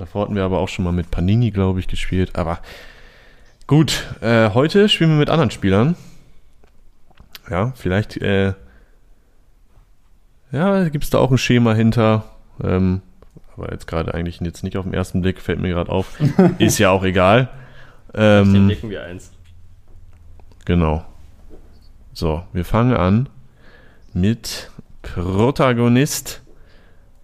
Davor 0.00 0.22
hatten 0.22 0.34
wir 0.34 0.44
aber 0.44 0.60
auch 0.60 0.68
schon 0.70 0.86
mal 0.86 0.92
mit 0.92 1.10
Panini, 1.10 1.50
glaube 1.50 1.78
ich, 1.78 1.86
gespielt. 1.86 2.36
Aber 2.36 2.60
gut, 3.66 4.06
äh, 4.22 4.48
heute 4.54 4.88
spielen 4.88 5.10
wir 5.10 5.18
mit 5.18 5.28
anderen 5.28 5.50
Spielern. 5.50 5.94
Ja, 7.50 7.74
vielleicht, 7.76 8.16
äh, 8.16 8.54
ja, 10.52 10.88
gibt 10.88 11.04
es 11.04 11.10
da 11.10 11.18
auch 11.18 11.30
ein 11.30 11.36
Schema 11.36 11.74
hinter. 11.74 12.24
Ähm, 12.64 13.02
aber 13.54 13.72
jetzt 13.72 13.86
gerade 13.86 14.14
eigentlich 14.14 14.40
jetzt 14.40 14.64
nicht 14.64 14.78
auf 14.78 14.86
den 14.86 14.94
ersten 14.94 15.20
Blick, 15.20 15.38
fällt 15.38 15.60
mir 15.60 15.68
gerade 15.68 15.92
auf. 15.92 16.18
Ist 16.58 16.78
ja 16.78 16.88
auch 16.88 17.04
egal. 17.04 17.50
Ähm, 18.14 18.68
blicken 18.68 18.88
wir 18.88 19.04
eins. 19.04 19.30
genau. 20.64 21.04
So, 22.14 22.42
wir 22.54 22.64
fangen 22.64 22.94
an 22.94 23.28
mit 24.14 24.70
Protagonist 25.02 26.39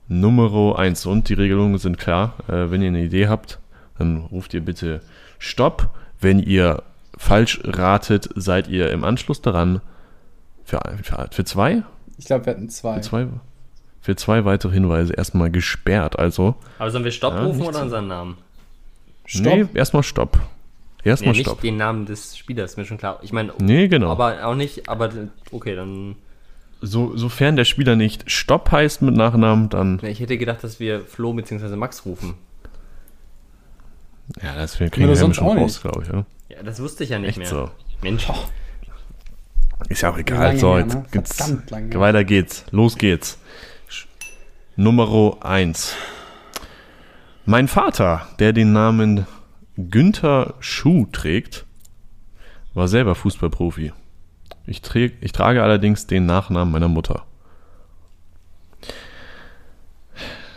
Nummer 0.09 0.79
1. 0.79 1.07
Und 1.07 1.29
die 1.29 1.35
Regelungen 1.35 1.79
sind 1.79 1.99
klar. 1.99 2.35
Äh, 2.49 2.71
wenn 2.71 2.83
ihr 2.83 2.89
eine 2.89 3.03
Idee 3.05 3.29
habt, 3.29 3.59
dann 3.99 4.19
ruft 4.19 4.55
ihr 4.55 4.61
bitte 4.65 5.01
Stopp. 5.39 5.91
Wenn 6.21 6.39
ihr 6.39 6.83
falsch 7.19 7.61
ratet, 7.65 8.29
seid 8.35 8.69
ihr 8.69 8.91
im 8.91 9.05
Anschluss 9.05 9.43
daran 9.43 9.81
für, 10.65 10.81
für, 11.03 11.29
für 11.31 11.45
zwei? 11.45 11.83
Ich 12.19 12.27
glaube, 12.27 12.47
wir 12.47 12.53
hatten 12.55 12.69
zwei. 12.69 12.95
Für 12.97 13.01
zwei? 13.01 13.27
Für 14.01 14.17
zwei 14.17 14.45
weitere 14.45 14.73
Hinweise 14.73 15.13
erstmal 15.15 15.51
gesperrt. 15.51 16.19
Also, 16.19 16.55
Aber 16.79 16.91
sollen 16.91 17.05
wir 17.05 17.11
Stopp 17.11 17.35
Ja, 17.35 17.45
rufen 17.45 17.59
nicht 17.59 17.69
oder 17.69 17.83
unseren 17.83 18.07
Namen? 18.07 18.37
Stopp. 19.25 19.45
nee, 19.45 19.67
erstmal 19.75 20.03
Stopp. 20.05 20.39
Nee, 21.05 21.11
Erstmal 21.11 21.33
nicht 21.35 21.43
Stopp. 21.47 21.61
den 21.61 21.77
Namen 21.77 22.05
des 22.07 22.37
Spielers, 22.37 22.73
ist 22.73 22.77
mir 22.77 22.85
schon 22.85 22.99
klar. 22.99 23.19
Ich 23.23 23.33
meine, 23.33 23.53
Nee, 23.59 23.87
genau. 23.89 24.11
aber 24.11 24.45
auch 24.47 24.55
nicht, 24.55 24.89
aber 24.89 25.11
okay, 25.53 25.75
dann. 25.77 26.17
So, 26.81 27.17
sofern 27.17 27.57
der 27.57 27.65
Spieler 27.65 27.97
nicht 27.97 28.31
Stopp 28.31 28.71
heißt 28.71 29.03
mit 29.03 29.17
Nachnamen, 29.17 29.69
dann. 29.69 30.01
Ich 30.03 30.21
hätte 30.21 30.39
gedacht, 30.39 30.63
dass 30.63 30.81
wir 30.81 31.01
Flo 31.01 31.33
bzw. 31.33 31.77
Max 31.77 32.05
rufen. 32.05 32.35
Ja, 34.43 34.57
das 34.57 34.79
wir 34.81 34.91
kriegen 34.91 35.09
wir 35.09 35.17
sonst 35.17 35.37
schon 35.37 35.59
raus, 35.59 35.81
glaube 35.81 36.03
ich. 36.03 36.09
Ja? 36.09 36.27
Ja, 36.49 36.63
das 36.63 36.81
wusste 36.81 37.05
ich 37.05 37.11
ja 37.11 37.19
nicht 37.19 37.31
Echt 37.31 37.39
mehr. 37.39 37.47
so. 37.47 37.71
Mensch. 38.03 38.27
Ist 39.89 40.03
ja 40.03 40.11
auch 40.11 40.19
egal. 40.19 40.57
So, 40.57 40.75
her, 40.75 40.81
jetzt 40.81 40.95
ne? 40.95 41.05
geht's, 41.11 41.49
her. 41.49 42.01
weiter 42.01 42.25
geht's. 42.25 42.65
Los 42.71 42.97
geht's. 42.97 43.39
Nummer 44.75 45.37
1. 45.41 45.95
Mein 47.45 47.69
Vater, 47.69 48.27
der 48.39 48.53
den 48.53 48.73
Namen 48.73 49.27
Günther 49.77 50.55
Schuh 50.61 51.07
trägt, 51.13 51.65
war 52.75 52.89
selber 52.89 53.15
Fußballprofi. 53.15 53.93
Ich, 54.67 54.81
trä- 54.81 55.13
ich 55.21 55.33
trage 55.33 55.63
allerdings 55.63 56.07
den 56.07 56.27
Nachnamen 56.27 56.73
meiner 56.73 56.89
Mutter. 56.89 57.25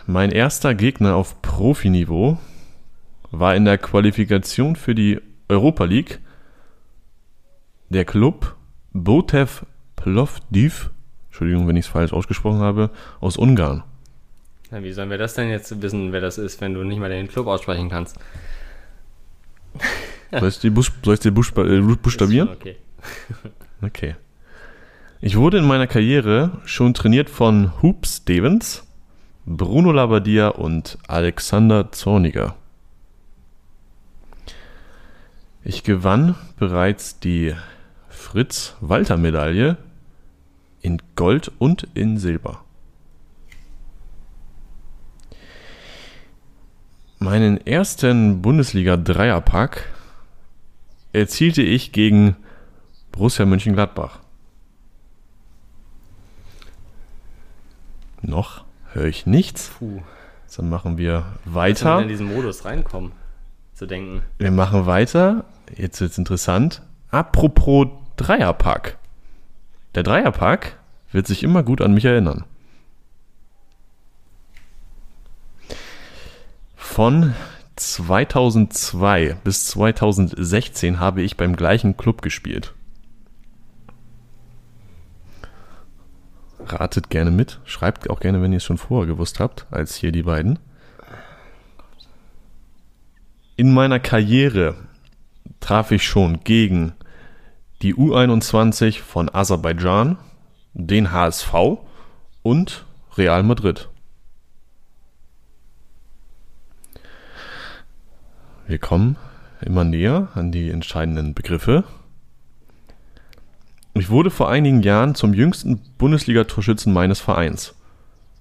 Mein 0.06 0.32
erster 0.32 0.74
Gegner 0.74 1.14
auf 1.14 1.40
Profiniveau 1.42 2.38
war 3.30 3.54
in 3.54 3.64
der 3.64 3.78
Qualifikation 3.78 4.74
für 4.74 4.94
die 4.94 5.20
Europa 5.48 5.84
League 5.84 6.18
der 7.90 8.04
Club 8.04 8.56
Botev 8.92 9.64
Plovdiv, 9.94 10.90
Entschuldigung, 11.28 11.68
wenn 11.68 11.76
ich 11.76 11.84
es 11.84 11.90
falsch 11.90 12.12
ausgesprochen 12.12 12.60
habe, 12.60 12.90
aus 13.20 13.36
Ungarn. 13.36 13.84
Na, 14.70 14.82
wie 14.82 14.92
sollen 14.92 15.10
wir 15.10 15.18
das 15.18 15.34
denn 15.34 15.50
jetzt 15.50 15.80
wissen, 15.82 16.12
wer 16.12 16.20
das 16.20 16.38
ist, 16.38 16.60
wenn 16.60 16.74
du 16.74 16.82
nicht 16.82 16.98
mal 16.98 17.10
den 17.10 17.28
Club 17.28 17.46
aussprechen 17.46 17.88
kannst? 17.88 18.16
Soll 20.32 20.48
ich 20.48 20.58
die 20.58 20.70
Buchsta 20.70 21.64
äh, 21.64 21.80
buchstabieren? 21.80 22.48
Okay. 22.48 22.76
Okay. 23.82 24.14
Ich 25.20 25.36
wurde 25.36 25.58
in 25.58 25.66
meiner 25.66 25.86
Karriere 25.86 26.60
schon 26.64 26.94
trainiert 26.94 27.30
von 27.30 27.72
Hoop 27.82 28.06
Stevens, 28.06 28.86
Bruno 29.46 29.92
Labbadia 29.92 30.48
und 30.48 30.98
Alexander 31.08 31.92
Zorniger. 31.92 32.56
Ich 35.62 35.82
gewann 35.82 36.36
bereits 36.58 37.20
die 37.20 37.54
Fritz-Walter-Medaille 38.08 39.76
in 40.82 41.02
Gold 41.16 41.52
und 41.58 41.86
in 41.94 42.16
Silber. 42.18 42.64
Meinen 47.18 47.66
ersten 47.66 48.40
Bundesliga-Dreierpack 48.40 49.90
erzielte 51.12 51.60
ich 51.60 51.92
gegen 51.92 52.36
Borussia 53.12 53.44
Mönchengladbach. 53.46 54.20
Noch 58.22 58.64
höre 58.92 59.06
ich 59.06 59.26
nichts. 59.26 59.70
Puh. 59.78 60.02
Dann 60.56 60.68
machen 60.68 60.98
wir 60.98 61.24
Weiter. 61.44 61.86
weiter. 61.86 62.02
in 62.02 62.08
diesen 62.08 62.34
Modus 62.34 62.64
reinkommen, 62.64 63.12
zu 63.74 63.86
denken. 63.86 64.22
Wir 64.38 64.50
machen 64.50 64.84
weiter. 64.86 65.44
Jetzt 65.76 66.00
wird's 66.00 66.18
interessant. 66.18 66.82
Apropos 67.10 67.86
Dreierpack. 68.16 68.98
Der 69.94 70.02
Dreierpack 70.02 70.76
wird 71.12 71.26
sich 71.26 71.42
immer 71.42 71.62
gut 71.62 71.80
an 71.80 71.94
mich 71.94 72.04
erinnern. 72.04 72.44
Von 76.76 77.34
2002 77.76 79.36
bis 79.44 79.66
2016 79.66 81.00
habe 81.00 81.22
ich 81.22 81.36
beim 81.36 81.56
gleichen 81.56 81.96
Club 81.96 82.20
gespielt. 82.20 82.74
Ratet 86.66 87.10
gerne 87.10 87.30
mit. 87.30 87.60
Schreibt 87.64 88.08
auch 88.10 88.20
gerne, 88.20 88.42
wenn 88.42 88.52
ihr 88.52 88.58
es 88.58 88.64
schon 88.64 88.78
vorher 88.78 89.06
gewusst 89.06 89.40
habt, 89.40 89.66
als 89.70 89.94
hier 89.94 90.12
die 90.12 90.22
beiden. 90.22 90.58
In 93.56 93.74
meiner 93.74 94.00
Karriere 94.00 94.74
traf 95.60 95.90
ich 95.90 96.06
schon 96.06 96.40
gegen 96.44 96.94
die 97.82 97.94
U21 97.94 99.00
von 99.00 99.28
Aserbaidschan, 99.32 100.18
den 100.74 101.12
HSV 101.12 101.54
und 102.42 102.84
Real 103.16 103.42
Madrid. 103.42 103.88
Wir 108.66 108.78
kommen 108.78 109.16
immer 109.60 109.84
näher 109.84 110.28
an 110.34 110.52
die 110.52 110.70
entscheidenden 110.70 111.34
Begriffe. 111.34 111.84
Ich 113.94 114.08
wurde 114.08 114.30
vor 114.30 114.48
einigen 114.48 114.82
Jahren 114.82 115.14
zum 115.14 115.34
jüngsten 115.34 115.80
Bundesliga-Torschützen 115.98 116.92
meines 116.92 117.20
Vereins. 117.20 117.74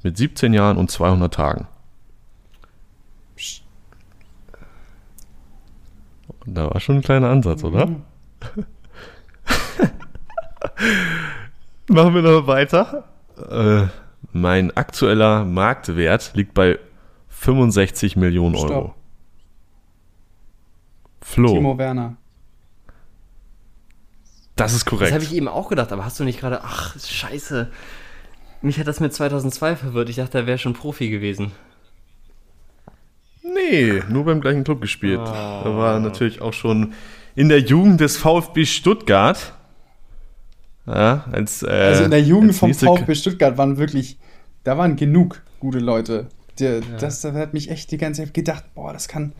Mit 0.03 0.17
17 0.17 0.53
Jahren 0.53 0.77
und 0.77 0.89
200 0.91 1.33
Tagen. 1.33 1.67
Da 6.45 6.69
war 6.69 6.79
schon 6.79 6.97
ein 6.97 7.01
kleiner 7.01 7.29
Ansatz, 7.29 7.63
oder? 7.63 7.87
Machen 11.87 12.15
wir 12.15 12.21
noch 12.21 12.47
weiter. 12.47 13.05
Äh, 13.49 13.87
mein 14.31 14.75
aktueller 14.75 15.43
Marktwert 15.45 16.31
liegt 16.35 16.53
bei 16.53 16.79
65 17.29 18.15
Millionen 18.15 18.55
Stopp. 18.55 18.71
Euro. 18.71 18.95
Flo, 21.21 21.53
Timo 21.53 21.77
Werner. 21.77 22.15
Das 24.59 24.73
ist 24.73 24.81
Das 24.83 24.89
korrekt. 24.89 25.13
habe 25.13 25.23
ich 25.23 25.33
eben 25.33 25.47
auch 25.47 25.69
gedacht, 25.69 25.91
aber 25.91 26.05
hast 26.05 26.19
du 26.19 26.23
nicht 26.23 26.39
gerade. 26.39 26.61
Ach, 26.63 26.95
scheiße. 26.99 27.69
Mich 28.61 28.79
hat 28.79 28.87
das 28.87 28.99
mit 28.99 29.13
2002 29.13 29.75
verwirrt. 29.77 30.09
Ich 30.09 30.17
dachte, 30.17 30.37
er 30.39 30.47
wäre 30.47 30.57
schon 30.57 30.73
Profi 30.73 31.09
gewesen. 31.09 31.51
nee, 33.43 34.01
nur 34.09 34.25
beim 34.25 34.41
gleichen 34.41 34.63
Club 34.63 34.81
gespielt. 34.81 35.19
Oh. 35.21 35.25
Da 35.25 35.77
war 35.77 35.99
natürlich 35.99 36.41
auch 36.41 36.53
schon 36.53 36.93
in 37.35 37.49
der 37.49 37.59
Jugend 37.61 38.01
des 38.01 38.17
VfB 38.17 38.65
Stuttgart. 38.65 39.53
Ja, 40.85 41.25
als, 41.31 41.63
äh, 41.63 41.67
Also 41.69 42.03
in 42.05 42.11
der 42.11 42.21
Jugend 42.21 42.55
vom 42.55 42.73
VfB 42.73 43.13
Stuttgart 43.15 43.57
waren 43.57 43.77
wirklich, 43.77 44.17
da 44.63 44.77
waren 44.77 44.95
genug 44.95 45.41
gute 45.59 45.79
Leute. 45.79 46.27
Der, 46.59 46.81
Das 46.99 47.21
das 47.21 47.33
hat 47.33 47.53
mich 47.53 47.69
echt 47.69 47.91
die 47.91 47.97
ganze 47.97 48.23
Zeit 48.23 48.33
gedacht, 48.33 48.65
boah, 48.75 48.91
das 48.91 49.07
kann. 49.07 49.33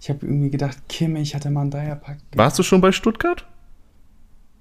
Ich 0.00 0.08
habe 0.10 0.26
irgendwie 0.26 0.50
gedacht, 0.50 0.76
Kimmich 0.88 1.34
hatte 1.34 1.50
mal 1.50 1.62
einen 1.62 1.70
Dreierpack. 1.70 2.18
Warst 2.34 2.58
du 2.58 2.62
schon 2.62 2.80
bei 2.80 2.92
Stuttgart? 2.92 3.46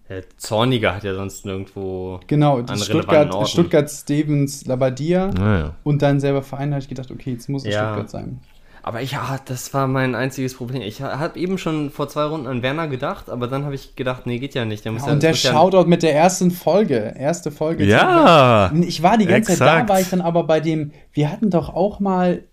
Der 0.07 0.23
Zorniger 0.37 0.95
hat 0.95 1.03
ja 1.03 1.15
sonst 1.15 1.45
nirgendwo. 1.45 2.19
Genau, 2.27 2.59
An 2.59 2.77
Stuttgart. 2.77 3.49
Stuttgart 3.49 3.89
Stevens 3.89 4.65
Labadia 4.65 5.27
Naja. 5.27 5.75
und 5.83 6.01
dann 6.01 6.19
selber 6.19 6.43
Verein, 6.43 6.69
da 6.69 6.75
habe 6.75 6.83
ich 6.83 6.89
gedacht, 6.89 7.09
okay, 7.09 7.31
jetzt 7.31 7.49
muss 7.49 7.65
es 7.65 7.73
Ja. 7.73 7.85
Stuttgart 7.87 8.09
sein. 8.09 8.39
Aber 8.83 9.01
ja, 9.01 9.39
das 9.45 9.73
war 9.73 9.87
mein 9.87 10.13
einziges 10.13 10.53
Problem. 10.53 10.83
Ich 10.83 11.01
habe 11.01 11.39
eben 11.39 11.57
schon 11.57 11.89
vor 11.89 12.07
zwei 12.07 12.25
Runden 12.25 12.45
an 12.45 12.61
Werner 12.61 12.87
gedacht, 12.87 13.31
aber 13.31 13.47
dann 13.47 13.65
habe 13.65 13.73
ich 13.73 13.95
gedacht, 13.95 14.27
nee, 14.27 14.37
geht 14.37 14.53
ja 14.53 14.63
nicht. 14.63 14.85
Der 14.85 14.91
muss 14.91 15.07
ja, 15.07 15.11
und 15.11 15.23
der 15.23 15.31
ja, 15.31 15.35
Shoutout 15.35 15.85
mit 15.89 16.03
der 16.03 16.13
ersten 16.13 16.51
Folge, 16.51 17.15
erste 17.17 17.49
Folge. 17.49 17.83
Ja! 17.85 18.71
Ich 18.83 19.01
war 19.01 19.17
die 19.17 19.25
ganze 19.25 19.53
Zeit 19.53 19.67
exakt. 19.67 19.89
da, 19.89 19.93
war 19.93 19.99
ich 20.01 20.09
dann 20.11 20.21
aber 20.21 20.43
bei 20.43 20.59
dem, 20.59 20.91
wir 21.13 21.31
hatten 21.31 21.49
doch 21.49 21.69
auch 21.73 21.99
mal 21.99 22.43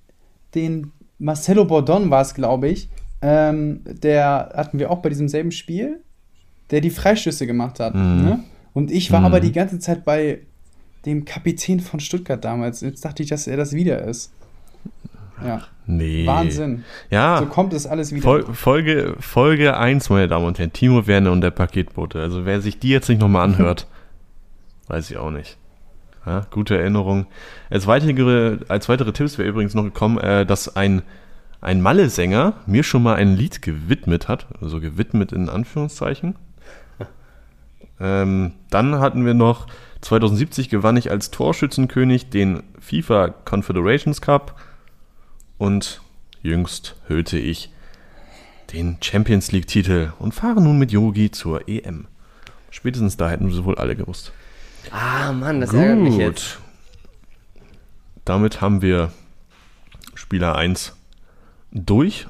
den 0.54 0.92
Marcelo 1.18 1.66
Bordon 1.66 2.08
war 2.10 2.22
es, 2.22 2.32
glaube 2.32 2.68
ich. 2.68 2.88
Ähm, 3.20 3.82
der 3.84 4.52
hatten 4.56 4.78
wir 4.78 4.90
auch 4.90 4.98
bei 5.02 5.10
diesem 5.10 5.28
selben 5.28 5.52
Spiel, 5.52 6.00
der 6.72 6.80
die 6.80 6.90
Freischüsse 6.90 7.46
gemacht 7.46 7.78
hat. 7.78 7.94
Mhm. 7.94 8.00
Ne? 8.24 8.40
Und 8.72 8.90
ich 8.90 9.12
war 9.12 9.20
Mhm. 9.20 9.26
aber 9.26 9.40
die 9.40 9.52
ganze 9.52 9.78
Zeit 9.78 10.04
bei 10.04 10.40
dem 11.06 11.24
Kapitän 11.24 11.80
von 11.80 12.00
Stuttgart 12.00 12.44
damals. 12.44 12.80
Jetzt 12.80 13.04
dachte 13.04 13.22
ich, 13.22 13.28
dass 13.28 13.46
er 13.46 13.56
das 13.56 13.72
wieder 13.72 14.02
ist. 14.02 14.32
Ja, 15.44 15.62
Nee. 15.86 16.24
Wahnsinn. 16.26 16.84
Ja. 17.10 17.38
So 17.40 17.46
kommt 17.46 17.72
es 17.72 17.86
alles 17.88 18.12
wieder. 18.12 18.22
Fol 18.22 18.44
Folge, 18.54 19.16
Folge 19.18 19.76
1, 19.76 20.08
meine 20.10 20.28
Damen 20.28 20.46
und 20.46 20.58
Herren. 20.60 20.72
Timo 20.72 21.08
Werner 21.08 21.32
und 21.32 21.40
der 21.40 21.50
Paketbote. 21.50 22.20
Also 22.20 22.46
wer 22.46 22.60
sich 22.60 22.78
die 22.78 22.88
jetzt 22.90 23.08
nicht 23.08 23.20
nochmal 23.20 23.44
anhört, 23.44 23.88
weiß 24.86 25.10
ich 25.10 25.16
auch 25.16 25.32
nicht. 25.32 25.58
Ja, 26.24 26.46
gute 26.52 26.78
Erinnerung. 26.78 27.26
Als 27.68 27.88
weitere, 27.88 28.58
als 28.68 28.88
weitere 28.88 29.12
Tipps 29.12 29.38
wäre 29.38 29.48
übrigens 29.48 29.74
noch 29.74 29.82
gekommen, 29.82 30.18
äh, 30.18 30.46
dass 30.46 30.76
ein, 30.76 31.02
ein 31.60 31.80
Malle-Sänger 31.82 32.52
mir 32.66 32.84
schon 32.84 33.02
mal 33.02 33.16
ein 33.16 33.34
Lied 33.36 33.60
gewidmet 33.60 34.28
hat. 34.28 34.46
Also 34.60 34.78
gewidmet 34.80 35.32
in 35.32 35.48
Anführungszeichen. 35.48 36.36
Ähm, 38.02 38.52
dann 38.68 38.98
hatten 38.98 39.24
wir 39.24 39.34
noch, 39.34 39.68
2070 40.00 40.68
gewann 40.68 40.96
ich 40.96 41.12
als 41.12 41.30
Torschützenkönig 41.30 42.30
den 42.30 42.64
FIFA 42.80 43.28
Confederations 43.28 44.20
Cup 44.20 44.60
und 45.56 46.02
jüngst 46.42 46.96
hüllte 47.06 47.38
ich 47.38 47.70
den 48.72 48.96
Champions 49.00 49.52
League-Titel 49.52 50.12
und 50.18 50.34
fahre 50.34 50.60
nun 50.60 50.78
mit 50.78 50.90
Yogi 50.90 51.30
zur 51.30 51.68
EM. 51.68 52.06
Spätestens 52.70 53.16
da 53.16 53.30
hätten 53.30 53.46
wir 53.46 53.54
sie 53.54 53.64
wohl 53.64 53.76
alle 53.76 53.94
gewusst. 53.94 54.32
Ah, 54.90 55.30
Mann, 55.30 55.60
das 55.60 55.72
ärgert 55.72 56.00
mich 56.00 56.16
jetzt. 56.16 56.58
Damit 58.24 58.60
haben 58.60 58.82
wir 58.82 59.12
Spieler 60.14 60.56
1 60.56 60.96
durch. 61.70 62.26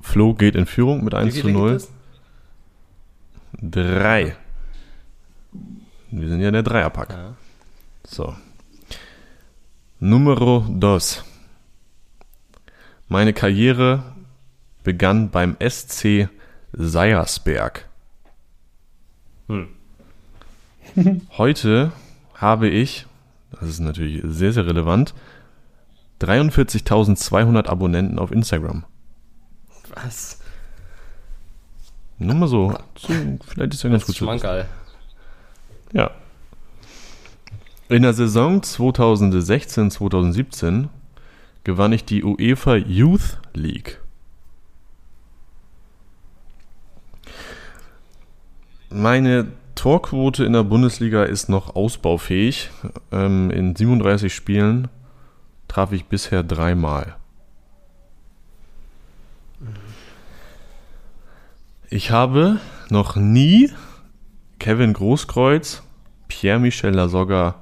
Flo 0.00 0.32
geht 0.32 0.54
in 0.54 0.64
Führung 0.64 1.04
mit 1.04 1.12
1 1.14 1.34
Wie 1.34 1.40
zu 1.40 1.46
viele 1.48 1.58
0. 1.58 1.70
gibt 1.70 1.82
es? 1.82 1.90
3. 3.60 4.36
Wir 6.18 6.28
sind 6.30 6.40
ja 6.40 6.50
der 6.50 6.62
Dreierpack. 6.62 7.10
Ja. 7.10 7.34
So. 8.04 8.34
Numero 10.00 10.64
dos. 10.66 11.22
Meine 13.08 13.34
Karriere 13.34 14.14
begann 14.82 15.28
beim 15.30 15.58
SC 15.60 16.30
Seiersberg. 16.72 17.86
Hm. 19.48 19.68
Heute 21.36 21.92
habe 22.34 22.68
ich, 22.68 23.06
das 23.50 23.68
ist 23.68 23.80
natürlich 23.80 24.22
sehr, 24.24 24.54
sehr 24.54 24.66
relevant, 24.66 25.12
43.200 26.22 27.66
Abonnenten 27.66 28.18
auf 28.18 28.32
Instagram. 28.32 28.86
Was? 29.94 30.40
Nur 32.18 32.34
mal 32.36 32.48
so. 32.48 32.72
so 32.96 33.12
vielleicht 33.46 33.74
ist 33.74 33.82
ja 33.82 33.90
ganz 33.90 34.06
Das 34.06 34.06
gut. 34.06 34.16
Schmankerl. 34.16 34.66
Ja. 35.96 36.10
In 37.88 38.02
der 38.02 38.12
Saison 38.12 38.60
2016-2017 38.60 40.88
gewann 41.64 41.92
ich 41.92 42.04
die 42.04 42.22
UEFA 42.22 42.76
Youth 42.76 43.40
League. 43.54 43.98
Meine 48.90 49.52
Torquote 49.74 50.44
in 50.44 50.52
der 50.52 50.64
Bundesliga 50.64 51.24
ist 51.24 51.48
noch 51.48 51.74
ausbaufähig. 51.74 52.68
Ähm, 53.10 53.50
in 53.50 53.74
37 53.74 54.34
Spielen 54.34 54.88
traf 55.66 55.92
ich 55.92 56.04
bisher 56.04 56.42
dreimal. 56.42 57.16
Ich 61.88 62.10
habe 62.10 62.60
noch 62.90 63.16
nie 63.16 63.70
Kevin 64.58 64.92
Großkreuz, 64.92 65.82
Pierre-Michel 66.28 66.94
Lasogga 66.94 67.54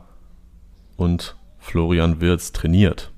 und 0.96 1.36
Florian 1.58 2.20
Wirz 2.20 2.52
trainiert. 2.52 3.12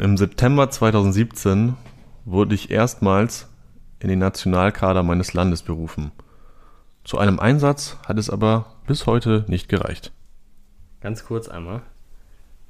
Im 0.00 0.16
September 0.16 0.70
2017 0.70 1.76
wurde 2.24 2.54
ich 2.54 2.70
erstmals 2.70 3.48
in 4.00 4.08
den 4.08 4.18
Nationalkader 4.18 5.02
meines 5.02 5.34
Landes 5.34 5.62
berufen. 5.62 6.10
Zu 7.04 7.18
einem 7.18 7.38
Einsatz 7.38 7.96
hat 8.06 8.18
es 8.18 8.28
aber 8.28 8.74
bis 8.86 9.06
heute 9.06 9.44
nicht 9.46 9.68
gereicht. 9.68 10.12
Ganz 11.00 11.24
kurz 11.24 11.48
einmal. 11.48 11.82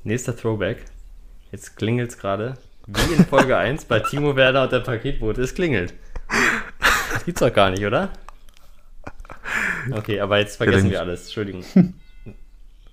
Nächster 0.03 0.37
Throwback. 0.37 0.85
Jetzt 1.51 1.77
klingelt 1.77 2.11
es 2.11 2.19
gerade. 2.19 2.55
Wie 2.87 3.15
in 3.15 3.25
Folge 3.25 3.57
1 3.59 3.87
bei 3.87 4.01
Timo 4.01 4.37
Werder 4.37 4.65
und 4.65 4.73
der 4.73 4.81
Paketbote. 4.81 5.41
Es 5.41 5.55
klingelt. 5.55 5.95
Das 7.25 7.27
gibt's 7.27 7.41
doch 7.41 7.55
gar 7.55 7.71
nicht, 7.71 7.83
oder? 7.87 8.11
Okay, 9.91 10.21
aber 10.21 10.39
jetzt 10.41 10.57
vergessen 10.57 10.83
denk- 10.83 10.93
wir 10.93 11.01
alles. 11.01 11.23
Entschuldigung. 11.25 11.65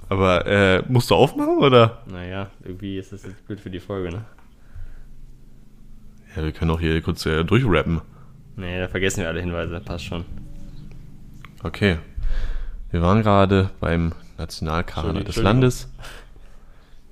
Aber 0.10 0.46
äh, 0.46 0.84
musst 0.88 1.10
du 1.10 1.16
aufmachen 1.16 1.58
oder? 1.60 2.02
Naja, 2.06 2.50
irgendwie 2.64 2.98
ist 2.98 3.12
das 3.12 3.24
jetzt 3.24 3.46
blöd 3.46 3.60
für 3.60 3.70
die 3.70 3.80
Folge, 3.82 4.10
ne? 4.10 4.26
Ja, 6.36 6.44
wir 6.44 6.52
können 6.54 6.72
auch 6.72 6.80
hier 6.80 7.02
kurz 7.02 7.26
äh, 7.26 7.44
durchrappen. 7.44 8.02
Nee, 8.56 8.80
da 8.80 8.88
vergessen 8.88 9.22
wir 9.22 9.28
alle 9.28 9.42
Hinweise. 9.42 9.80
Passt 9.80 10.06
schon. 10.06 10.24
Okay. 11.64 11.98
Wir 12.92 13.02
waren 13.02 13.22
gerade 13.22 13.70
beim 13.80 14.14
Nationalkader 14.38 15.14
des. 15.24 15.36
Landes. 15.38 15.90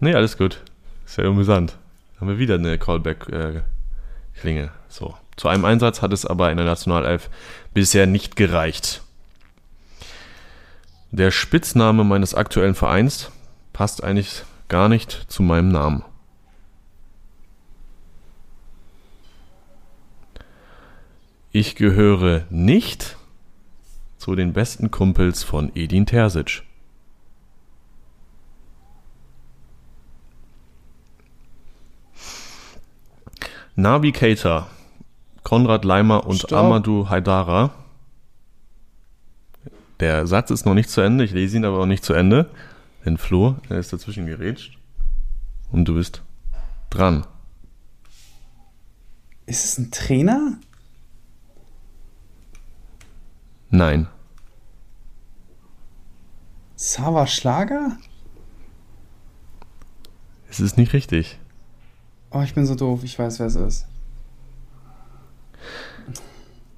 Nee, 0.01 0.13
alles 0.13 0.37
gut. 0.37 0.61
Ist 1.05 1.17
ja 1.17 1.25
amüsant. 1.25 1.77
Haben 2.19 2.27
wir 2.29 2.37
wieder 2.37 2.55
eine 2.55 2.77
Callback-Klinge. 2.77 4.71
so. 4.89 5.15
Zu 5.39 5.47
einem 5.47 5.63
Einsatz 5.63 6.01
hat 6.01 6.11
es 6.11 6.25
aber 6.25 6.51
in 6.51 6.57
der 6.57 6.65
Nationalelf 6.65 7.29
bisher 7.73 8.05
nicht 8.07 8.35
gereicht. 8.35 9.03
Der 11.11 11.31
Spitzname 11.31 12.03
meines 12.03 12.35
aktuellen 12.35 12.75
Vereins 12.75 13.31
passt 13.71 14.03
eigentlich 14.03 14.43
gar 14.67 14.89
nicht 14.89 15.11
zu 15.29 15.41
meinem 15.41 15.69
Namen. 15.69 16.03
Ich 21.53 21.77
gehöre 21.77 22.43
nicht 22.49 23.15
zu 24.17 24.35
den 24.35 24.51
besten 24.51 24.91
Kumpels 24.91 25.43
von 25.43 25.71
Edin 25.73 26.05
Terzic. 26.05 26.63
Keita, 34.13 34.67
Konrad 35.49 35.83
Leimer 35.83 36.27
und 36.27 36.37
Stopp. 36.37 36.59
Amadou 36.59 37.09
Haidara. 37.09 37.71
Der 39.99 40.27
Satz 40.27 40.51
ist 40.51 40.67
noch 40.67 40.75
nicht 40.75 40.91
zu 40.91 41.01
Ende, 41.01 41.23
ich 41.23 41.31
lese 41.31 41.57
ihn 41.57 41.65
aber 41.65 41.79
auch 41.79 41.87
nicht 41.87 42.05
zu 42.05 42.13
Ende. 42.13 42.51
Denn 43.03 43.17
Flo, 43.17 43.55
er 43.67 43.79
ist 43.79 43.91
dazwischen 43.91 44.27
gerätscht. 44.27 44.77
Und 45.71 45.85
du 45.85 45.95
bist 45.95 46.21
dran. 46.91 47.25
Ist 49.47 49.65
es 49.65 49.79
ein 49.79 49.89
Trainer? 49.89 50.59
Nein. 53.71 54.07
Sava 56.75 57.25
Schlager? 57.25 57.97
Es 60.47 60.59
ist 60.59 60.77
nicht 60.77 60.93
richtig. 60.93 61.39
Oh, 62.29 62.41
ich 62.41 62.53
bin 62.53 62.67
so 62.67 62.75
doof, 62.75 63.03
ich 63.03 63.17
weiß, 63.17 63.39
wer 63.39 63.47
es 63.47 63.55
ist. 63.55 63.88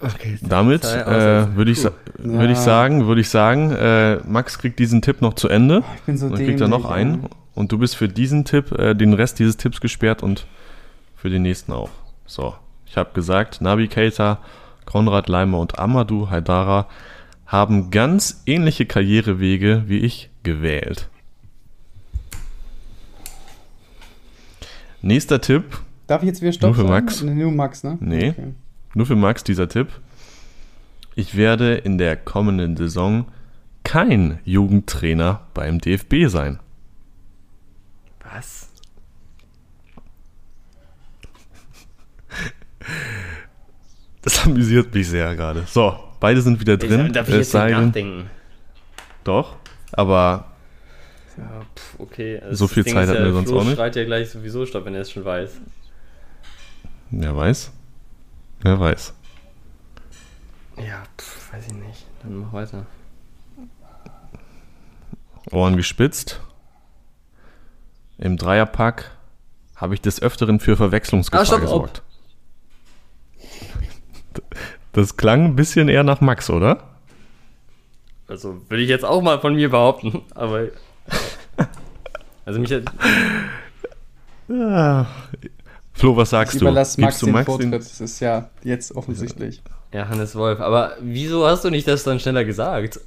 Okay, 0.01 0.37
Damit 0.41 0.83
äh, 0.83 0.87
aus- 1.03 1.55
würde 1.55 1.71
ich, 1.71 1.83
Puh. 1.83 1.89
würd 2.17 2.49
ich 2.51 2.57
Ja. 2.57 2.63
sagen, 2.63 3.07
würde 3.07 3.21
ich 3.21 3.29
sagen, 3.29 3.71
äh, 3.71 4.15
Max 4.27 4.57
kriegt 4.57 4.79
diesen 4.79 5.01
Tipp 5.01 5.21
noch 5.21 5.35
zu 5.35 5.47
Ende. 5.47 5.83
Ich 5.97 6.01
bin 6.01 6.17
so 6.17 6.29
Dann 6.29 6.37
kriegt 6.43 6.59
er 6.61 6.67
noch 6.67 6.89
einen. 6.89 7.27
Und 7.53 7.71
du 7.71 7.77
bist 7.77 7.95
für 7.95 8.07
diesen 8.07 8.45
Tipp, 8.45 8.71
äh, 8.71 8.95
den 8.95 9.13
Rest 9.13 9.37
dieses 9.39 9.57
Tipps 9.57 9.81
gesperrt 9.81 10.23
und 10.23 10.47
für 11.15 11.29
den 11.29 11.41
nächsten 11.43 11.71
auch. 11.73 11.89
So, 12.25 12.55
ich 12.85 12.97
habe 12.97 13.11
gesagt, 13.13 13.61
Nabi 13.61 13.87
Keita, 13.87 14.39
Konrad 14.85 15.27
Leimer 15.29 15.59
und 15.59 15.77
Amadou 15.77 16.29
Haidara 16.29 16.87
haben 17.45 17.91
ganz 17.91 18.41
ähnliche 18.45 18.85
Karrierewege 18.85 19.83
wie 19.87 19.99
ich 19.99 20.29
gewählt. 20.43 21.09
Nächster 25.01 25.41
Tipp, 25.41 25.63
Darf 26.07 26.23
ich 26.23 26.27
jetzt 26.27 26.41
wieder 26.41 26.51
Stopp 26.51 26.75
Nur 26.75 26.85
für? 26.85 26.91
Max? 26.91 27.21
Nee, 27.21 27.33
Nur 27.33 27.51
Max, 27.51 27.83
ne? 27.83 27.97
Nee. 28.01 28.29
Okay. 28.31 28.53
Nur 28.93 29.05
für 29.05 29.15
Max 29.15 29.43
dieser 29.43 29.67
Tipp. 29.69 29.87
Ich 31.15 31.35
werde 31.35 31.75
in 31.75 31.97
der 31.97 32.15
kommenden 32.15 32.77
Saison 32.77 33.25
kein 33.83 34.39
Jugendtrainer 34.45 35.41
beim 35.53 35.79
DFB 35.79 36.27
sein. 36.27 36.59
Was? 38.23 38.69
Das 44.23 44.45
amüsiert 44.45 44.93
mich 44.93 45.07
sehr 45.09 45.35
gerade. 45.35 45.63
So, 45.67 45.97
beide 46.19 46.41
sind 46.41 46.59
wieder 46.59 46.77
drin. 46.77 47.07
Ich, 47.07 47.11
darf 47.11 47.27
ich 47.27 47.33
jetzt 47.35 47.53
nicht 47.55 47.71
nachdenken? 47.71 48.29
Doch, 49.23 49.55
aber 49.93 50.51
Ja, 51.37 51.61
pff, 51.75 51.99
okay. 51.99 52.39
Also 52.39 52.67
So 52.67 52.67
viel 52.67 52.85
Zeit 52.85 53.07
hatten 53.07 53.17
ja, 53.19 53.25
wir 53.25 53.33
sonst 53.33 53.49
Flo 53.49 53.59
auch 53.61 53.63
nicht. 53.63 53.73
schreit 53.75 53.95
ja 53.95 54.03
gleich 54.03 54.29
sowieso 54.29 54.65
Stopp, 54.67 54.85
wenn 54.85 54.93
er 54.93 55.01
es 55.01 55.11
schon 55.11 55.25
weiß. 55.25 55.59
wer 57.09 57.35
weiß. 57.35 57.71
Wer 58.64 58.80
weiß. 58.80 59.14
Ja, 60.78 61.03
pff, 61.20 61.53
weiß 61.53 61.68
ich 61.68 61.74
nicht. 61.74 62.05
Dann 62.24 62.38
mach 62.38 62.53
weiter. 62.53 62.86
Ohren 65.51 65.76
gespitzt. 65.78 66.39
Im 68.18 68.38
Dreierpack 68.38 69.12
habe 69.76 69.95
ich 69.95 70.01
des 70.01 70.22
Öfteren 70.22 70.59
für 70.59 70.78
Verwechslungsgefahr 70.78 71.41
Ah, 71.41 71.45
stopp, 71.45 71.62
gesorgt. 71.62 72.03
Das 74.93 75.18
klang 75.18 75.45
ein 75.45 75.55
bisschen 75.55 75.89
eher 75.89 76.03
nach 76.03 76.22
Max, 76.22 76.49
oder? 76.49 76.84
Also 78.28 78.62
würde 78.70 78.84
ich 78.84 78.89
jetzt 78.89 79.03
auch 79.05 79.22
mal 79.22 79.39
von 79.39 79.55
mir 79.55 79.70
behaupten, 79.70 80.22
aber. 80.36 80.68
Also 82.43 82.59
mich 82.59 82.72
Ja. 84.47 85.05
Flo, 85.93 86.15
was 86.15 86.29
sagst 86.31 86.53
Ich 86.55 86.59
du? 86.59 86.65
überlasse 86.65 86.99
Max 87.01 87.13
Gibst 87.15 87.21
du 87.21 87.25
den 87.27 87.33
Max 87.33 87.45
Vortritt. 87.45 87.65
den? 87.65 87.71
Das 87.71 88.01
ist 88.01 88.19
ja 88.19 88.49
jetzt 88.63 88.95
offensichtlich. 88.95 89.61
ja, 89.93 90.07
Hannes 90.07 90.35
Wolf. 90.35 90.59
Aber 90.59 90.93
wieso 91.01 91.45
hast 91.45 91.63
du 91.65 91.69
nicht 91.69 91.87
das 91.87 92.03
dann 92.03 92.19
schneller 92.19 92.43
gesagt? 92.45 92.99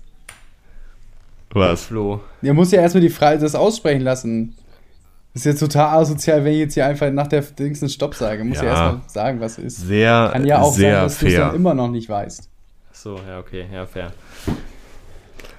Was? 1.50 1.84
Flo. 1.84 2.20
Er 2.42 2.52
muss 2.54 2.72
ja 2.72 2.80
erstmal 2.80 3.00
die 3.00 3.10
Frage 3.10 3.38
das 3.38 3.54
aussprechen 3.54 4.02
lassen. 4.02 4.56
Das 5.32 5.40
ist 5.42 5.46
jetzt 5.46 5.60
total 5.60 5.98
asozial, 6.00 6.44
wenn 6.44 6.52
ich 6.52 6.58
jetzt 6.60 6.74
hier 6.74 6.86
einfach 6.86 7.10
nach 7.10 7.26
der 7.26 7.42
Dings 7.42 7.82
einen 7.82 7.90
Stopp 7.90 8.14
sage. 8.14 8.44
Muss 8.44 8.58
ja, 8.58 8.64
Ja. 8.64 8.70
erstmal 8.70 9.00
sagen, 9.08 9.40
was 9.40 9.58
ist. 9.58 9.78
Sehr, 9.78 10.30
Kann 10.32 10.44
ja 10.46 10.60
auch 10.60 10.72
sehr 10.74 10.94
sein, 10.94 11.02
dass 11.04 11.18
du 11.18 11.26
es 11.26 11.34
dann 11.34 11.54
immer 11.54 11.74
noch 11.74 11.88
nicht 11.88 12.08
weißt. 12.08 12.48
So, 12.92 13.18
ja, 13.28 13.38
okay, 13.40 13.66
ja, 13.72 13.86
fair. 13.86 14.12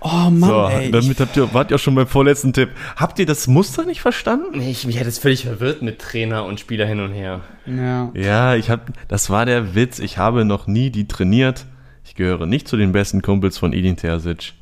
Oh 0.01 0.29
Mann, 0.29 0.49
so, 0.49 0.67
ey. 0.67 0.91
damit 0.91 1.19
habt 1.19 1.35
ihr, 1.35 1.53
wart 1.53 1.71
ihr 1.71 1.77
schon 1.77 1.95
beim 1.95 2.07
vorletzten 2.07 2.53
Tipp. 2.53 2.69
Habt 2.95 3.19
ihr 3.19 3.25
das 3.25 3.47
Muster 3.47 3.85
nicht 3.85 4.01
verstanden? 4.01 4.59
Nee, 4.59 4.71
ich, 4.71 4.85
mich 4.85 4.99
hat 4.99 5.07
es 5.07 5.17
völlig 5.17 5.43
verwirrt 5.45 5.81
mit 5.81 5.99
Trainer 5.99 6.45
und 6.45 6.59
Spieler 6.59 6.85
hin 6.85 6.99
und 6.99 7.13
her. 7.13 7.41
ja. 7.65 8.11
Ja, 8.13 8.55
ich 8.55 8.69
hab, 8.69 8.91
das 9.07 9.29
war 9.29 9.45
der 9.45 9.75
Witz. 9.75 9.99
Ich 9.99 10.17
habe 10.17 10.45
noch 10.45 10.67
nie 10.67 10.89
die 10.89 11.07
trainiert. 11.07 11.65
Ich 12.03 12.15
gehöre 12.15 12.45
nicht 12.45 12.67
zu 12.67 12.77
den 12.77 12.91
besten 12.91 13.21
Kumpels 13.21 13.57
von 13.57 13.73
Edin 13.73 13.97
Terzic. 13.97 14.53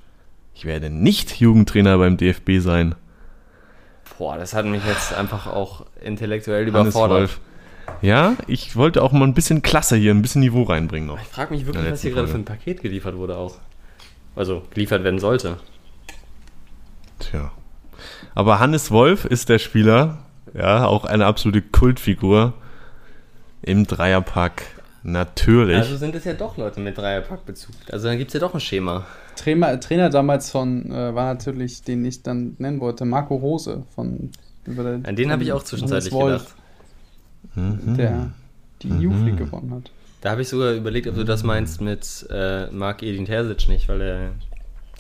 Ich 0.55 0.65
werde 0.65 0.89
nicht 0.89 1.39
Jugendtrainer 1.39 1.97
beim 1.97 2.17
DFB 2.17 2.59
sein. 2.59 2.95
Boah, 4.17 4.38
das 4.38 4.53
hat 4.53 4.65
mich 4.65 4.86
jetzt 4.86 5.13
einfach 5.13 5.47
auch 5.47 5.86
intellektuell 6.01 6.65
Hannes 6.71 6.93
überfordert. 6.93 7.19
Wolf. 7.19 7.39
Ja, 8.01 8.36
ich 8.47 8.76
wollte 8.76 9.01
auch 9.01 9.11
mal 9.11 9.26
ein 9.26 9.34
bisschen 9.34 9.61
Klasse 9.61 9.95
hier, 9.95 10.11
ein 10.11 10.21
bisschen 10.21 10.41
Niveau 10.41 10.63
reinbringen 10.63 11.07
noch. 11.07 11.19
Ich 11.21 11.28
frage 11.28 11.53
mich 11.53 11.65
wirklich, 11.65 11.91
was 11.91 12.01
hier 12.01 12.11
gerade 12.11 12.28
für 12.28 12.38
ein 12.38 12.45
Paket 12.45 12.82
geliefert 12.82 13.17
wurde 13.17 13.38
auch. 13.38 13.57
Also, 14.36 14.64
geliefert 14.72 15.04
werden 15.04 15.20
sollte. 15.20 15.58
Tja. 17.20 17.52
Aber 18.36 18.60
Hannes 18.60 18.92
Wolf 18.92 19.26
ist 19.26 19.50
der 19.50 19.60
Spieler, 19.60 20.20
ja, 20.54 20.86
auch 20.86 21.06
eine 21.06 21.26
absolute 21.26 21.62
Kultfigur 21.62 22.54
im 23.62 23.86
Dreierpack. 23.86 24.64
Natürlich. 25.04 25.76
Also 25.76 25.98
sind 25.98 26.16
es 26.16 26.24
ja 26.24 26.34
doch 26.34 26.56
Leute 26.56 26.80
mit 26.80 26.98
Dreierpackbezug. 26.98 27.76
Also 27.92 28.08
dann 28.08 28.18
gibt 28.18 28.30
es 28.30 28.34
ja 28.36 28.40
doch 28.40 28.54
ein 28.54 28.62
Schema. 28.62 29.06
Trainer, 29.36 29.78
Trainer 29.80 30.10
damals 30.10 30.50
von, 30.50 30.90
äh, 30.92 31.14
war 31.14 31.34
natürlich, 31.34 31.84
den 31.84 32.06
ich 32.06 32.24
dann 32.24 32.56
nennen 32.58 32.80
wollte, 32.80 33.04
Marco 33.04 33.36
Rose 33.36 33.84
von. 33.94 34.32
Über 34.66 34.84
der, 34.84 34.94
An 35.04 35.16
den 35.18 35.30
habe 35.30 35.44
ich 35.44 35.52
auch 35.52 35.64
zwischenzeitlich 35.64 36.14
Wolf, 36.14 36.56
gedacht. 37.54 37.86
Mhm. 37.86 37.98
Der 37.98 38.32
die 38.82 38.88
Youth 38.90 39.26
League 39.26 39.38
gewonnen 39.38 39.74
hat. 39.74 39.92
Da 40.24 40.32
habe 40.32 40.41
ich 40.41 40.47
sogar 40.47 40.71
überlegt, 40.71 41.05
ob 41.07 41.15
du 41.15 41.26
das 41.26 41.43
meinst 41.43 41.82
mit 41.82 42.26
äh, 42.30 42.67
Marc 42.71 43.03
Edin 43.03 43.26
Terzic 43.26 43.67
nicht, 43.67 43.89
weil 43.89 44.01
er 44.01 44.30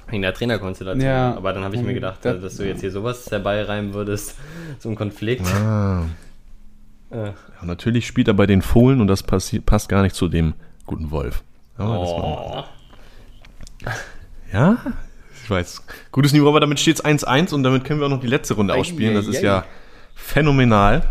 wegen 0.09 0.21
der 0.21 0.33
Trainerkonstellation. 0.33 1.05
Ja. 1.07 1.33
Aber 1.37 1.53
dann 1.53 1.63
habe 1.63 1.75
ich 1.77 1.81
mir 1.81 1.93
gedacht, 1.93 2.19
Das- 2.23 2.41
dass 2.41 2.57
du 2.57 2.67
jetzt 2.67 2.81
hier 2.81 2.91
sowas 2.91 3.31
herbeireimen 3.31 3.93
würdest, 3.93 4.35
so 4.79 4.89
ein 4.89 4.95
Konflikt. 4.95 5.47
Ah. 5.47 6.03
Äh, 7.09 7.27
Ja, 7.27 7.33
natürlich 7.63 8.05
spielt 8.05 8.27
er 8.27 8.33
bei 8.33 8.45
den 8.47 8.61
Fohlen 8.61 8.99
und 8.99 9.07
das 9.07 9.23
passt 9.23 9.87
gar 9.87 10.01
nicht 10.01 10.13
zu 10.15 10.27
dem 10.27 10.55
guten 10.85 11.09
Wolf. 11.09 11.41
Aber 11.77 11.99
das 11.99 12.09
war- 12.09 12.67
oh. 13.85 13.89
ja, 14.51 14.77
ich 15.41 15.49
weiß. 15.49 15.83
Gutes 16.11 16.33
Niveau, 16.33 16.49
aber 16.49 16.59
damit 16.59 16.81
steht 16.81 16.97
es 16.97 17.05
1-1 17.05 17.53
und 17.53 17.63
damit 17.63 17.85
können 17.85 17.99
wir 18.01 18.07
auch 18.07 18.11
noch 18.11 18.19
die 18.21 18.27
letzte 18.27 18.55
Runde 18.55 18.73
ausspielen. 18.73 19.15
Das 19.15 19.27
ist 19.27 19.41
ja 19.41 19.63
phänomenal. 20.15 21.03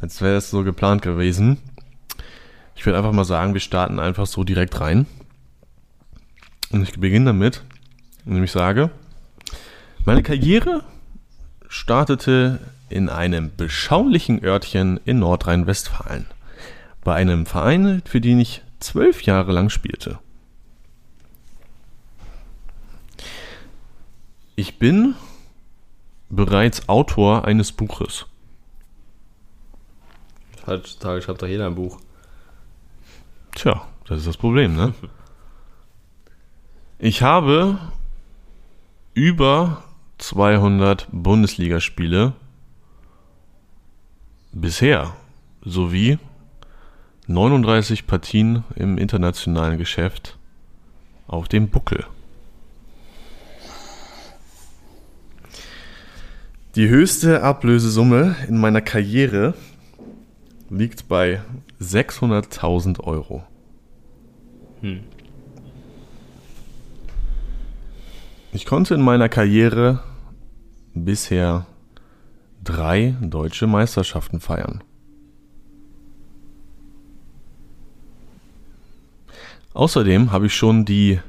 Als 0.00 0.20
wäre 0.20 0.36
es 0.36 0.50
so 0.50 0.64
geplant 0.64 1.02
gewesen. 1.02 1.58
Ich 2.78 2.86
würde 2.86 2.96
einfach 2.96 3.12
mal 3.12 3.24
sagen, 3.24 3.54
wir 3.54 3.60
starten 3.60 3.98
einfach 3.98 4.28
so 4.28 4.44
direkt 4.44 4.80
rein. 4.80 5.06
Und 6.70 6.84
ich 6.84 6.92
beginne 6.92 7.26
damit, 7.26 7.64
indem 8.24 8.44
ich 8.44 8.52
sage, 8.52 8.90
meine 10.04 10.22
Karriere 10.22 10.84
startete 11.68 12.60
in 12.88 13.08
einem 13.08 13.50
beschaulichen 13.56 14.44
Örtchen 14.44 15.00
in 15.04 15.18
Nordrhein-Westfalen. 15.18 16.26
Bei 17.02 17.16
einem 17.16 17.46
Verein, 17.46 18.00
für 18.04 18.20
den 18.20 18.38
ich 18.38 18.62
zwölf 18.78 19.22
Jahre 19.22 19.50
lang 19.50 19.70
spielte. 19.70 20.20
Ich 24.54 24.78
bin 24.78 25.16
bereits 26.28 26.88
Autor 26.88 27.44
eines 27.44 27.72
Buches. 27.72 28.26
Heutzutage 30.64 31.22
schreibt 31.22 31.42
doch 31.42 31.48
jeder 31.48 31.66
ein 31.66 31.74
Buch. 31.74 31.98
Tja, 33.58 33.82
das 34.06 34.18
ist 34.18 34.28
das 34.28 34.36
Problem, 34.36 34.76
ne? 34.76 34.94
Ich 37.00 37.22
habe 37.22 37.78
über 39.14 39.82
200 40.18 41.08
Bundesligaspiele 41.10 42.34
bisher 44.52 45.16
sowie 45.64 46.18
39 47.26 48.06
Partien 48.06 48.62
im 48.76 48.96
internationalen 48.96 49.76
Geschäft 49.76 50.36
auf 51.26 51.48
dem 51.48 51.68
Buckel. 51.68 52.04
Die 56.76 56.88
höchste 56.88 57.42
Ablösesumme 57.42 58.36
in 58.46 58.58
meiner 58.58 58.82
Karriere 58.82 59.54
liegt 60.70 61.08
bei 61.08 61.42
600.000 61.80 63.00
Euro. 63.00 63.44
Hm. 64.80 65.04
Ich 68.52 68.64
konnte 68.64 68.94
in 68.94 69.02
meiner 69.02 69.28
Karriere 69.28 70.02
bisher 70.94 71.66
drei 72.64 73.14
deutsche 73.20 73.66
Meisterschaften 73.66 74.40
feiern. 74.40 74.82
Außerdem 79.74 80.32
habe 80.32 80.46
ich 80.46 80.56
schon 80.56 80.84
die 80.84 81.20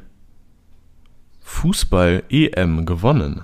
Fußball-EM 1.42 2.86
gewonnen. 2.86 3.44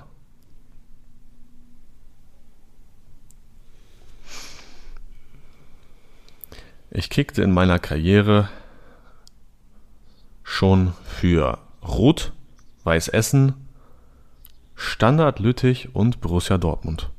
Ich 6.97 7.09
kickte 7.09 7.43
in 7.43 7.51
meiner 7.51 7.77
Karriere 7.77 8.47
schon 10.43 10.93
für 11.03 11.57
Rot, 11.85 12.31
Weiß 12.85 13.09
Essen, 13.09 13.67
Standard 14.75 15.39
Lüttich 15.39 15.93
und 15.93 16.21
Borussia 16.21 16.57
Dortmund. 16.57 17.11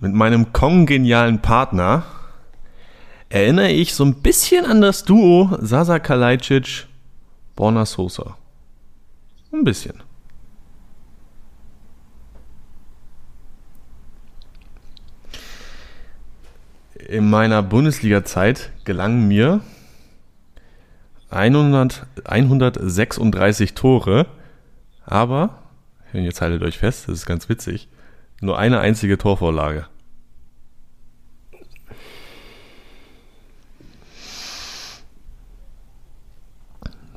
mit 0.00 0.12
meinem 0.12 0.52
kongenialen 0.52 1.40
Partner 1.40 2.02
erinnere 3.28 3.70
ich 3.70 3.94
so 3.94 4.04
ein 4.04 4.16
bisschen 4.16 4.66
an 4.66 4.80
das 4.80 5.04
Duo 5.04 5.56
Sasa 5.60 6.00
Kalajdzic, 6.00 6.88
Borna 7.54 7.86
Sosa. 7.86 8.36
Ein 9.52 9.62
bisschen. 9.62 10.02
In 17.08 17.28
meiner 17.30 17.62
Bundesliga-Zeit 17.62 18.70
gelangen 18.84 19.26
mir 19.26 19.60
100, 21.30 22.06
136 22.24 23.74
Tore, 23.74 24.26
aber, 25.04 25.62
jetzt 26.12 26.40
haltet 26.40 26.62
euch 26.62 26.78
fest, 26.78 27.08
das 27.08 27.18
ist 27.18 27.26
ganz 27.26 27.48
witzig, 27.48 27.88
nur 28.40 28.58
eine 28.58 28.80
einzige 28.80 29.18
Torvorlage. 29.18 29.86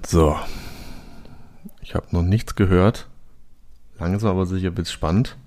So. 0.08 0.36
Ich 1.82 1.94
habe 1.94 2.08
noch 2.12 2.22
nichts 2.24 2.56
gehört. 2.56 3.08
Langsam 4.00 4.32
aber 4.32 4.46
sicher 4.46 4.76
wird's 4.76 4.92
spannend. 4.92 5.38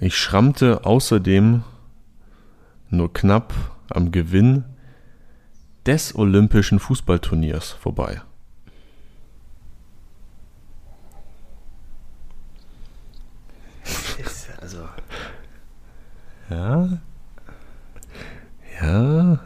Ich 0.00 0.16
schrammte 0.16 0.84
außerdem 0.84 1.62
nur 2.92 3.12
knapp 3.12 3.52
am 3.90 4.12
Gewinn 4.12 4.64
des 5.86 6.14
Olympischen 6.14 6.78
Fußballturniers 6.78 7.70
vorbei. 7.72 8.22
Also, 14.60 14.88
Ja. 16.50 16.98
Ja. 18.80 19.40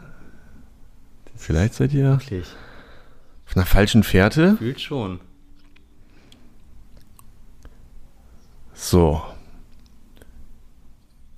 Vielleicht 1.35 1.73
seid 1.73 1.93
ihr 1.93 2.11
wirklich. 2.11 2.47
auf 3.47 3.55
einer 3.55 3.65
falschen 3.65 4.03
Fährte. 4.03 4.57
Fühlt 4.57 4.81
schon. 4.81 5.19
So. 8.73 9.23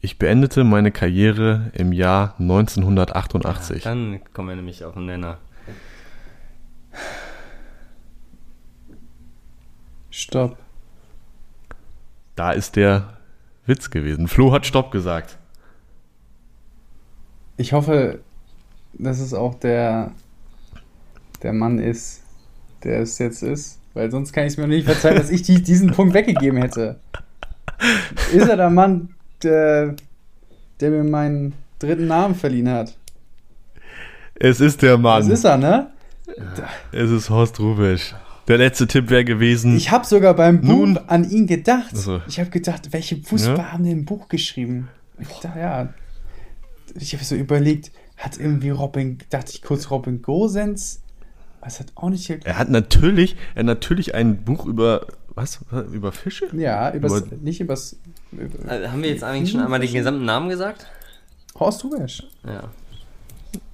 Ich 0.10 0.18
beendete 0.18 0.64
meine 0.64 0.92
Karriere 0.92 1.70
im 1.76 1.94
Jahr 1.94 2.34
1988. 2.40 3.84
Dann 3.84 4.20
kommen 4.34 4.50
wir 4.50 4.56
nämlich 4.56 4.84
auf 4.84 4.96
den 4.96 5.06
Nenner. 5.06 5.38
Stopp. 10.10 10.58
Da 12.36 12.54
ist 12.54 12.76
der 12.76 13.20
Witz 13.68 13.92
gewesen. 13.92 14.28
Flo 14.28 14.52
hat 14.52 14.66
Stopp 14.66 14.90
gesagt. 14.90 15.38
Ich 17.58 17.74
hoffe, 17.74 18.22
dass 18.94 19.20
es 19.20 19.36
auch 19.36 19.54
der, 19.60 20.12
der 21.44 21.54
Mann 21.54 21.78
ist, 21.78 22.24
der 22.84 23.02
es 23.02 23.20
jetzt 23.20 23.44
ist. 23.44 23.80
Weil 23.94 24.10
sonst 24.10 24.34
kann 24.34 24.46
ich 24.46 24.54
es 24.54 24.58
mir 24.58 24.68
nicht 24.68 24.86
verzeihen, 24.86 25.18
dass 25.18 25.30
ich 25.30 25.44
die, 25.44 25.62
diesen 25.62 25.92
Punkt 25.92 26.16
weggegeben 26.16 26.60
hätte. 26.60 27.00
Ist 28.34 28.50
er 28.50 28.58
der 28.58 28.72
Mann, 28.72 29.14
der, 29.44 29.96
der 30.80 30.90
mir 30.92 31.04
meinen 31.04 31.54
dritten 31.80 32.08
Namen 32.08 32.36
verliehen 32.36 32.70
hat? 32.70 32.96
Es 34.36 34.60
ist 34.62 34.82
der 34.82 34.98
Mann. 34.98 35.30
ist 35.30 35.44
er, 35.44 35.58
ne? 35.58 35.92
es 36.92 37.10
ist 37.10 37.30
Horst 37.30 37.60
Rubisch. 37.60 38.14
Der 38.48 38.58
letzte 38.58 38.88
Tipp 38.88 39.10
wäre 39.10 39.26
gewesen. 39.26 39.76
Ich 39.78 39.92
habe 39.92 40.06
sogar 40.06 40.34
beim 40.34 40.62
Buch 40.62 40.68
Nun- 40.70 40.98
an 41.08 41.30
ihn 41.30 41.46
gedacht. 41.46 41.90
Ach 41.94 41.98
so. 41.98 42.22
Ich 42.28 42.40
habe 42.40 42.50
gedacht, 42.50 42.92
welche 42.94 43.18
Fußballer 43.18 43.58
Ja? 43.58 43.72
haben 43.74 43.84
denn 43.84 44.00
ein 44.00 44.06
Buch 44.06 44.28
geschrieben? 44.28 44.88
Ich 45.20 45.28
dachte, 45.28 45.60
ja. 45.60 45.94
Ich 46.96 47.14
habe 47.14 47.24
so 47.24 47.36
überlegt, 47.36 47.92
hat 48.18 48.40
irgendwie 48.40 48.70
Robin, 48.72 49.20
dachte 49.30 49.52
ich 49.54 49.62
kurz 49.62 49.92
Robin 49.92 50.22
Gosens. 50.22 51.02
Was 51.62 51.80
hat 51.80 51.88
auch 51.96 52.10
nicht 52.10 52.26
geklappt. 52.28 52.48
er 52.48 52.58
hat 52.58 52.70
natürlich, 52.70 53.36
er 53.54 53.60
hat 53.60 53.66
natürlich 53.66 54.16
ein 54.16 54.44
Buch 54.44 54.66
über 54.66 55.06
was? 55.40 55.60
Über 55.92 56.12
Fische? 56.12 56.48
Ja, 56.54 56.92
übers, 56.94 57.24
Aber- 57.24 57.36
nicht 57.38 57.60
übers. 57.62 57.98
Über, 58.32 58.70
Also, 58.70 58.92
haben 58.92 59.02
wir 59.04 59.10
jetzt 59.10 59.24
eigentlich 59.24 59.52
schon 59.52 59.62
einmal 59.62 59.80
den 59.80 59.92
gesamten 59.94 60.26
Namen 60.26 60.50
gesagt? 60.50 60.86
Horst 61.60 61.84
Rubesch. 61.84 62.24
Ja. 62.46 62.64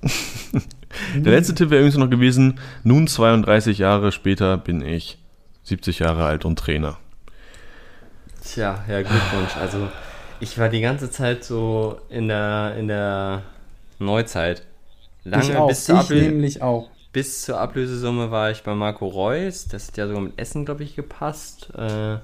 Der 1.15 1.31
letzte 1.33 1.53
Tipp 1.53 1.69
wäre 1.69 1.81
übrigens 1.81 1.97
noch 1.97 2.09
gewesen, 2.09 2.59
nun 2.83 3.07
32 3.07 3.79
Jahre 3.79 4.11
später 4.11 4.57
bin 4.57 4.81
ich 4.81 5.17
70 5.63 5.99
Jahre 5.99 6.23
alt 6.25 6.45
und 6.45 6.57
Trainer. 6.57 6.97
Tja, 8.43 8.83
ja, 8.87 9.01
Glückwunsch. 9.01 9.57
Also, 9.59 9.89
ich 10.39 10.57
war 10.57 10.69
die 10.69 10.81
ganze 10.81 11.09
Zeit 11.09 11.43
so 11.43 11.99
in 12.09 12.27
der, 12.27 12.75
in 12.77 12.87
der 12.87 13.41
Neuzeit. 13.99 14.63
Lange 15.23 15.43
ich 15.43 15.55
auch. 15.55 15.67
bis 15.67 15.89
ich 15.89 16.09
nämlich 16.09 16.61
auch. 16.61 16.89
Bis 17.15 17.43
zur 17.43 17.61
Ablösesumme 17.61 18.29
war 18.29 18.51
ich 18.51 18.63
bei 18.63 18.75
Marco 18.75 19.07
Reus. 19.07 19.69
Das 19.69 19.87
hat 19.87 19.95
ja 19.95 20.05
sogar 20.05 20.21
mit 20.21 20.37
Essen, 20.37 20.65
glaube 20.65 20.83
ich, 20.83 20.97
gepasst. 20.97 21.69
Äh, 21.73 22.17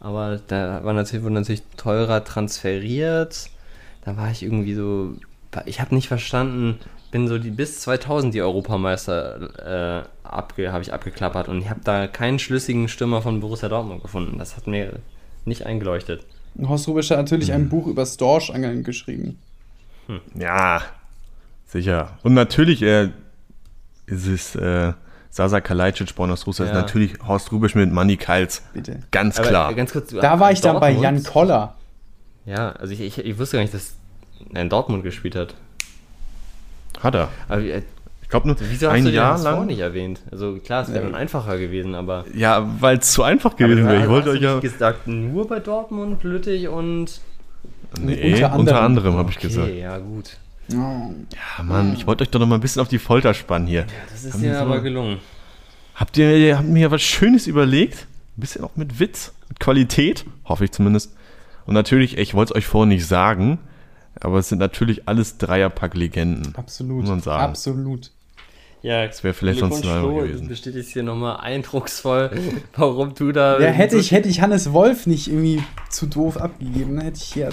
aber 0.00 0.40
da 0.48 0.82
war 0.82 0.92
natürlich, 0.92 1.22
wurde 1.22 1.34
natürlich 1.34 1.62
teurer 1.76 2.24
transferiert. 2.24 3.48
Da 4.04 4.16
war 4.16 4.32
ich 4.32 4.42
irgendwie 4.42 4.74
so. 4.74 5.14
Ich 5.66 5.80
habe 5.80 5.94
nicht 5.94 6.08
verstanden, 6.08 6.80
bin 7.12 7.28
so 7.28 7.38
die 7.38 7.52
bis 7.52 7.78
2000 7.82 8.34
die 8.34 8.42
Europameister 8.42 10.02
äh, 10.02 10.26
abge, 10.26 10.72
habe 10.72 10.82
ich 10.82 10.92
abgeklappert 10.92 11.48
und 11.48 11.60
ich 11.60 11.70
habe 11.70 11.82
da 11.84 12.08
keinen 12.08 12.40
schlüssigen 12.40 12.88
Stürmer 12.88 13.22
von 13.22 13.38
Borussia 13.38 13.68
Dortmund 13.68 14.02
gefunden. 14.02 14.36
Das 14.38 14.56
hat 14.56 14.66
mir 14.66 14.98
nicht 15.44 15.64
eingeleuchtet. 15.64 16.26
Horst 16.60 16.88
Rubesch 16.88 17.10
hat 17.10 17.18
natürlich 17.18 17.50
Mhm. 17.50 17.54
ein 17.54 17.68
Buch 17.68 17.86
über 17.86 18.04
Storch-Angeln 18.04 18.82
geschrieben. 18.82 19.38
Ja, 20.36 20.82
sicher. 21.68 22.18
Und 22.24 22.34
natürlich 22.34 22.82
äh, 22.82 23.10
ist 24.06 24.26
es 24.26 24.54
äh, 24.56 24.92
Sasa 25.30 25.60
Kalajdzic, 25.60 26.14
Bornas 26.14 26.46
Russa, 26.46 26.64
ist 26.64 26.70
Ja. 26.70 26.76
natürlich 26.76 27.14
Horst 27.26 27.50
Rubisch 27.52 27.74
mit 27.74 27.92
Manny 27.92 28.16
Kals. 28.16 28.62
Bitte. 28.72 29.00
Ganz 29.10 29.38
Aber, 29.38 29.48
klar. 29.48 29.74
Ganz 29.74 29.92
kurz, 29.92 30.10
Da 30.10 30.38
war 30.38 30.52
ich 30.52 30.60
dann 30.60 30.78
bei? 30.80 30.92
Jan 30.92 31.22
Koller. 31.24 31.74
Ja, 32.46 32.70
also 32.72 32.92
ich, 32.92 33.00
ich, 33.00 33.18
ich 33.18 33.38
wusste 33.38 33.56
gar 33.56 33.62
nicht, 33.62 33.74
dass 33.74 33.94
er 34.52 34.62
in 34.62 34.68
Dortmund 34.68 35.02
gespielt 35.02 35.34
hat. 35.34 35.54
Hat 37.02 37.14
er. 37.14 37.28
Aber 37.48 37.60
äh, 37.62 37.82
Ich 38.22 38.28
glaube 38.28 38.46
nur 38.48 38.56
wieso 38.60 38.86
hast 38.88 38.94
ein 38.94 39.04
du 39.04 39.10
den 39.10 39.16
Jahr 39.16 39.38
lang. 39.38 39.66
nicht 39.66 39.80
erwähnt? 39.80 40.20
Also 40.30 40.56
klar, 40.58 40.82
es 40.82 40.88
wäre 40.88 40.98
Ja. 41.00 41.04
dann 41.10 41.14
einfacher 41.14 41.58
gewesen, 41.58 41.94
aber. 41.94 42.24
Ja, 42.34 42.66
weil 42.80 42.98
es 42.98 43.12
zu 43.12 43.22
einfach 43.22 43.56
gewesen 43.56 43.84
wäre. 43.86 43.96
Ich 43.96 44.02
hast 44.02 44.08
wollte 44.10 44.30
euch 44.30 44.40
ja. 44.40 44.58
gesagt, 44.60 45.06
nur 45.06 45.48
bei 45.48 45.58
Dortmund, 45.60 46.22
Lüttich 46.22 46.68
und. 46.68 47.20
Nee, 48.00 48.34
Unter 48.34 48.46
unter 48.46 48.52
anderem. 48.52 48.84
anderem, 48.84 49.16
habe 49.16 49.30
ich 49.30 49.36
Okay, 49.38 49.48
gesagt. 49.48 49.72
ja, 49.74 49.98
gut. 49.98 50.36
Oh. 50.72 50.74
Ja, 51.56 51.62
Mann, 51.62 51.94
ich 51.94 52.06
wollte 52.06 52.22
euch 52.24 52.30
doch 52.30 52.40
noch 52.40 52.46
mal 52.46 52.54
ein 52.56 52.60
bisschen 52.60 52.80
auf 52.82 52.88
die 52.88 52.98
Folter 52.98 53.34
spannen 53.34 53.66
hier. 53.68 53.80
Ja, 53.80 53.86
das 54.10 54.24
ist 54.24 54.40
dir 54.40 54.54
so- 54.54 54.60
aber 54.60 54.80
gelungen. 54.80 55.18
Habt 55.94 56.16
ihr, 56.16 56.36
ihr 56.36 56.58
habt 56.58 56.68
mir 56.68 56.90
was 56.90 57.02
Schönes 57.02 57.46
überlegt? 57.46 58.06
Ein 58.36 58.40
bisschen 58.40 58.64
auch 58.64 58.74
mit 58.74 58.98
Witz, 58.98 59.32
mit 59.48 59.60
Qualität, 59.60 60.24
hoffe 60.44 60.64
ich 60.64 60.72
zumindest. 60.72 61.14
Und 61.66 61.74
natürlich, 61.74 62.18
ich 62.18 62.34
wollte 62.34 62.52
es 62.52 62.56
euch 62.56 62.66
vorher 62.66 62.86
nicht 62.88 63.06
sagen, 63.06 63.58
aber 64.20 64.38
es 64.38 64.48
sind 64.48 64.58
natürlich 64.58 65.06
alles 65.08 65.38
Dreierpack-Legenden. 65.38 66.54
Absolut. 66.56 67.02
Muss 67.02 67.10
man 67.10 67.20
sagen. 67.20 67.42
Absolut. 67.44 68.10
Ja, 68.82 69.06
Das 69.06 69.24
wäre 69.24 69.32
vielleicht 69.32 69.60
sonst 69.60 69.84
Flo, 69.84 70.16
gewesen. 70.16 70.42
Du 70.42 70.48
bestätigst 70.48 70.92
hier 70.92 71.02
nochmal 71.02 71.38
eindrucksvoll, 71.38 72.30
warum 72.76 73.14
du 73.14 73.32
da. 73.32 73.58
Ja, 73.60 73.68
hätte 73.70 73.96
ich, 73.96 74.10
hätte 74.10 74.28
ich 74.28 74.40
Hannes 74.42 74.72
Wolf 74.72 75.06
nicht 75.06 75.28
irgendwie 75.28 75.62
zu 75.88 76.06
doof 76.06 76.36
abgegeben, 76.36 76.96
dann 76.96 77.04
hätte 77.06 77.16
ich 77.18 77.32
hier 77.32 77.48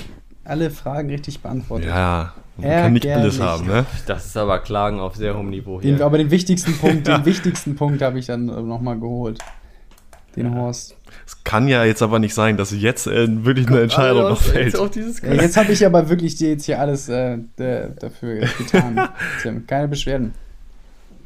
alle 0.51 0.69
Fragen 0.69 1.09
richtig 1.09 1.41
beantwortet. 1.41 1.87
Ja, 1.87 2.33
man 2.57 2.69
kann 2.69 2.93
nicht 2.93 3.07
alles 3.07 3.39
Ärgerlich. 3.39 3.41
haben, 3.41 3.67
ne? 3.67 3.85
Das 4.05 4.25
ist 4.25 4.37
aber 4.37 4.59
Klagen 4.59 4.99
auf 4.99 5.15
sehr 5.15 5.35
hohem 5.35 5.49
Niveau 5.49 5.79
Den, 5.79 5.95
hier. 5.95 6.05
aber 6.05 6.17
den 6.19 6.29
wichtigsten 6.29 6.77
Punkt, 6.77 7.07
den 7.07 7.25
wichtigsten 7.25 7.75
Punkt 7.75 8.01
habe 8.01 8.19
ich 8.19 8.27
dann 8.27 8.45
nochmal 8.45 8.99
geholt. 8.99 9.39
Den 10.35 10.53
Horst. 10.55 10.95
Es 11.25 11.43
kann 11.43 11.67
ja 11.67 11.83
jetzt 11.83 12.01
aber 12.01 12.19
nicht 12.19 12.33
sein, 12.33 12.55
dass 12.55 12.71
jetzt 12.71 13.05
äh, 13.07 13.27
wirklich 13.43 13.67
eine 13.67 13.81
Entscheidung 13.81 14.29
noch 14.29 14.41
fällt. 14.41 14.77
Dieses 14.95 15.21
Ja, 15.21 15.33
jetzt 15.33 15.57
habe 15.57 15.71
ich 15.73 15.85
aber 15.85 16.07
wirklich 16.09 16.35
dir 16.35 16.51
jetzt 16.51 16.65
hier 16.65 16.79
alles 16.79 17.09
äh, 17.09 17.37
dafür 17.57 18.39
getan. 18.57 19.09
Tim, 19.41 19.67
Keine 19.67 19.87
Beschwerden. 19.89 20.33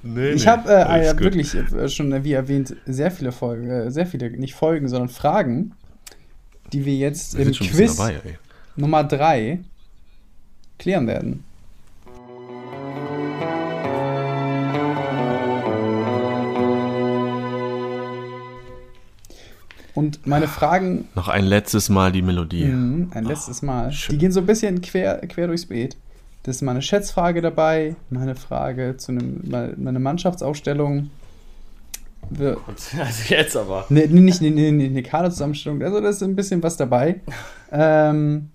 Nee, 0.01 0.30
Ich 0.30 0.45
nee, 0.45 0.51
habe 0.51 0.69
äh, 0.71 1.09
äh, 1.09 1.19
wirklich 1.19 1.55
äh, 1.55 1.89
schon, 1.89 2.11
äh, 2.13 2.23
wie 2.23 2.34
erwähnt, 2.34 2.76
sehr 2.86 3.11
viele 3.11 3.32
Folgen, 3.32 3.69
äh, 3.69 3.91
sehr 3.91 4.05
viele, 4.07 4.30
nicht 4.32 4.53
Folgen, 4.55 4.88
sondern 4.88 5.09
Fragen, 5.09 5.73
die 6.73 6.86
wir 6.86 6.95
jetzt 6.95 7.34
Wir 7.38 7.45
im 7.45 7.53
sind 7.53 7.57
schon 7.57 7.67
ein 7.67 7.71
bisschen 7.71 7.88
Quiz 7.88 7.97
dabei, 7.97 8.13
ey. 8.26 8.38
Nummer 8.76 9.03
3 9.03 9.59
klären 10.78 11.07
werden. 11.07 11.43
Und 19.93 20.28
meine 20.28 20.47
Fragen, 20.47 21.07
Noch 21.15 21.30
ein 21.30 21.45
letztes 21.45 21.88
Mal 21.89 22.11
die 22.11 22.21
Melodie. 22.21 22.65
mh, 22.65 23.15
ein 23.15 23.23
letztes 23.23 23.61
Mal, 23.61 23.91
schön. 23.93 24.13
die 24.15 24.19
gehen 24.19 24.32
so 24.32 24.41
ein 24.41 24.45
bisschen 24.45 24.82
quer, 24.82 25.19
quer 25.28 25.47
durchs 25.47 25.67
Beet. 25.67 25.95
Das 26.43 26.57
ist 26.57 26.61
meine 26.61 26.82
Schätzfrage 26.82 27.41
dabei, 27.41 27.95
meine 28.09 28.36
Frage 28.36 28.97
zu 28.97 29.13
einem, 29.13 29.41
meine 29.78 29.99
Mannschaftsaufstellung. 29.99 31.09
Wir, 32.30 32.57
Also 32.99 33.34
jetzt 33.34 33.55
aber. 33.55 33.86
Ne, 33.89 34.07
nicht 34.07 34.41
eine 34.41 34.51
ne, 34.51 34.71
ne, 34.71 34.89
ne 34.89 35.01
Kaderzusammenstellung, 35.03 35.82
also 35.82 36.01
da 36.01 36.09
ist 36.09 36.21
ein 36.23 36.36
bisschen 36.36 36.61
was 36.61 36.78
dabei. 36.78 37.21
Ähm, 37.78 38.51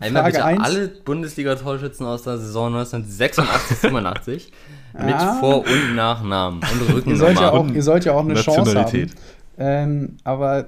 Einmal 0.00 0.22
Frage 0.22 0.32
bitte 0.36 0.44
1. 0.46 0.60
alle 0.60 0.88
Bundesliga-Torschützen 0.88 2.06
aus 2.06 2.22
der 2.22 2.38
Saison 2.38 2.68
1986, 2.74 3.78
87 3.78 4.52
mit 4.94 5.14
Ah. 5.14 5.38
Vor- 5.40 5.58
und 5.66 5.94
Nachnamen 5.94 6.60
und 6.60 7.06
Ihr 7.06 7.16
sollt, 7.16 7.36
ja 7.38 7.48
Rückennummer. 7.50 7.52
auch, 7.52 7.74
ihr 7.74 7.82
sollt 7.82 8.04
ja 8.04 8.12
auch 8.14 8.20
eine 8.24 8.34
Chance 8.34 8.78
haben. 8.80 9.10
Ähm, 9.58 10.16
aber 10.24 10.66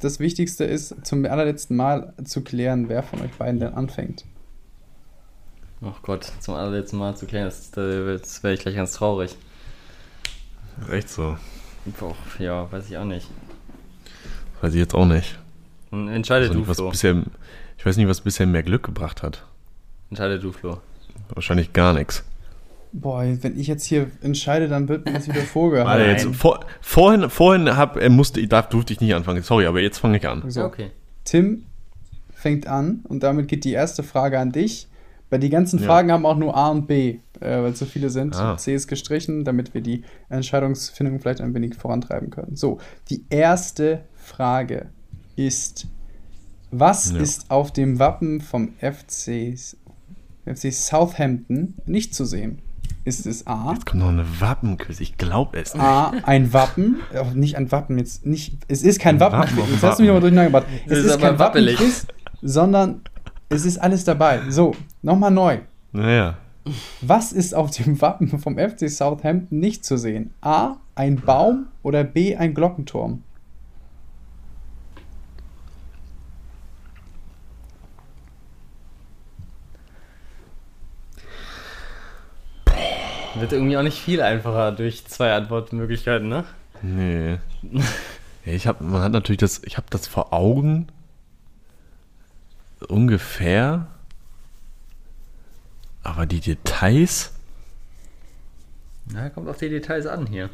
das 0.00 0.18
Wichtigste 0.18 0.64
ist, 0.64 0.94
zum 1.06 1.24
allerletzten 1.26 1.76
Mal 1.76 2.14
zu 2.24 2.40
klären, 2.42 2.88
wer 2.88 3.02
von 3.02 3.20
euch 3.20 3.32
beiden 3.32 3.60
denn 3.60 3.74
anfängt. 3.74 4.24
Oh 5.82 5.92
Gott, 6.02 6.30
zum 6.40 6.54
allerletzten 6.54 6.98
Mal 6.98 7.16
zu 7.16 7.26
klären, 7.26 7.44
das, 7.46 7.70
das 7.70 8.42
wäre 8.42 8.54
ich 8.54 8.60
gleich 8.60 8.76
ganz 8.76 8.92
traurig. 8.92 9.36
Echt 10.90 11.08
so. 11.10 11.36
Boah, 11.98 12.14
ja, 12.38 12.70
weiß 12.72 12.88
ich 12.88 12.96
auch 12.98 13.04
nicht. 13.04 13.28
Weiß 14.60 14.72
ich 14.74 14.80
jetzt 14.80 14.94
auch 14.94 15.06
nicht. 15.06 15.38
Entscheide 15.90 16.42
Also 16.42 16.52
du, 16.54 16.58
nicht, 16.60 16.68
was 16.68 16.76
Flo. 16.78 16.90
bisher, 16.90 17.22
ich 17.80 17.86
weiß 17.86 17.96
nicht, 17.96 18.08
was 18.08 18.20
bisher 18.20 18.46
mehr 18.46 18.62
Glück 18.62 18.82
gebracht 18.82 19.22
hat. 19.22 19.42
Entscheide 20.10 20.38
du, 20.38 20.52
Flo. 20.52 20.76
Wahrscheinlich 21.30 21.72
gar 21.72 21.94
nichts. 21.94 22.22
Boah, 22.92 23.24
wenn 23.24 23.58
ich 23.58 23.68
jetzt 23.68 23.84
hier 23.86 24.10
entscheide, 24.20 24.68
dann 24.68 24.86
wird 24.86 25.06
mir 25.06 25.14
das 25.14 25.26
wieder 25.26 25.40
vorgehalten. 25.40 25.90
Warte, 25.90 26.10
jetzt, 26.10 26.36
vor, 26.36 26.60
vorhin, 26.82 27.30
vorhin 27.30 27.74
hab, 27.78 27.96
er 27.96 28.10
musste, 28.10 28.38
ich 28.38 28.50
darf, 28.50 28.68
durfte 28.68 28.92
ich 28.92 29.00
nicht 29.00 29.14
anfangen. 29.14 29.42
Sorry, 29.42 29.64
aber 29.64 29.80
jetzt 29.80 29.96
fange 29.96 30.18
ich 30.18 30.28
an. 30.28 30.42
So, 30.50 30.64
Okay. 30.64 30.90
Tim 31.24 31.64
fängt 32.34 32.66
an 32.66 33.00
und 33.08 33.22
damit 33.22 33.48
geht 33.48 33.64
die 33.64 33.72
erste 33.72 34.02
Frage 34.02 34.38
an 34.38 34.52
dich. 34.52 34.86
Bei 35.30 35.38
die 35.38 35.48
ganzen 35.48 35.78
Ja. 35.78 35.86
Fragen 35.86 36.12
haben 36.12 36.26
auch 36.26 36.36
nur 36.36 36.54
A 36.54 36.68
und 36.68 36.86
B, 36.86 37.20
äh, 37.40 37.62
weil 37.62 37.72
es 37.72 37.78
so 37.78 37.86
viele 37.86 38.10
sind. 38.10 38.36
Ah. 38.36 38.58
C 38.58 38.74
ist 38.74 38.88
gestrichen, 38.88 39.46
damit 39.46 39.72
wir 39.72 39.80
die 39.80 40.04
Entscheidungsfindung 40.28 41.18
vielleicht 41.18 41.40
ein 41.40 41.54
wenig 41.54 41.76
vorantreiben 41.76 42.28
können. 42.28 42.56
So, 42.56 42.78
die 43.08 43.24
erste 43.30 44.04
Frage 44.16 44.90
ist: 45.36 45.86
Was 46.70 47.12
Ja. 47.12 47.18
ist 47.20 47.50
auf 47.50 47.72
dem 47.72 47.98
Wappen 47.98 48.40
vom 48.40 48.70
FC, 48.80 49.54
FC 50.46 50.72
Southampton 50.72 51.74
nicht 51.86 52.14
zu 52.14 52.24
sehen? 52.24 52.60
Ist 53.04 53.26
es 53.26 53.46
A? 53.46 53.72
Jetzt 53.72 53.86
kommt 53.86 54.02
noch 54.02 54.10
eine 54.10 54.26
Wappenquiz. 54.40 55.00
Ich 55.00 55.16
glaube 55.16 55.58
es 55.58 55.74
nicht. 55.74 55.82
A, 55.82 56.12
ein 56.24 56.52
Wappen, 56.52 56.96
äh, 57.12 57.24
nicht 57.34 57.56
ein 57.56 57.72
Wappen, 57.72 57.98
jetzt 57.98 58.26
nicht, 58.26 58.58
es 58.68 58.82
ist 58.82 59.00
kein 59.00 59.16
Ein 59.16 59.20
Wappen, 59.20 59.38
Wappen 59.56 59.72
jetzt 59.72 59.82
hast 59.82 59.98
du 59.98 60.02
mich 60.02 60.08
nochmal 60.08 60.20
durcheinander 60.20 60.60
gebracht. 60.60 60.66
Es 60.86 60.98
ist, 60.98 61.04
ist 61.06 61.12
aber 61.14 61.22
kein 61.28 61.38
wappelig. 61.38 61.74
Wappenquiz, 61.78 62.06
sondern 62.42 63.00
es 63.48 63.64
ist 63.64 63.78
alles 63.78 64.04
dabei. 64.04 64.40
So, 64.50 64.74
nochmal 65.02 65.30
neu. 65.30 65.58
Naja. 65.92 66.36
Was 67.00 67.32
ist 67.32 67.54
auf 67.54 67.70
dem 67.70 68.00
Wappen 68.02 68.38
vom 68.38 68.58
FC 68.58 68.88
Southampton 68.90 69.58
nicht 69.58 69.84
zu 69.84 69.96
sehen? 69.96 70.34
A, 70.42 70.76
ein 70.94 71.16
Baum 71.16 71.66
oder 71.82 72.04
B, 72.04 72.36
ein 72.36 72.52
Glockenturm? 72.54 73.22
Wird 83.34 83.52
irgendwie 83.52 83.76
auch 83.76 83.82
nicht 83.82 84.00
viel 84.00 84.22
einfacher 84.22 84.72
durch 84.72 85.06
zwei 85.06 85.32
Antwortmöglichkeiten, 85.34 86.28
ne? 86.28 86.44
Nee. 86.82 87.38
Ich 88.46 88.66
hab, 88.66 88.80
man 88.80 89.02
hat 89.02 89.12
natürlich 89.12 89.38
das, 89.38 89.62
ich 89.64 89.76
habe 89.76 89.86
das 89.90 90.08
vor 90.08 90.32
Augen. 90.32 90.86
Ungefähr. 92.88 93.86
Aber 96.02 96.24
die 96.24 96.40
Details. 96.40 97.34
Na, 99.12 99.28
kommt 99.28 99.46
auf 99.46 99.58
die 99.58 99.68
Details 99.68 100.06
an 100.06 100.26
hier. 100.26 100.48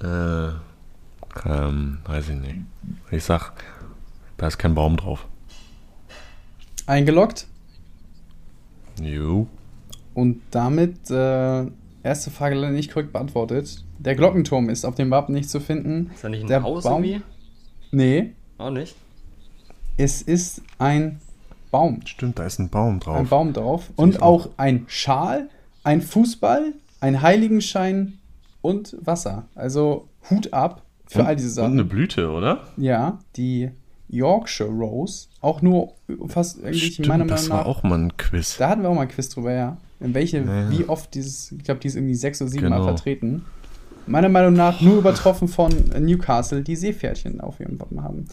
Äh, 0.00 0.48
ähm, 1.44 1.98
weiß 2.04 2.28
ich 2.28 2.36
nicht. 2.36 2.58
Ich 3.10 3.24
sag, 3.24 3.52
da 4.36 4.46
ist 4.46 4.58
kein 4.58 4.74
Baum 4.74 4.96
drauf. 4.96 5.26
Eingeloggt? 6.86 7.46
Jo. 9.02 9.46
Und 10.14 10.40
damit, 10.50 11.10
äh, 11.10 11.66
erste 12.02 12.30
Frage 12.30 12.54
leider 12.54 12.72
nicht 12.72 12.92
korrekt 12.92 13.12
beantwortet. 13.12 13.84
Der 13.98 14.14
Glockenturm 14.14 14.68
ist 14.70 14.84
auf 14.84 14.94
dem 14.94 15.10
Wappen 15.10 15.34
nicht 15.34 15.50
zu 15.50 15.60
finden. 15.60 16.10
Ist 16.14 16.24
da 16.24 16.28
nicht 16.28 16.42
ein 16.44 16.48
Der 16.48 16.62
Haus 16.62 16.84
Baum? 16.84 17.04
irgendwie? 17.04 17.22
Nee, 17.92 18.32
Auch 18.58 18.70
nicht. 18.70 18.94
es 19.96 20.22
ist 20.22 20.62
ein 20.78 21.20
Baum. 21.70 22.00
Stimmt, 22.06 22.38
da 22.38 22.44
ist 22.44 22.58
ein 22.58 22.68
Baum 22.70 23.00
drauf. 23.00 23.16
Ein 23.18 23.28
Baum 23.28 23.52
drauf. 23.52 23.90
Und 23.96 24.22
auch 24.22 24.48
ein 24.56 24.84
Schal, 24.88 25.48
ein 25.84 26.00
Fußball, 26.02 26.72
ein 27.00 27.22
Heiligenschein 27.22 28.14
und 28.62 28.96
Wasser. 29.00 29.46
Also 29.54 30.08
Hut 30.30 30.52
ab 30.52 30.82
für 31.06 31.20
und, 31.20 31.26
all 31.26 31.36
diese 31.36 31.60
Und 31.60 31.66
eine 31.66 31.76
Sachen. 31.78 31.88
Blüte, 31.88 32.30
oder? 32.30 32.64
Ja, 32.76 33.18
die 33.36 33.70
Yorkshire 34.08 34.68
Rose. 34.68 35.28
Auch 35.40 35.62
nur 35.62 35.94
fast 36.28 36.62
eigentlich 36.64 36.94
Stimmt, 36.94 37.08
meiner 37.08 37.24
das 37.26 37.48
Meinung 37.48 37.56
war 37.66 37.72
nach. 37.72 37.78
auch 37.78 37.82
mal 37.82 37.98
ein 37.98 38.16
Quiz. 38.16 38.56
Da 38.58 38.68
hatten 38.70 38.82
wir 38.82 38.88
auch 38.90 38.94
mal 38.94 39.02
ein 39.02 39.08
Quiz 39.08 39.28
drüber, 39.28 39.52
ja. 39.52 39.76
In 40.00 40.14
welche, 40.14 40.38
Ja. 40.38 40.70
wie 40.70 40.84
oft 40.88 41.14
dieses, 41.14 41.52
ich 41.52 41.64
glaube, 41.64 41.80
die 41.80 41.88
ist 41.88 41.96
irgendwie 41.96 42.14
sechs 42.14 42.40
oder 42.42 42.50
sieben 42.50 42.68
Mal 42.68 42.76
Genau. 42.76 42.88
vertreten. 42.88 43.44
Meiner 44.06 44.28
Meinung 44.28 44.52
nach 44.54 44.80
nur 44.80 44.98
übertroffen 44.98 45.48
von 45.48 45.72
Newcastle, 45.98 46.62
die 46.62 46.76
Seepferdchen 46.76 47.40
auf 47.40 47.58
ihrem 47.60 47.80
Wappen 47.80 48.02
haben. 48.02 48.26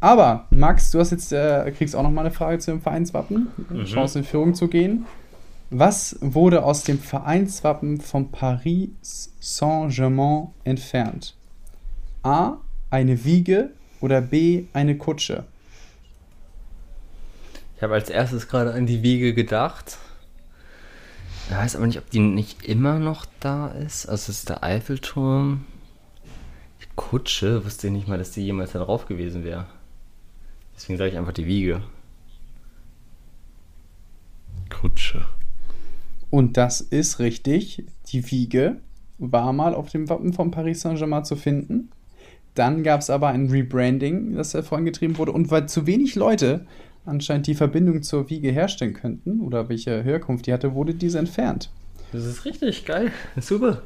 Aber, 0.00 0.46
Max, 0.50 0.90
du 0.90 0.98
hast 1.00 1.10
jetzt, 1.12 1.32
äh, 1.32 1.72
kriegst 1.76 1.96
auch 1.96 2.02
noch 2.02 2.10
mal 2.10 2.20
eine 2.22 2.30
Frage 2.30 2.58
zu 2.58 2.70
dem 2.72 2.80
Vereinswappen. 2.80 3.48
Chance 3.84 4.18
in 4.20 4.24
Führung 4.24 4.54
zu 4.54 4.68
gehen. 4.68 5.06
Was 5.70 6.16
wurde 6.20 6.62
aus 6.64 6.84
dem 6.84 6.98
Vereinswappen 6.98 8.00
von 8.00 8.30
Paris 8.30 9.32
Saint-Germain 9.40 10.48
entfernt? 10.64 11.36
A. 12.22 12.58
Eine 12.90 13.24
Wiege 13.24 13.70
oder 14.00 14.20
B. 14.20 14.64
Eine 14.72 14.96
Kutsche? 14.96 15.44
Ich 17.76 17.82
habe 17.82 17.94
als 17.94 18.10
erstes 18.10 18.48
gerade 18.48 18.72
an 18.72 18.86
die 18.86 19.02
Wiege 19.02 19.34
gedacht. 19.34 19.98
Ich 21.48 21.54
weiß 21.56 21.76
aber 21.76 21.86
nicht, 21.86 21.98
ob 21.98 22.10
die 22.10 22.18
nicht 22.18 22.64
immer 22.64 22.98
noch 22.98 23.24
da 23.40 23.68
ist. 23.68 24.06
Also 24.06 24.30
es 24.32 24.40
ist 24.40 24.48
der 24.48 24.64
Eiffelturm. 24.64 25.64
Die 26.82 26.88
Kutsche, 26.96 27.64
wusste 27.64 27.86
ich 27.86 27.92
nicht 27.92 28.08
mal, 28.08 28.18
dass 28.18 28.32
die 28.32 28.42
jemals 28.44 28.72
da 28.72 28.80
drauf 28.80 29.06
gewesen 29.06 29.44
wäre. 29.44 29.66
Deswegen 30.74 30.98
sage 30.98 31.10
ich 31.10 31.18
einfach 31.18 31.32
die 31.32 31.46
Wiege. 31.46 31.82
Kutsche. 34.68 35.26
Und 36.30 36.56
das 36.56 36.80
ist 36.80 37.18
richtig. 37.18 37.84
Die 38.08 38.30
Wiege 38.30 38.80
war 39.18 39.52
mal 39.52 39.74
auf 39.74 39.88
dem 39.88 40.08
Wappen 40.08 40.32
von 40.32 40.50
Paris 40.50 40.82
Saint-Germain 40.82 41.24
zu 41.24 41.36
finden. 41.36 41.90
Dann 42.58 42.82
gab 42.82 43.00
es 43.00 43.08
aber 43.08 43.28
ein 43.28 43.48
Rebranding, 43.48 44.34
das 44.34 44.50
da 44.50 44.62
vorangetrieben 44.62 45.16
wurde. 45.16 45.30
Und 45.30 45.50
weil 45.52 45.68
zu 45.68 45.86
wenig 45.86 46.16
Leute 46.16 46.66
anscheinend 47.06 47.46
die 47.46 47.54
Verbindung 47.54 48.02
zur 48.02 48.28
Wiege 48.30 48.50
herstellen 48.50 48.94
könnten 48.94 49.40
oder 49.40 49.68
welche 49.68 50.02
Herkunft 50.02 50.46
die 50.46 50.52
hatte, 50.52 50.74
wurde 50.74 50.94
diese 50.94 51.20
entfernt. 51.20 51.70
Das 52.12 52.24
ist 52.24 52.44
richtig 52.44 52.84
geil. 52.84 53.12
Super. 53.40 53.82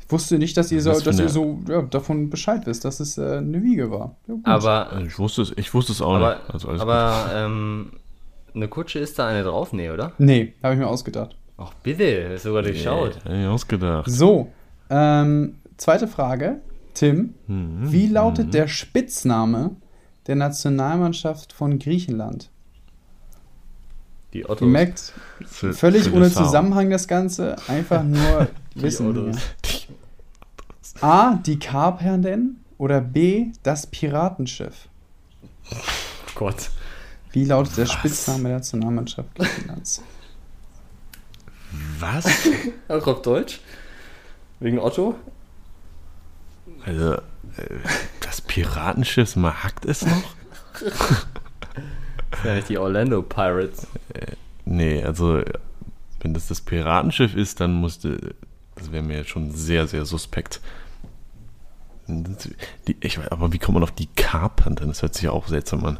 Ich 0.00 0.12
wusste 0.12 0.38
nicht, 0.38 0.54
dass 0.58 0.70
ihr 0.70 0.82
so, 0.82 1.00
dass 1.00 1.18
ihr 1.18 1.30
so 1.30 1.60
ja, 1.66 1.80
davon 1.80 2.28
Bescheid 2.28 2.66
wisst, 2.66 2.84
dass 2.84 3.00
es 3.00 3.16
äh, 3.16 3.38
eine 3.38 3.62
Wiege 3.62 3.90
war. 3.90 4.16
Ja. 4.28 4.34
Aber, 4.44 4.92
Also 4.92 5.06
ich 5.06 5.18
wusste 5.18 5.42
es, 5.42 5.54
ich 5.56 5.72
wusste 5.72 5.92
es 5.92 6.02
auch 6.02 6.16
aber, 6.16 6.34
nicht. 6.34 6.50
Also 6.50 6.68
alles 6.68 6.82
aber 6.82 7.30
ähm, 7.34 7.92
eine 8.54 8.68
Kutsche 8.68 8.98
ist 8.98 9.18
da 9.18 9.28
eine 9.28 9.44
drauf? 9.44 9.72
Nee, 9.72 9.88
oder? 9.88 10.12
Nee, 10.18 10.52
habe 10.62 10.74
ich 10.74 10.80
mir 10.80 10.88
ausgedacht. 10.88 11.36
Ach 11.56 11.72
bitte, 11.82 12.04
ist 12.04 12.42
sogar 12.42 12.62
durchschaut. 12.62 13.18
Ja, 13.24 13.30
hab 13.30 13.38
ich 13.40 13.46
ausgedacht. 13.46 14.10
So, 14.10 14.52
ähm, 14.90 15.54
zweite 15.78 16.06
Frage. 16.06 16.60
Tim, 16.94 17.34
Mhm. 17.46 17.92
wie 17.92 18.06
lautet 18.06 18.54
der 18.54 18.68
Spitzname 18.68 19.76
der 20.26 20.36
Nationalmannschaft 20.36 21.52
von 21.52 21.78
Griechenland? 21.78 22.50
Die 24.32 24.40
Ihr 24.40 24.50
Ottos. 24.50 24.68
merkt, 24.68 25.12
Für- 25.46 25.72
völlig 25.72 26.04
für 26.08 26.14
ohne. 26.14 26.30
Zusammenhang 26.30 26.90
das 26.90 27.06
Ganze, 27.08 27.56
einfach 27.68 28.02
nur 28.04 28.48
Die 28.74 28.82
wissen. 28.82 29.08
Ottos. 29.08 29.36
A, 31.00 31.34
die 31.34 31.58
Carperden 31.58 32.64
oder 32.78 33.00
B, 33.00 33.52
das 33.62 33.86
Piratenschiff? 33.86 34.88
Oh 35.70 35.76
Gott. 36.36 36.70
Wie 37.32 37.44
lautet 37.44 37.76
der 37.76 37.86
Spitzname 37.86 38.44
der 38.44 38.58
Nationalmannschaft 38.58 39.34
Griechenlands? 39.34 40.02
Was? 41.98 42.26
Auch 42.88 43.06
auf 43.08 43.22
Deutsch? 43.22 43.60
Wegen 44.60 44.78
Otto? 44.78 45.16
Also, 46.84 47.14
äh, 47.14 47.20
das 48.20 48.40
Piratenschiff, 48.40 49.36
mal 49.36 49.62
hackt 49.62 49.84
es 49.84 50.04
noch? 50.04 50.22
Das 50.72 52.42
sind 52.42 52.44
ja 52.44 52.54
nicht 52.56 52.68
die 52.68 52.78
Orlando 52.78 53.22
Pirates. 53.22 53.86
Nee, 54.64 55.02
also, 55.02 55.42
wenn 56.20 56.34
das 56.34 56.48
das 56.48 56.60
Piratenschiff 56.60 57.34
ist, 57.34 57.60
dann 57.60 57.72
musste, 57.74 58.34
das 58.74 58.90
wäre 58.92 59.02
mir 59.02 59.24
schon 59.24 59.52
sehr, 59.52 59.86
sehr 59.86 60.04
suspekt. 60.04 60.60
Die, 62.06 62.96
ich 63.00 63.18
weiß, 63.18 63.28
aber 63.28 63.52
wie 63.52 63.58
kommt 63.58 63.74
man 63.74 63.82
auf 63.82 63.92
die 63.92 64.08
Carpenter? 64.08 64.86
Das 64.86 65.00
hört 65.02 65.14
sich 65.14 65.24
ja 65.24 65.30
auch 65.30 65.46
seltsam 65.48 65.84
an. 65.86 65.98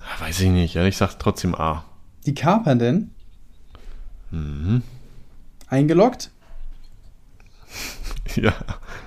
Ah, 0.00 0.20
Weiß 0.20 0.40
ich 0.40 0.50
nicht, 0.50 0.74
ja, 0.74 0.84
ich 0.84 0.96
sag 0.96 1.18
trotzdem 1.18 1.54
A. 1.54 1.84
Die 2.26 2.34
Carperden? 2.34 3.14
Mhm. 4.30 4.82
Eingeloggt? 5.68 6.30
Ja, 8.36 8.54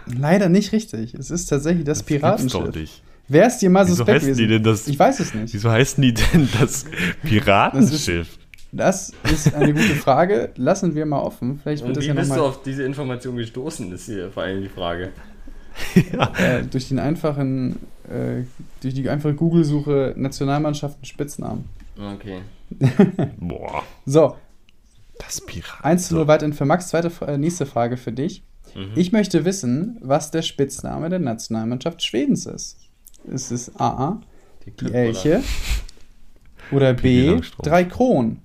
Leider 0.05 0.47
nicht 0.47 0.71
richtig. 0.71 1.13
Es 1.13 1.31
ist 1.31 1.47
tatsächlich 1.47 1.83
das 1.85 2.05
gibt's 2.05 2.21
doch 2.21 2.29
Piratenschiff. 2.61 2.75
nicht. 2.75 3.03
Wäre 3.27 3.47
es 3.47 3.57
dir 3.57 3.69
mal 3.69 3.85
Wieso 3.85 3.97
suspekt 3.97 4.21
heißen 4.21 4.35
die 4.37 4.43
gewesen? 4.47 4.63
denn 4.63 4.71
das? 4.71 4.87
Ich 4.87 4.97
weiß 4.97 5.19
es 5.19 5.33
nicht. 5.33 5.53
Wieso 5.53 5.69
heißen 5.69 6.01
die 6.01 6.13
denn 6.13 6.47
das 6.59 6.85
Piratenschiff? 7.23 8.37
Das 8.71 9.11
ist 9.23 9.53
eine 9.53 9.73
gute 9.73 9.95
Frage. 9.95 10.51
Lassen 10.55 10.95
wir 10.95 11.05
mal 11.05 11.19
offen. 11.19 11.59
Vielleicht 11.61 11.81
wird 11.83 11.89
Und 11.89 11.97
das 11.97 12.03
wie 12.03 12.07
ja 12.09 12.13
bist 12.13 12.35
du 12.35 12.41
auf 12.41 12.63
diese 12.63 12.83
Information 12.83 13.35
gestoßen, 13.37 13.91
ist 13.91 14.05
hier 14.05 14.31
vor 14.31 14.43
allem 14.43 14.61
die 14.61 14.69
Frage. 14.69 15.11
äh, 15.95 16.63
durch 16.63 16.87
den 16.87 16.99
einfachen, 16.99 17.77
äh, 18.09 18.43
durch 18.81 18.93
die 18.93 19.09
einfache 19.09 19.33
Google-Suche 19.35 20.13
Nationalmannschaften 20.15 21.05
Spitznamen. 21.05 21.65
Okay. 21.97 22.39
Boah, 23.37 23.83
So, 24.05 24.35
das 25.19 25.41
Pirat. 25.41 25.83
1 25.83 26.07
zu 26.09 26.15
0 26.15 26.27
weiterhin 26.27 26.53
für 26.53 26.65
Max. 26.65 26.87
Zweite, 26.89 27.11
äh, 27.25 27.37
nächste 27.37 27.65
Frage 27.65 27.97
für 27.97 28.11
dich. 28.11 28.43
Mhm. 28.77 28.91
Ich 28.95 29.11
möchte 29.11 29.43
wissen, 29.43 29.97
was 30.01 30.29
der 30.29 30.43
Spitzname 30.43 31.09
der 31.09 31.19
Nationalmannschaft 31.19 32.03
Schwedens 32.03 32.45
ist. 32.45 32.77
Ist 33.25 33.51
es 33.51 33.75
A, 33.79 34.21
die 34.65 34.71
Glückwunsch. 34.71 35.25
Elche 35.25 35.43
oder 36.71 36.93
B, 36.93 37.41
drei 37.63 37.83
Kronen? 37.83 38.41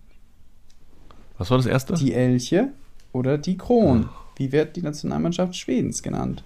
Was 1.37 1.51
war 1.51 1.59
das 1.59 1.67
erste? 1.67 1.95
Die 1.95 2.15
Elche 2.15 2.69
oder 3.13 3.37
die 3.37 3.59
Kronen? 3.59 4.09
Wie 4.37 4.53
wird 4.53 4.75
die 4.77 4.83
Nationalmannschaft 4.83 5.55
Schwedens 5.55 6.03
genannt? 6.03 6.43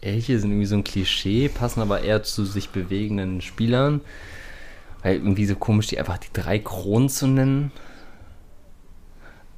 Elche 0.00 0.38
sind 0.40 0.50
irgendwie 0.50 0.66
so 0.66 0.76
ein 0.76 0.84
Klischee, 0.84 1.48
passen 1.48 1.80
aber 1.80 2.02
eher 2.02 2.24
zu 2.24 2.44
sich 2.44 2.70
bewegenden 2.70 3.40
Spielern. 3.40 4.00
Weil 5.02 5.16
irgendwie 5.16 5.46
so 5.46 5.54
komisch, 5.54 5.86
die 5.86 5.98
einfach 5.98 6.18
die 6.18 6.32
drei 6.32 6.58
Kronen 6.58 7.08
zu 7.08 7.28
nennen. 7.28 7.70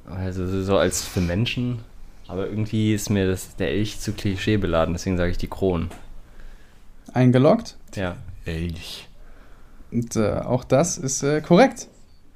Also 0.09 0.63
so 0.63 0.77
als 0.77 1.05
für 1.05 1.21
Menschen. 1.21 1.79
Aber 2.27 2.47
irgendwie 2.47 2.93
ist 2.93 3.09
mir 3.09 3.27
das, 3.27 3.55
der 3.55 3.71
Elch 3.71 3.99
zu 3.99 4.13
Klischee 4.13 4.57
beladen, 4.57 4.93
deswegen 4.93 5.17
sage 5.17 5.31
ich 5.31 5.37
die 5.37 5.47
Kronen. 5.47 5.89
Eingeloggt? 7.13 7.75
Ja. 7.95 8.17
Elch. 8.45 9.07
Und 9.91 10.15
äh, 10.15 10.33
auch 10.33 10.63
das 10.63 10.97
ist 10.97 11.23
äh, 11.23 11.41
korrekt. 11.41 11.87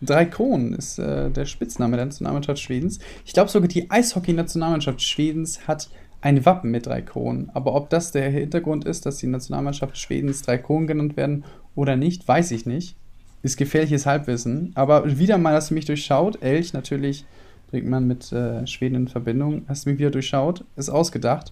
Drei 0.01 0.25
Kronen 0.25 0.73
ist 0.73 0.99
äh, 0.99 1.29
der 1.29 1.45
Spitzname 1.45 1.95
der 1.95 2.07
Nationalmannschaft 2.07 2.59
Schwedens. 2.59 2.99
Ich 3.25 3.33
glaube 3.33 3.49
sogar 3.49 3.67
die 3.67 3.89
Eishockey-Nationalmannschaft 3.89 5.01
Schwedens 5.01 5.67
hat 5.67 5.89
ein 6.21 6.45
Wappen 6.45 6.71
mit 6.71 6.87
drei 6.87 7.01
Kronen. 7.01 7.51
Aber 7.53 7.75
ob 7.75 7.89
das 7.89 8.11
der 8.11 8.29
Hintergrund 8.29 8.85
ist, 8.85 9.05
dass 9.05 9.17
die 9.17 9.27
Nationalmannschaft 9.27 9.97
Schwedens 9.97 10.41
drei 10.41 10.57
Kronen 10.57 10.87
genannt 10.87 11.15
werden 11.17 11.43
oder 11.75 11.95
nicht, 11.95 12.27
weiß 12.27 12.51
ich 12.51 12.65
nicht. 12.65 12.95
Ist 13.43 13.57
gefährliches 13.57 14.05
Halbwissen. 14.05 14.71
Aber 14.75 15.17
wieder 15.19 15.37
mal 15.37 15.53
hast 15.53 15.69
du 15.69 15.73
mich 15.73 15.85
durchschaut. 15.85 16.41
Elch 16.41 16.73
natürlich 16.73 17.25
bringt 17.73 17.89
man 17.89 18.05
mit 18.07 18.31
äh, 18.31 18.67
Schweden 18.67 18.93
in 18.93 19.07
Verbindung. 19.07 19.63
Hast 19.67 19.85
du 19.85 19.89
mich 19.89 19.97
wieder 19.97 20.11
durchschaut. 20.11 20.63
Ist 20.75 20.89
ausgedacht. 20.91 21.51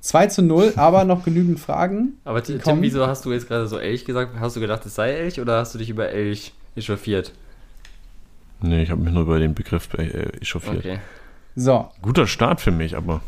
2 0.00 0.26
zu 0.26 0.42
0, 0.42 0.74
aber 0.76 1.04
noch 1.04 1.24
genügend 1.24 1.58
Fragen. 1.58 2.18
Aber 2.24 2.42
Die 2.42 2.52
Tim, 2.52 2.60
kommen- 2.60 2.82
wieso 2.82 3.06
hast 3.06 3.24
du 3.24 3.32
jetzt 3.32 3.48
gerade 3.48 3.66
so 3.66 3.78
Elch 3.78 4.04
gesagt? 4.04 4.32
Hast 4.38 4.54
du 4.54 4.60
gedacht, 4.60 4.84
es 4.84 4.94
sei 4.94 5.12
Elch 5.12 5.40
oder 5.40 5.58
hast 5.60 5.72
du 5.74 5.78
dich 5.78 5.88
über 5.88 6.10
Elch 6.10 6.52
echauffiert? 6.76 7.32
Nee, 8.60 8.82
ich 8.82 8.90
habe 8.90 9.00
mich 9.00 9.14
nur 9.14 9.22
über 9.22 9.38
den 9.38 9.54
Begriff 9.54 9.88
äh, 9.94 10.26
echauffiert. 10.42 10.76
Okay. 10.84 10.98
So, 11.56 11.88
Guter 12.02 12.26
Start 12.26 12.60
für 12.60 12.70
mich, 12.70 12.94
aber 12.94 13.22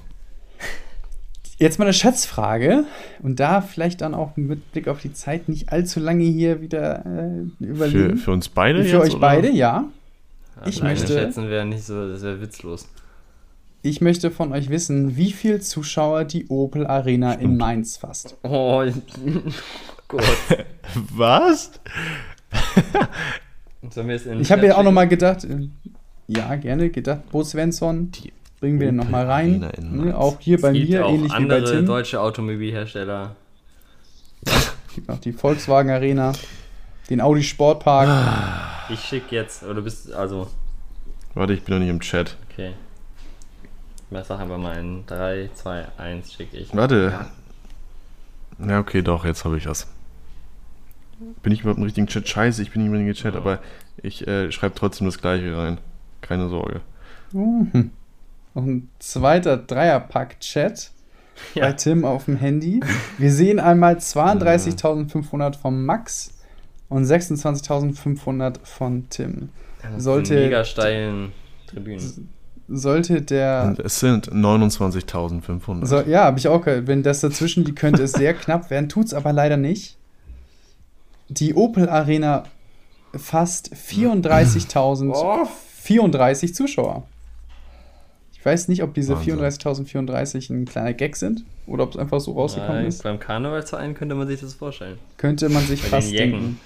Jetzt 1.56 1.78
mal 1.78 1.84
eine 1.86 1.94
Schätzfrage 1.94 2.84
und 3.22 3.40
da 3.40 3.62
vielleicht 3.62 4.02
dann 4.02 4.12
auch 4.12 4.36
mit 4.36 4.72
Blick 4.72 4.86
auf 4.88 5.00
die 5.00 5.12
Zeit 5.14 5.48
nicht 5.48 5.70
allzu 5.72 5.98
lange 5.98 6.24
hier 6.24 6.60
wieder 6.60 7.06
äh, 7.06 7.46
für, 7.58 7.64
überlegen. 7.64 8.16
für 8.18 8.32
uns 8.32 8.48
beide 8.50 8.84
Für 8.84 8.90
jetzt, 8.98 9.00
euch 9.06 9.10
oder? 9.12 9.20
beide, 9.20 9.50
ja. 9.50 9.84
Ich 10.68 10.82
möchte- 10.82 11.12
schätzen 11.12 11.48
wäre 11.50 11.64
nicht 11.66 11.84
so, 11.84 12.08
das 12.08 12.22
wäre 12.22 12.40
witzlos. 12.40 12.86
Ich 13.82 14.00
möchte 14.00 14.30
von 14.30 14.52
euch 14.52 14.70
wissen, 14.70 15.16
wie 15.16 15.30
viel 15.32 15.60
Zuschauer 15.60 16.24
die 16.24 16.46
Opel 16.48 16.86
Arena 16.86 17.34
in 17.34 17.56
Mainz 17.58 17.98
fasst. 17.98 18.34
Oh, 18.42 18.82
Gott. 20.08 20.24
Was? 21.14 21.70
Es 23.86 24.24
Ich 24.40 24.50
habe 24.50 24.64
ja 24.66 24.72
auch 24.72 24.76
Chat 24.78 24.84
noch 24.86 24.92
mal 24.92 25.06
gedacht, 25.06 25.44
äh, 25.44 25.68
ja, 26.26 26.54
gerne 26.56 26.88
gedacht, 26.88 27.30
Bo 27.30 27.44
Svensson, 27.44 28.10
Die 28.12 28.32
bringen 28.58 28.80
wir 28.80 28.86
den 28.88 28.96
noch 28.96 29.10
mal 29.10 29.26
rein. 29.26 29.60
Opel 29.60 29.72
Ne, 29.78 30.16
auch 30.16 30.40
hier 30.40 30.58
bei 30.58 30.68
Es 30.70 30.74
gibt 30.78 30.88
mir, 30.90 31.04
auch 31.04 31.10
ähnlich 31.12 31.32
wie 31.38 31.44
bei 31.44 31.60
Tim. 31.60 31.86
deutsche 31.86 32.20
Automobilhersteller. 32.20 33.36
gibt 34.94 35.08
noch 35.08 35.18
die 35.18 35.32
Volkswagen 35.32 35.90
Arena, 35.90 36.32
den 37.10 37.20
Audi 37.20 37.42
Sportpark. 37.42 38.08
Ich 38.90 39.00
schicke 39.00 39.34
jetzt, 39.34 39.62
oder 39.62 39.74
du 39.74 39.82
bist, 39.82 40.12
also, 40.12 40.48
Warte, 41.34 41.52
ich 41.52 41.62
bin 41.62 41.74
noch 41.74 41.80
nicht 41.80 41.90
im 41.90 42.00
Chat. 42.00 42.36
okay. 42.50 42.72
Ich 44.10 44.24
sag 44.26 44.38
einfach 44.38 44.58
mal 44.58 44.76
in 44.78 45.04
3, 45.06 45.50
2, 45.54 45.86
1 45.98 46.32
schicke 46.32 46.56
ich. 46.56 46.74
Warte. 46.76 47.26
Ja, 48.64 48.78
okay, 48.78 49.02
doch, 49.02 49.24
jetzt 49.24 49.44
habe 49.44 49.56
ich 49.58 49.66
was. 49.66 49.88
Bin 51.42 51.52
ich 51.52 51.60
überhaupt 51.62 51.78
im 51.78 51.84
richtigen 51.84 52.06
Chat? 52.06 52.28
Scheiße, 52.28 52.62
ich 52.62 52.70
bin 52.70 52.82
nicht 52.82 52.90
im 52.90 52.94
richtigen 52.96 53.14
Chat, 53.14 53.34
Ja. 53.34 53.40
aber 53.40 53.58
ich 54.02 54.26
äh, 54.28 54.52
schreibe 54.52 54.74
trotzdem 54.76 55.06
das 55.06 55.18
gleiche 55.20 55.56
rein. 55.56 55.78
Keine 56.20 56.48
Sorge. 56.48 56.80
Mhm. 57.32 57.90
Noch 58.54 58.62
ein 58.62 58.88
zweiter 59.00 59.56
Dreierpack-Chat 59.56 60.90
bei 61.54 61.60
Ja. 61.60 61.72
Tim 61.72 62.04
auf 62.04 62.26
dem 62.26 62.36
Handy. 62.36 62.80
Wir 63.18 63.32
sehen 63.32 63.58
einmal 63.58 63.96
32.500 63.96 65.56
von 65.58 65.84
Max 65.84 66.33
und 66.88 67.04
26.500 67.04 68.54
von 68.62 69.08
Tim. 69.10 69.50
Sollte- 69.98 70.34
Mega 70.34 70.64
steilen 70.64 71.32
Tribünen. 71.66 72.28
Sollte 72.68 73.20
der. 73.20 73.64
Und 73.68 73.80
es 73.80 74.00
sind 74.00 74.32
29.500. 74.32 75.84
So, 75.86 76.00
ja, 76.00 76.24
habe 76.24 76.38
ich 76.38 76.48
auch 76.48 76.62
gehört. 76.64 76.86
Wenn 76.86 77.02
das 77.02 77.20
dazwischen 77.20 77.64
liegt, 77.64 77.78
könnte 77.78 78.02
es 78.02 78.12
sehr 78.12 78.32
knapp 78.32 78.70
werden. 78.70 78.88
Tut's 78.88 79.12
aber 79.12 79.34
leider 79.34 79.58
nicht. 79.58 79.98
Die 81.28 81.52
Opel 81.54 81.88
Arena 81.90 82.44
fasst 83.14 83.70
34.034 83.74 86.54
Zuschauer. 86.54 87.04
Ich 88.32 88.44
weiß 88.44 88.68
nicht, 88.68 88.82
ob 88.82 88.92
diese 88.94 89.16
Wahnsinn. 89.16 89.38
34.034 89.40 90.50
ein 90.50 90.64
kleiner 90.66 90.92
Gag 90.92 91.16
sind 91.16 91.44
oder 91.66 91.84
ob 91.84 91.92
es 91.92 91.96
einfach 91.96 92.20
so 92.20 92.32
rausgekommen 92.32 92.76
Nein, 92.78 92.86
ist. 92.86 93.02
beim 93.02 93.18
Karnevalsverein 93.18 93.94
könnte 93.94 94.14
man 94.14 94.28
sich 94.28 94.40
das 94.40 94.54
vorstellen. 94.54 94.98
Könnte 95.16 95.48
man 95.48 95.64
sich 95.64 95.82
Bei 95.82 95.88
fast 95.88 96.12
denken. 96.12 96.60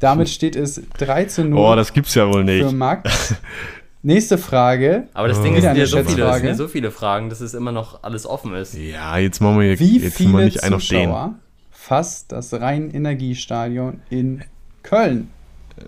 Damit 0.00 0.28
steht 0.28 0.54
es 0.56 0.80
3 0.98 1.24
zu 1.24 1.44
0 1.44 1.58
oh, 1.58 1.74
das 1.74 1.92
gibt's 1.92 2.14
ja 2.14 2.26
wohl 2.26 2.44
für 2.46 2.50
nicht. 2.52 2.72
Max. 2.72 3.34
Nächste 4.02 4.38
Frage. 4.38 5.08
Aber 5.12 5.26
das 5.26 5.38
Oh. 5.38 5.42
Ding 5.42 5.54
ist, 5.56 5.64
ja 5.64 5.74
so 5.86 5.96
viele, 6.04 6.32
sind 6.34 6.44
ja 6.46 6.54
so 6.54 6.68
viele 6.68 6.90
Fragen, 6.92 7.30
dass 7.30 7.40
es 7.40 7.52
immer 7.54 7.72
noch 7.72 8.04
alles 8.04 8.26
offen 8.26 8.54
ist. 8.54 8.74
Ja, 8.74 9.18
jetzt 9.18 9.40
machen 9.40 9.58
wir 9.58 9.74
hier, 9.74 9.80
Wie 9.80 9.98
jetzt 10.00 10.16
viele 10.16 10.44
nicht 10.44 10.62
ein 10.62 10.72
auf 10.72 10.86
den. 10.86 11.06
Zuschauer 11.08 11.34
fasst 11.70 12.30
das 12.32 12.52
Rhein-Energiestadion 12.54 14.00
in 14.10 14.44
Köln? 14.84 15.30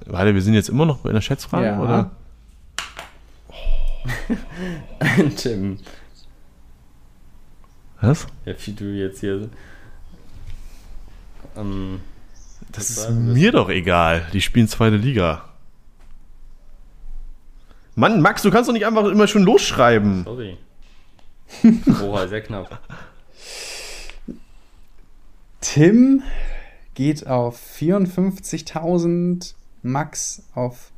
Warte, 0.06 0.34
wir 0.34 0.42
sind 0.42 0.54
jetzt 0.54 0.68
immer 0.68 0.86
noch 0.86 0.98
bei 0.98 1.10
einer 1.10 1.20
Schätzfrage, 1.20 1.66
Ja. 1.66 1.80
oder? 1.80 2.10
Tim, 5.36 5.78
Was? 8.00 8.26
ja, 8.46 8.54
wie 8.64 8.72
du 8.72 8.84
jetzt 8.86 9.20
hier. 9.20 9.48
Ähm, 11.56 12.00
Das 12.72 12.94
Das 12.94 13.04
ist 13.04 13.10
mir 13.10 13.52
doch 13.52 13.68
egal. 13.68 14.26
Die 14.32 14.40
spielen 14.40 14.68
zweite 14.68 14.96
Liga. 14.96 15.44
Mann, 17.94 18.22
Max, 18.22 18.42
du 18.42 18.50
kannst 18.50 18.68
doch 18.68 18.72
nicht 18.72 18.86
einfach 18.86 19.04
immer 19.06 19.26
schon 19.26 19.42
losschreiben. 19.42 20.24
sorry. 20.24 20.56
Oha, 22.02 22.26
sehr 22.28 22.42
knapp. 22.42 22.80
Tim 25.60 26.22
geht 26.94 27.26
auf 27.26 27.60
54.000, 27.78 29.54
Max 29.82 30.44
auf 30.54 30.92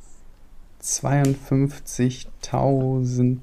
52.000. 0.81 3.39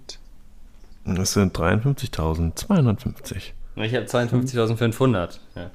Das 1.04 1.32
sind 1.32 1.56
53.250. 1.56 3.52
Ich 3.76 3.94
habe 3.94 4.06
52.500. 4.06 5.38
Ja. 5.54 5.70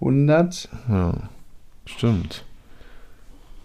100 0.00 0.68
Ja, 0.88 1.14
stimmt. 1.86 2.44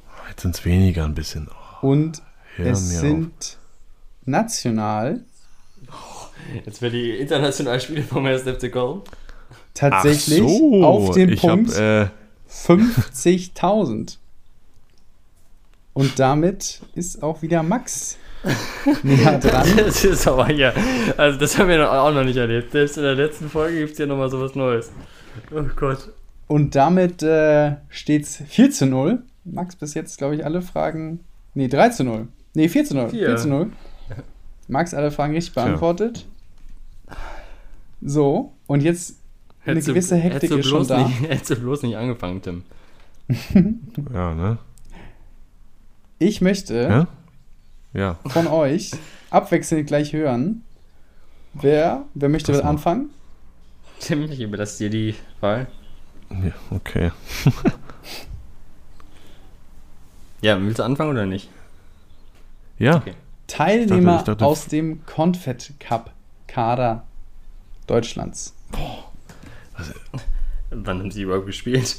Oh, 0.08 0.30
Jetzt 0.30 0.42
sind 0.42 0.56
es 0.56 0.66
weniger 0.66 1.06
ein 1.06 1.16
bisschen. 1.16 1.50
Oh, 1.82 1.88
und 1.88 2.22
es 2.58 3.00
sind 3.00 3.58
national 4.26 5.22
Jetzt 6.66 6.82
wäre 6.82 6.92
die 6.92 7.12
internationalen 7.12 7.80
Spiele 7.80 8.04
vom 8.04 8.26
1. 8.26 8.44
FC 8.44 8.72
Köln. 8.72 9.02
tatsächlich 9.74 10.42
Ach 10.44 10.48
so, 10.48 10.84
auf 10.84 11.12
den 11.16 11.30
ich 11.30 11.42
Punkt 11.42 11.74
äh, 11.76 12.08
50.000. 12.50 14.18
Und 15.94 16.18
damit 16.18 16.82
ist 16.96 17.22
auch 17.22 17.42
wieder 17.42 17.62
Max 17.62 18.18
näher 19.04 19.38
dran. 19.44 19.68
Das 19.78 20.04
ist 20.04 20.28
aber 20.28 20.48
hier. 20.48 20.74
Also, 21.18 21.38
das 21.40 21.58
haben 21.58 21.70
wir 21.70 21.92
auch 21.92 22.14
noch 22.14 22.24
nicht 22.24 22.38
erlebt. 22.38 22.72
Selbst 22.72 22.98
in 22.98 23.04
der 23.04 23.16
letzten 23.16 23.50
Folge 23.50 23.80
gibt 23.80 23.94
es 23.94 23.98
ja 23.98 24.06
nochmal 24.06 24.30
sowas 24.30 24.56
Neues. 24.56 24.92
Oh 25.52 25.64
Gott. 25.76 26.10
Und 26.50 26.76
damit 26.76 27.24
äh, 27.24 27.76
steht 27.90 28.24
es 28.24 28.36
4 28.38 28.72
zu 28.72 28.86
0. 28.88 29.22
Max 29.46 29.76
bis 29.78 29.94
jetzt, 29.94 30.18
glaube 30.18 30.36
ich, 30.36 30.44
alle 30.44 30.62
Fragen. 30.62 31.22
Nee, 31.54 31.68
3 31.70 31.90
zu 31.90 32.04
0. 32.04 32.28
Nee, 32.56 32.68
4 32.68 32.84
zu 32.86 32.96
0. 32.96 33.10
Vier. 33.12 33.28
4 33.28 33.38
zu 33.38 33.48
0. 33.48 33.72
Max 34.68 34.94
alle 34.94 35.12
Fragen 35.12 35.34
richtig 35.34 35.54
beantwortet. 35.56 36.26
So, 38.02 38.54
und 38.68 38.82
jetzt 38.82 39.18
eine 39.64 39.74
Hättest 39.76 39.88
du- 39.88 39.94
gewisse 39.94 40.16
Hektik 40.16 40.52
ist 40.52 40.66
schon 40.68 40.80
bloß 40.80 40.88
da. 40.88 41.08
Nicht, 41.08 41.22
hättest 41.30 41.50
du 41.52 41.56
bloß 41.58 41.84
nicht 41.84 41.96
angefangen, 41.98 42.42
Tim. 42.42 42.64
Ja, 44.14 44.34
ne? 44.34 44.58
Ich 46.18 46.42
möchte 46.42 46.74
Ja? 46.74 47.08
Ja. 47.94 48.20
von 48.28 48.48
euch 48.48 48.92
abwechselnd 49.30 49.88
gleich 49.88 50.14
hören. 50.14 50.64
Wer, 51.54 52.06
wer 52.14 52.30
möchte 52.30 52.52
Das 52.52 52.62
anfangen? 52.62 53.10
Tim, 54.00 54.24
ich 54.32 54.40
überlasse 54.42 54.84
dir 54.84 54.90
die 54.90 55.16
Wahl. 55.42 55.68
Ja 56.32 56.52
okay. 56.72 57.12
Ja, 60.42 60.60
willst 60.62 60.80
du 60.80 60.84
anfangen 60.84 61.12
oder 61.12 61.26
nicht? 61.26 61.50
Ja. 62.78 62.96
Okay. 62.98 63.14
Teilnehmer 63.48 63.98
Ich 63.98 64.06
dachte- 64.20 64.32
ich 64.32 64.38
dachte- 64.38 64.46
aus 64.46 64.66
dem 64.68 65.06
Confed 65.06 65.74
Cup 65.80 66.12
Kader 66.48 67.04
Deutschlands. 67.88 68.54
Wann 70.70 71.00
haben 71.00 71.12
sie 71.12 71.24
überhaupt 71.24 71.46
gespielt? 71.48 71.98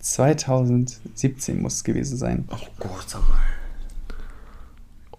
2017 0.00 1.62
muss 1.62 1.74
es 1.76 1.84
gewesen 1.84 2.18
sein. 2.18 2.46
Oh 2.50 2.56
Gott, 2.78 3.04
sag 3.08 3.26
mal. 3.28 3.38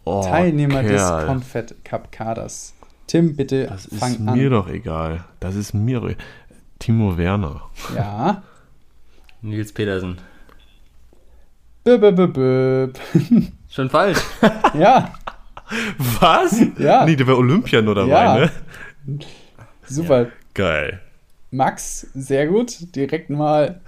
Oh, 0.04 0.22
Teilnehmer 0.24 0.84
des 0.84 1.02
Kerl. 1.02 1.26
Confed 1.26 1.84
Cup 1.84 2.12
Kaders. 2.12 2.74
Tim, 3.08 3.36
bitte 3.36 3.66
Das 3.68 3.86
ist 3.88 4.00
fang 4.00 4.24
mir 4.26 4.46
an. 4.46 4.50
doch 4.52 4.68
egal. 4.68 5.24
Das 5.40 5.56
ist 5.56 5.74
mir 5.74 6.00
doch. 6.02 6.12
Timo 6.86 7.18
Werner. 7.18 7.62
Ja. 7.96 8.44
Nils 9.42 9.74
Petersen. 9.74 10.20
Böp, 11.84 12.00
böp, 12.16 12.34
böp. 12.34 13.00
Schon 13.70 13.90
falsch. 13.90 14.20
ja, 14.78 15.12
Was? 16.20 16.62
Ja. 16.78 17.04
Nee, 17.06 17.16
der 17.16 17.26
war 17.26 17.40
Olympia 17.40 17.82
nur 17.82 17.96
dabei, 17.96 18.10
Ja. 18.10 18.36
ne? 18.38 18.52
super. 19.88 20.28
Geil. 20.54 21.02
Max, 21.50 22.06
sehr 22.14 22.46
gut. 22.46 22.96
Direkt 22.96 23.32
mal 23.32 23.82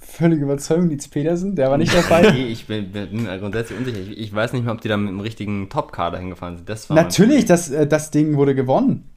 völlige 0.00 0.42
Überzeugung. 0.42 0.88
Nils 0.88 1.06
Petersen, 1.06 1.54
der 1.54 1.70
war 1.70 1.78
nicht 1.78 1.94
dabei. 1.94 2.32
Nee, 2.32 2.46
ich 2.46 2.66
bin, 2.66 2.90
bin 2.90 3.26
grundsätzlich 3.26 3.78
unsicher. 3.78 3.98
Ich, 4.00 4.18
ich 4.18 4.34
weiß 4.34 4.54
nicht 4.54 4.64
mehr, 4.64 4.74
ob 4.74 4.80
die 4.80 4.88
da 4.88 4.96
mit 4.96 5.10
dem 5.10 5.20
richtigen 5.20 5.68
Top-Kader 5.68 6.18
hingefahren 6.18 6.56
sind. 6.56 6.68
Das 6.68 6.90
war 6.90 6.96
Natürlich, 6.96 7.44
das, 7.44 7.70
äh, 7.70 7.86
das 7.86 8.10
Ding 8.10 8.34
wurde 8.36 8.56
gewonnen. 8.56 9.08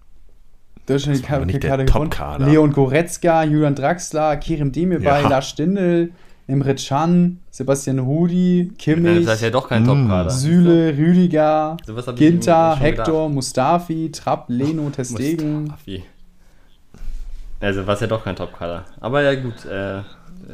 Deutschland 0.92 1.20
Das 1.24 1.30
war 1.30 1.38
aber 1.38 1.46
nicht 1.46 1.64
der 1.64 1.70
Kader 1.72 1.86
gewonnen. 1.86 2.10
Top-Kader. 2.12 2.46
Leon 2.48 2.72
Goretzka, 2.72 3.44
Julian 3.44 3.76
Draxler, 3.76 4.38
Kerem 4.38 4.72
Demirbay, 4.72 5.24
Ja. 5.24 5.28
Lars 5.30 5.50
Stindl, 5.50 6.12
Emre 6.48 6.76
Can, 6.76 7.40
Sebastian 7.50 8.00
Rudi, 8.00 8.64
Problem. 8.66 8.78
Kimmich, 8.78 9.26
Das 9.26 9.34
heißt 9.34 9.44
ja 9.44 9.50
doch 9.52 9.70
kein. 9.70 9.86
Top-Kader. 9.86 10.30
Süle, 10.30 10.98
Rüdiger, 10.98 11.78
irgendwie 11.88 12.16
Ginter, 12.16 12.76
Hector, 12.78 13.30
Mustafi, 13.30 14.12
Trapp, 14.12 14.46
Leno, 14.50 14.90
Testegen. 14.90 15.62
Mustafi. 15.64 16.04
Also 17.60 17.86
war 17.86 17.94
es 17.94 18.00
ja 18.02 18.08
doch 18.08 18.24
kein 18.24 18.36
Top-Kader. 18.36 18.86
Aber 19.00 19.22
ja 19.22 19.36
gut, 19.40 19.66
äh, 19.66 20.02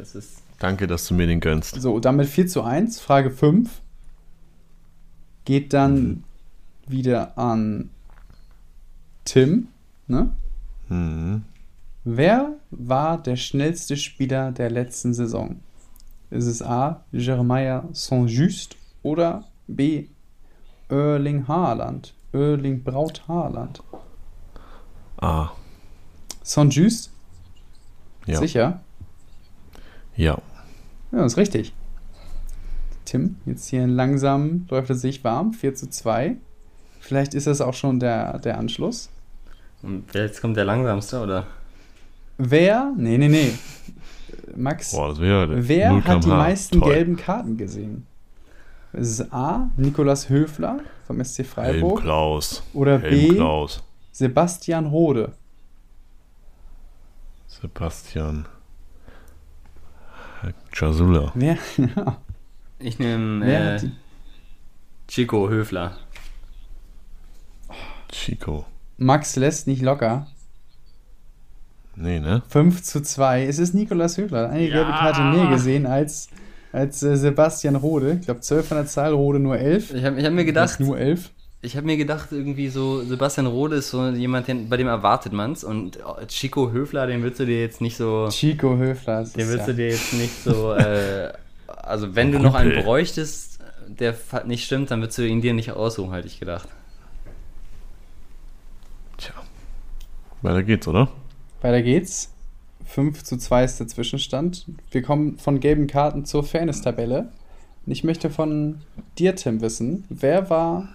es 0.00 0.14
ist... 0.14 0.42
Danke, 0.58 0.86
dass 0.86 1.06
du 1.06 1.14
mir 1.14 1.26
den 1.26 1.40
gönnst. 1.40 1.80
So, 1.80 1.98
damit 2.00 2.26
4 2.28 2.46
zu 2.48 2.62
1. 2.62 3.00
Frage 3.00 3.30
5 3.30 3.70
geht 5.44 5.72
dann 5.72 6.24
wieder 6.86 7.38
an 7.38 7.90
Tim. 9.24 9.68
Ne? 10.08 10.32
Mhm. 10.88 11.44
Wer 12.04 12.54
war 12.70 13.22
der 13.22 13.36
schnellste 13.36 13.96
Spieler 13.96 14.50
der 14.52 14.70
letzten 14.70 15.12
Saison? 15.12 15.60
Ist 16.30 16.46
es 16.46 16.62
A. 16.62 17.04
Jeremiah 17.12 17.84
Saint-Just 17.92 18.76
oder 19.02 19.44
B. 19.66 20.06
Erling 20.88 21.46
Haaland? 21.46 22.14
Erling 22.32 22.82
Braut 22.82 23.22
Haaland. 23.28 23.82
Ah, 25.18 25.50
Saint-Just? 26.42 27.10
ja. 28.26 28.38
Sicher? 28.38 28.80
Ja. 30.16 30.38
Ja, 31.12 31.24
ist 31.24 31.36
richtig. 31.36 31.74
Tim, 33.04 33.36
jetzt 33.46 33.68
hier 33.68 33.86
langsam 33.86 34.66
läuft 34.68 34.90
es 34.90 35.00
sich 35.00 35.24
warm. 35.24 35.52
4 35.52 35.74
zu 35.74 35.88
2. 35.88 36.36
Vielleicht 37.00 37.34
ist 37.34 37.46
das 37.46 37.60
auch 37.60 37.74
schon 37.74 38.00
der, 38.00 38.38
der 38.38 38.58
Anschluss. 38.58 39.08
Und 39.82 40.12
jetzt 40.14 40.40
kommt 40.40 40.56
der 40.56 40.64
langsamste, 40.64 41.20
oder? 41.20 41.46
Wer? 42.38 42.92
Nee, 42.96 43.18
nee, 43.18 43.28
nee. 43.28 43.52
Max, 44.56 44.92
Boah, 44.92 45.18
wer 45.18 45.46
0 45.92 46.04
hat 46.04 46.24
die 46.24 46.28
meisten 46.28 46.80
Toll. 46.80 46.92
gelben 46.92 47.16
Karten 47.16 47.56
gesehen? 47.56 48.06
Ist 48.92 49.20
es 49.20 49.32
A. 49.32 49.70
Nikolas 49.76 50.28
Höfler 50.28 50.80
vom 51.06 51.22
SC 51.22 51.38
Helm 51.38 51.46
Freiburg 51.48 52.00
Klaus. 52.00 52.62
oder 52.72 52.98
Helm 52.98 53.28
B. 53.28 53.34
Klaus. 53.34 53.82
Sebastian 54.12 54.86
Rode? 54.86 55.32
Sebastian. 57.46 58.46
Chasula. 60.72 61.32
Wer? 61.34 61.58
Ich 62.80 63.00
nehme 63.00 63.44
äh? 63.44 63.80
Chico 65.08 65.48
Höfler. 65.48 65.96
Chico. 68.08 68.66
Max 68.98 69.36
lässt 69.36 69.66
nicht 69.66 69.80
locker. 69.82 70.26
Nee, 71.96 72.20
ne? 72.20 72.42
5 72.48 72.82
zu 72.82 73.00
2. 73.02 73.44
Es 73.46 73.58
ist 73.58 73.74
Nikolas 73.74 74.18
Höfler. 74.18 74.50
Eine 74.50 74.68
gelbe 74.68 74.90
Ja. 74.90 74.98
Karte 74.98 75.20
mehr 75.22 75.48
gesehen 75.48 75.86
als, 75.86 76.28
als 76.72 77.02
äh, 77.02 77.16
Sebastian 77.16 77.74
Rode. 77.76 78.18
Ich 78.20 78.26
glaube 78.26 78.40
12 78.40 78.70
an 78.72 78.78
der 78.78 78.86
Zahl, 78.86 79.12
Rode 79.12 79.38
nur 79.40 79.58
11. 79.58 79.94
Ich 79.94 80.04
habe 80.04 80.22
hab 80.22 80.32
mir 80.32 80.44
gedacht, 80.44 80.78
Nur 80.78 80.96
11. 80.98 81.30
ich 81.62 81.76
habe 81.76 81.86
mir 81.86 81.96
gedacht, 81.96 82.28
irgendwie 82.30 82.68
so, 82.68 83.02
Sebastian 83.02 83.46
Rode 83.46 83.76
ist 83.76 83.90
so 83.90 84.08
jemand, 84.10 84.46
den, 84.46 84.68
bei 84.68 84.76
dem 84.76 84.86
erwartet 84.86 85.32
man's 85.32 85.64
und 85.64 85.96
äh, 85.96 86.26
Chico 86.28 86.70
Höfler, 86.70 87.06
den 87.08 87.22
willst 87.24 87.40
du 87.40 87.46
dir 87.46 87.60
jetzt 87.60 87.80
nicht 87.80 87.96
so, 87.96 88.28
Chico 88.30 88.76
Höfler. 88.76 89.20
das 89.20 89.32
den 89.32 89.42
ist 89.42 89.48
willst 89.52 89.66
du 89.66 89.72
ja, 89.72 89.76
dir 89.76 89.88
jetzt 89.88 90.12
nicht 90.12 90.44
so, 90.44 90.72
äh, 90.74 91.32
also 91.66 92.14
wenn 92.14 92.30
du 92.30 92.38
noch 92.38 92.54
einen 92.54 92.84
bräuchtest, 92.84 93.58
der 93.88 94.14
nicht 94.46 94.64
stimmt, 94.66 94.90
dann 94.92 95.00
würdest 95.00 95.18
du 95.18 95.26
ihn 95.26 95.40
dir 95.40 95.52
nicht 95.54 95.72
aussuchen, 95.72 96.12
hätte 96.14 96.28
ich 96.28 96.38
gedacht. 96.38 96.68
Tja. 99.18 99.34
Weiter 100.42 100.62
geht's, 100.62 100.88
oder? 100.88 101.08
Weiter 101.60 101.82
geht's. 101.82 102.32
5 102.86 103.22
zu 103.22 103.36
2 103.36 103.64
ist 103.64 103.80
der 103.80 103.88
Zwischenstand. 103.88 104.66
Wir 104.90 105.02
kommen 105.02 105.38
von 105.38 105.60
gelben 105.60 105.86
Karten 105.86 106.24
zur 106.24 106.42
Fairness-Tabelle. 106.42 107.30
Und 107.84 107.92
ich 107.92 108.04
möchte 108.04 108.30
von 108.30 108.80
dir, 109.18 109.36
Tim, 109.36 109.60
wissen, 109.60 110.04
wer 110.08 110.48
war. 110.48 110.88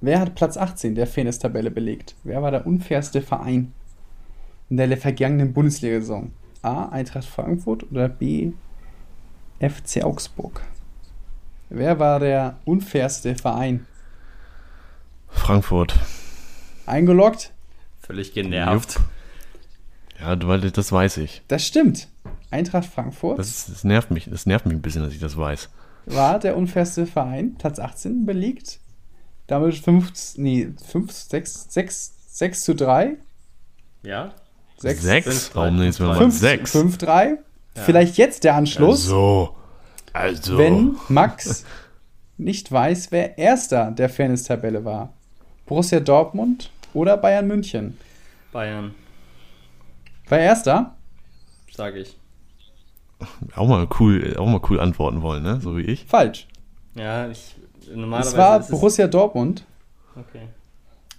Wer 0.00 0.20
hat 0.20 0.34
Platz 0.34 0.56
18 0.56 0.94
der 0.94 1.06
Fairness-Tabelle 1.06 1.70
belegt? 1.70 2.14
Wer 2.24 2.42
war 2.42 2.50
der 2.50 2.66
unfairste 2.66 3.22
Verein 3.22 3.72
in 4.68 4.76
der 4.76 4.96
vergangenen 4.98 5.52
Bundesliga-Saison? 5.52 6.32
A. 6.62 6.88
Eintracht 6.88 7.24
Frankfurt 7.24 7.90
oder 7.90 8.08
B. 8.08 8.52
FC 9.60 10.02
Augsburg? 10.02 10.60
Wer 11.70 11.98
war 11.98 12.18
der 12.20 12.56
unfairste 12.64 13.34
Verein? 13.36 13.86
Frankfurt. 15.28 15.98
Eingeloggt? 16.86 17.52
Völlig 18.00 18.32
genervt. 18.34 18.98
Ja, 20.20 20.36
du- 20.36 20.48
weil 20.48 20.60
das 20.70 20.92
weiß 20.92 21.16
ich. 21.18 21.42
Das 21.48 21.66
stimmt. 21.66 22.08
Eintracht 22.50 22.86
Frankfurt. 22.86 23.38
Das, 23.38 23.48
ist, 23.48 23.68
das 23.70 23.84
nervt 23.84 24.10
mich. 24.10 24.28
Das 24.30 24.46
nervt 24.46 24.66
mich 24.66 24.74
ein 24.76 24.82
bisschen, 24.82 25.02
dass 25.02 25.12
ich 25.12 25.20
das 25.20 25.36
weiß. 25.36 25.68
war 26.06 26.38
der 26.38 26.56
unfairste 26.56 27.06
Verein, 27.06 27.54
Platz 27.56 27.78
18 27.78 28.26
belegt. 28.26 28.78
Damit 29.46 29.76
5, 29.76 30.12
nee, 30.36 30.68
5, 30.90 31.10
6, 31.12 31.66
6, 31.68 32.12
6 32.28 32.60
zu 32.62 32.74
3. 32.74 33.16
Ja? 34.02 34.32
6, 34.78 35.02
Sechs? 35.02 35.26
fünf, 35.26 35.50
Warum 35.54 35.76
drei, 35.76 35.84
nehmen 35.84 35.98
wir 35.98 36.06
mal 36.06 36.16
fünf, 36.18 36.38
sechs? 36.38 36.72
5, 36.72 36.98
3. 36.98 37.38
Vielleicht 37.74 38.16
jetzt 38.18 38.44
der 38.44 38.54
Anschluss, 38.56 39.04
So. 39.04 39.56
Also. 40.12 40.58
wenn 40.58 40.96
Max 41.08 41.64
nicht 42.36 42.70
weiß, 42.70 43.12
wer 43.12 43.38
Erster 43.38 43.90
der 43.92 44.08
Fairness-Tabelle 44.10 44.84
war. 44.84 45.14
Borussia 45.66 46.00
Dortmund 46.00 46.70
oder 46.94 47.16
Bayern 47.16 47.46
München? 47.46 47.96
Bayern, 48.52 48.94
War 50.28 50.38
Erster? 50.38 50.94
sage 51.70 52.00
ich. 52.00 52.16
auch 53.56 53.66
mal 53.66 53.86
cool, 54.00 54.36
auch 54.36 54.46
mal 54.46 54.60
cool 54.68 54.78
antworten 54.80 55.22
wollen, 55.22 55.42
ne? 55.42 55.60
So 55.60 55.76
wie 55.76 55.82
ich. 55.82 56.04
Falsch. 56.04 56.46
Ja, 56.94 57.28
ich, 57.30 57.56
normalerweise 57.94 58.30
Es 58.32 58.36
war 58.36 58.60
es, 58.60 58.68
Borussia 58.68 59.06
Dortmund. 59.06 59.64
Okay. 60.14 60.48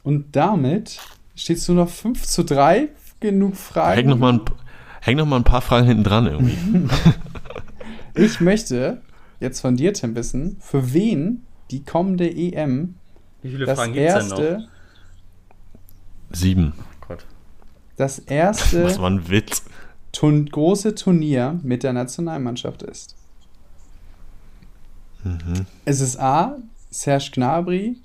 Und 0.03 0.35
damit 0.35 0.99
steht 1.35 1.57
es 1.57 1.67
nur 1.67 1.77
noch 1.77 1.89
5 1.89 2.23
zu 2.23 2.43
3. 2.43 2.89
Genug 3.19 3.55
Fragen. 3.55 3.95
Häng 3.95 4.09
noch, 4.09 4.17
mal 4.19 4.33
ein, 4.33 4.41
häng 5.01 5.17
noch 5.17 5.25
mal 5.25 5.37
ein 5.37 5.43
paar 5.45 5.61
Fragen 5.61 5.87
hinten 5.87 6.03
dran 6.03 6.27
irgendwie. 6.27 6.57
Ich 8.15 8.39
möchte 8.39 9.01
jetzt 9.39 9.59
von 9.61 9.75
dir, 9.75 9.91
Tim, 9.93 10.13
wissen, 10.15 10.57
für 10.59 10.93
wen 10.93 11.47
die 11.71 11.83
kommende 11.83 12.29
EM 12.29 12.93
Wie 13.43 13.49
viele 13.51 13.65
das 13.65 13.77
Fragen 13.77 13.93
gibt 13.93 14.09
es 14.09 14.13
denn 14.15 14.27
noch? 14.29 14.39
erste, 14.39 14.67
Sieben. 16.31 16.73
Oh 16.79 17.05
Gott. 17.07 17.25
das 17.97 18.17
Das 18.17 18.25
erste 18.25 18.99
war 18.99 19.09
ein 19.09 19.29
Witz. 19.29 19.63
Turn 20.11 20.47
große 20.47 20.95
Turnier 20.95 21.59
mit 21.63 21.83
der 21.83 21.93
Nationalmannschaft 21.93 22.83
ist. 22.83 23.15
Mhm. 25.23 25.65
Es 25.85 25.99
ist 26.01 26.19
A. 26.19 26.57
Serge 26.89 27.31
Gnabry 27.33 27.97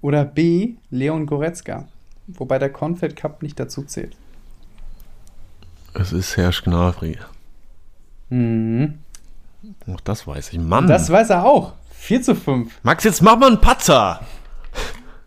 oder 0.00 0.24
B. 0.24 0.74
Leon 0.90 1.26
Goretzka. 1.26 1.88
wobei 2.26 2.58
der 2.58 2.70
Confed 2.70 3.16
Cup 3.16 3.42
nicht 3.42 3.60
dazu 3.60 3.82
zählt. 3.82 4.16
Es 5.92 6.12
ist 6.12 6.36
Herr 6.36 6.50
Gnabry. 6.50 7.18
Mhm. 8.30 8.98
Auch 9.86 10.00
das 10.00 10.26
weiß 10.26 10.52
ich. 10.52 10.58
Mann. 10.58 10.86
Das 10.86 11.10
weiß 11.10 11.30
er 11.30 11.44
auch. 11.44 11.74
4 11.92 12.22
zu 12.22 12.34
5. 12.34 12.80
Max, 12.82 13.04
jetzt 13.04 13.22
mach 13.22 13.38
mal 13.38 13.46
einen 13.48 13.60
Patzer. 13.60 14.20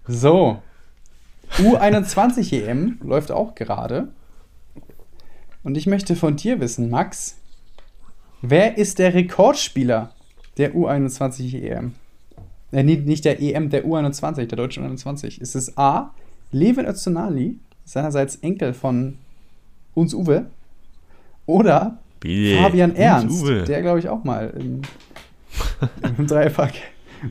So. 0.08 0.62
U21 1.58 2.54
EM 2.54 3.00
läuft 3.04 3.32
auch 3.32 3.56
gerade. 3.56 4.10
Und 5.64 5.76
ich 5.76 5.88
möchte 5.88 6.16
von 6.16 6.36
dir 6.36 6.60
wissen, 6.60 6.90
Max, 6.90 7.38
wer 8.42 8.78
ist 8.78 9.00
der 9.00 9.14
Rekordspieler 9.14 10.12
der 10.58 10.74
U21 10.74 11.54
EM? 11.62 11.96
Äh, 12.72 12.84
nee, 12.84 12.98
nicht 12.98 13.26
der 13.26 13.42
EM, 13.42 13.70
der 13.70 13.86
U21, 13.86 14.46
der 14.46 14.58
deutschen 14.58 14.86
U21. 14.86 15.42
Ist 15.42 15.56
es 15.56 15.78
A. 15.78 16.14
Levin 16.52 16.86
Öztunali, 16.86 17.60
seinerseits 17.86 18.38
Enkel 18.38 18.74
von 18.74 19.18
uns 19.94 20.14
Uwe, 20.14 20.46
oder 21.46 21.98
Bitte. 22.20 22.62
Fabian 22.62 22.96
Ernst, 22.96 23.46
der 23.46 23.82
glaube 23.82 24.00
ich 24.00 24.10
auch 24.10 24.24
mal 24.24 24.54
im, 24.58 24.82
im 26.18 26.28
Dreierpack. 26.28 26.74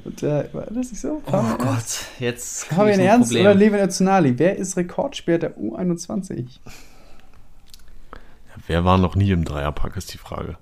Und, 0.05 0.23
äh, 0.23 0.49
war 0.53 0.67
das 0.67 0.91
nicht 0.91 1.01
so? 1.01 1.23
Oh 1.27 1.31
Fabian 1.31 1.61
Ernst? 1.61 1.65
Gott, 1.65 2.21
jetzt 2.21 2.61
krieg 2.63 2.71
ich 2.71 2.77
Fabian 2.77 3.01
ein 3.01 3.07
Ernst 3.07 3.31
Problem. 3.31 3.47
oder 3.47 3.55
Levin 3.55 3.81
Öztunali? 3.81 4.39
Wer 4.39 4.57
ist 4.57 4.77
Rekordspieler 4.77 5.39
der 5.39 5.57
U21? 5.57 6.59
Wer 8.67 8.85
war 8.85 8.99
noch 8.99 9.15
nie 9.15 9.31
im 9.31 9.45
Dreierpack, 9.45 9.97
ist 9.97 10.13
die 10.13 10.19
Frage. 10.19 10.59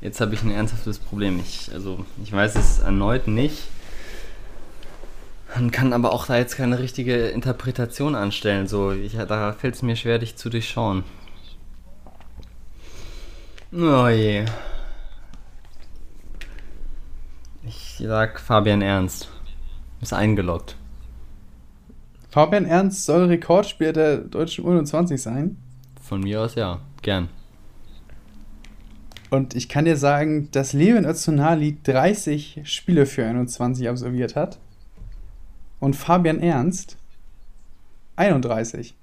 Jetzt 0.00 0.20
habe 0.20 0.34
ich 0.34 0.42
ein 0.42 0.50
ernsthaftes 0.50 0.98
Problem. 0.98 1.38
Ich, 1.40 1.70
also, 1.72 2.04
ich 2.22 2.32
weiß 2.32 2.56
es 2.56 2.80
erneut 2.80 3.28
nicht. 3.28 3.62
Man 5.54 5.70
kann 5.70 5.92
aber 5.92 6.12
auch 6.12 6.26
da 6.26 6.36
jetzt 6.36 6.56
keine 6.56 6.78
richtige 6.80 7.28
Interpretation 7.28 8.14
anstellen. 8.14 8.66
So, 8.66 8.92
ich, 8.92 9.14
da 9.14 9.52
fällt 9.52 9.74
es 9.74 9.82
mir 9.82 9.96
schwer, 9.96 10.18
dich 10.18 10.36
zu 10.36 10.50
durchschauen. 10.50 11.04
Oh 13.78 14.08
je. 14.08 14.46
Ich 17.62 17.96
sag 17.98 18.40
Fabian 18.40 18.80
Ernst. 18.80 19.28
Ist 20.00 20.14
eingeloggt. 20.14 20.76
Fabian 22.30 22.64
Ernst 22.64 23.04
soll 23.04 23.26
Rekordspieler 23.26 23.92
der 23.92 24.16
deutschen 24.18 24.64
U21 24.64 25.18
sein. 25.18 25.58
Von 26.00 26.20
mir 26.20 26.40
aus 26.40 26.54
ja. 26.54 26.80
Gern. 27.02 27.28
Und 29.28 29.54
ich 29.54 29.68
kann 29.68 29.84
dir 29.84 29.98
sagen, 29.98 30.48
dass 30.52 30.72
Levin 30.72 31.04
Öztunali 31.04 31.76
30 31.82 32.62
Spiele 32.64 33.04
für 33.04 33.26
21 33.26 33.90
absolviert 33.90 34.36
hat. 34.36 34.58
Und 35.80 35.96
Fabian 35.96 36.40
Ernst 36.40 36.96
31. 38.16 38.94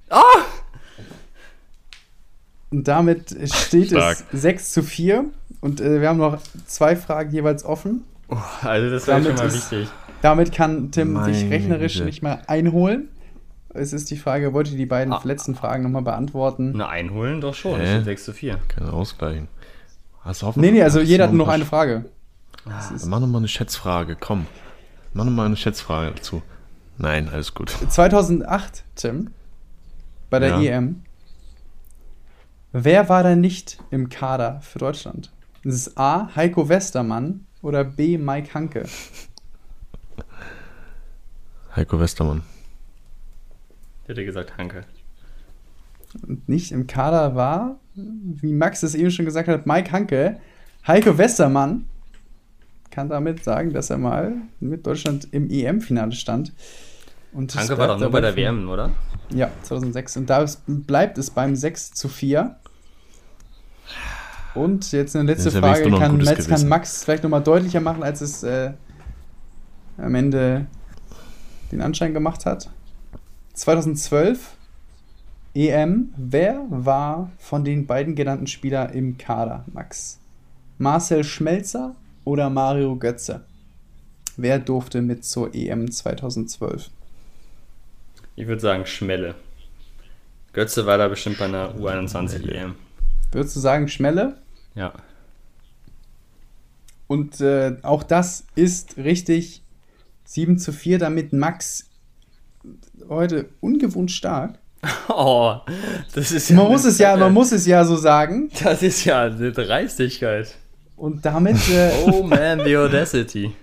Und 2.74 2.88
damit 2.88 3.36
steht 3.54 3.90
Stark. 3.90 4.18
es 4.34 4.41
6 4.41 4.72
zu 4.72 4.82
4. 4.84 5.26
Und 5.62 5.80
äh, 5.80 6.02
wir 6.02 6.10
haben 6.10 6.18
noch 6.18 6.40
zwei 6.66 6.95
Fragen 6.95 7.32
jeweils 7.32 7.64
offen. 7.64 8.04
Oh, 8.30 8.38
also 8.64 8.90
das 8.90 9.06
wäre 9.08 9.22
Damit 9.22 9.38
schon 9.40 9.48
mal 9.48 9.54
ist- 9.56 9.72
wichtig. 9.72 9.90
Damit 10.24 10.52
kann 10.54 10.90
Tim 10.91 11.14
Meine 11.14 11.32
dich 11.32 11.50
rechnerisch 11.52 11.94
Güte. 11.95 12.06
nicht 12.06 12.24
mehr 12.24 12.50
einholen. 12.50 13.10
Es 13.76 13.91
ist 13.94 14.10
die 14.10 14.18
Frage, 14.18 14.54
wollt 14.54 14.72
ihr 14.72 14.78
die 14.78 14.86
beiden 14.86 15.14
Ah. 15.14 15.22
letzten 15.24 15.54
Fragen 15.56 15.84
nochmal 15.84 16.02
beantworten? 16.04 16.74
Na, 16.76 16.88
einholen 16.90 17.41
doch 17.41 17.54
schon. 17.54 17.76
Hä? 17.76 17.82
Das 17.84 17.90
sind 17.91 18.06
6 18.06 18.26
zu 18.26 18.34
4. 18.34 18.58
Kann 18.70 18.90
ausgleichen. 18.90 19.48
Hast 20.22 20.41
du 20.41 20.52
Nee, 20.56 20.72
nee, 20.72 20.82
also 20.82 21.00
hast 21.02 21.08
jeder 21.08 21.26
hat 21.26 21.32
nur 21.32 21.40
noch 21.45 21.50
ein 21.50 21.56
eine 21.56 21.66
Frage. 21.66 22.06
Sch- 22.66 23.06
Mach 23.08 23.20
noch 23.20 23.28
mal 23.28 23.40
eine 23.40 23.48
Schätzfrage, 23.50 24.16
komm. 24.20 24.48
Mach 25.14 25.26
noch 25.26 25.32
mal 25.32 25.45
eine 25.45 25.58
Schätzfrage 25.58 26.12
dazu. 26.16 26.41
Nein, 26.98 27.30
alles 27.30 27.54
gut. 27.54 27.70
2008, 27.90 28.84
Tim, 28.95 29.32
bei 30.30 30.40
der 30.40 30.60
Ja. 30.62 30.78
EM. 30.78 31.04
Wer 32.76 33.08
war 33.08 33.22
da 33.22 33.36
nicht 33.36 33.78
im 33.91 34.10
Kader 34.10 34.60
für 34.62 34.80
Deutschland? 34.80 35.32
Das 35.64 35.76
ist 35.76 35.95
A. 35.95 36.36
Heiko 36.36 36.70
Westermann 36.70 37.45
oder 37.62 37.84
B. 37.84 38.18
Mike 38.18 38.56
Hanke. 38.56 38.86
Heiko 41.76 42.00
Westermann. 42.00 42.41
Ich 44.02 44.10
hätte 44.10 44.26
gesagt 44.26 44.58
Hanke. 44.58 44.86
Und 46.28 46.50
nicht 46.50 46.72
im 46.72 46.88
Kader 46.88 47.36
war, 47.36 47.80
wie 47.94 48.54
Max 48.54 48.82
es 48.82 48.95
eben 48.95 49.12
schon 49.12 49.26
gesagt 49.26 49.48
hat, 49.48 49.68
Mike 49.68 49.91
Hanke. 49.91 50.40
Heiko 50.88 51.16
Westermann 51.16 51.86
kann 52.90 53.08
damit 53.08 53.44
sagen, 53.44 53.72
dass 53.72 53.91
er 53.91 54.00
mal 54.00 54.34
mit 54.60 54.88
Deutschland 54.88 55.28
im 55.32 55.48
EM-Finale 55.48 56.14
stand. 56.14 56.54
Und 57.34 57.52
es 57.52 57.60
Hanke 57.60 57.78
war 57.78 57.88
doch 57.88 58.00
nur 58.00 58.10
bei 58.10 58.22
der 58.22 58.36
WM, 58.36 58.68
oder? 58.68 58.90
Ja, 59.30 59.52
2006. 59.62 60.18
Und 60.18 60.30
da 60.32 60.44
bleibt 60.66 61.20
es 61.20 61.30
beim 61.30 61.56
6 61.56 61.91
zu 61.91 62.10
4. 62.10 62.58
Und 64.55 64.91
jetzt 64.91 65.15
eine 65.15 65.31
letzte 65.31 65.51
Frage. 65.51 65.89
noch 65.89 65.99
ein 65.99 66.19
Kann, 66.19 66.45
kann. 66.45 66.67
Max 66.67 67.03
vielleicht 67.03 67.23
nochmal 67.23 67.43
deutlicher 67.43 67.80
machen, 67.80 68.03
als 68.03 68.21
es 68.21 68.43
äh, 68.43 68.73
am 69.97 70.13
Ende 70.15 70.67
den 71.71 71.81
Anschein 71.81 72.13
gemacht 72.13 72.45
hat. 72.45 72.69
2012 73.53 74.55
EM. 75.55 76.13
Wer 76.17 76.65
war 76.69 77.31
von 77.38 77.63
den 77.63 77.85
beiden 77.85 78.15
genannten 78.15 78.47
Spielern 78.47 78.91
im 78.91 79.17
Kader, 79.17 79.65
Max? 79.71 80.19
Marcel 80.77 81.23
Schmelzer 81.23 81.95
oder 82.23 82.49
Mario 82.49 82.95
Götze? 82.95 83.41
Wer 84.35 84.57
durfte 84.57 85.01
mit 85.01 85.23
zur 85.25 85.53
EM 85.53 85.91
2012? 85.91 86.89
Ich 88.35 88.47
würde 88.47 88.61
sagen 88.61 88.85
Schmelle. 88.88 89.35
Götze 90.53 90.85
war 90.88 90.97
da 90.97 91.07
bestimmt 91.07 91.38
bei 91.38 91.45
einer 91.45 91.75
U21 91.75 92.49
EM. 92.49 92.75
Würdest 93.31 93.55
du 93.55 93.59
sagen 93.59 93.88
Schmelle? 93.88 94.38
Ja. 94.76 94.94
Und 97.08 97.41
äh, 97.41 97.78
auch 97.84 98.04
das 98.04 98.45
ist 98.56 98.98
richtig. 98.98 99.62
7 100.26 100.58
zu 100.58 100.72
4, 100.72 101.00
damit 101.00 101.34
Max 101.34 101.90
heute 103.08 103.50
ungewohnt 103.62 104.12
stark. 104.12 104.58
Oh, 105.08 105.58
das 106.14 106.32
ist 106.32 106.52
Man 106.52 106.68
muss 106.68 106.84
es 106.84 106.98
ja, 106.98 107.16
man 107.16 107.32
muss 107.34 107.52
es 107.52 107.66
ja 107.66 107.86
so 107.86 107.95
sagen. 107.95 108.50
Das 108.64 108.82
ist 108.82 109.06
ja 109.06 109.24
eine 109.24 109.52
Dreistigkeit. 109.52 110.56
Und 110.98 111.26
damit, 111.26 111.58
äh, 111.70 111.91
Oh 112.06 112.24
man, 112.24 112.64
the 112.66 112.76
audacity. 112.78 113.54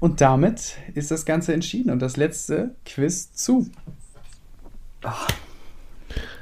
und 0.00 0.20
damit 0.20 0.76
ist 0.94 1.10
das 1.10 1.26
Ganze 1.26 1.52
entschieden 1.52 1.90
und 1.90 2.00
das 2.00 2.16
letzte 2.16 2.74
Quiz 2.84 3.32
zu. 3.34 3.68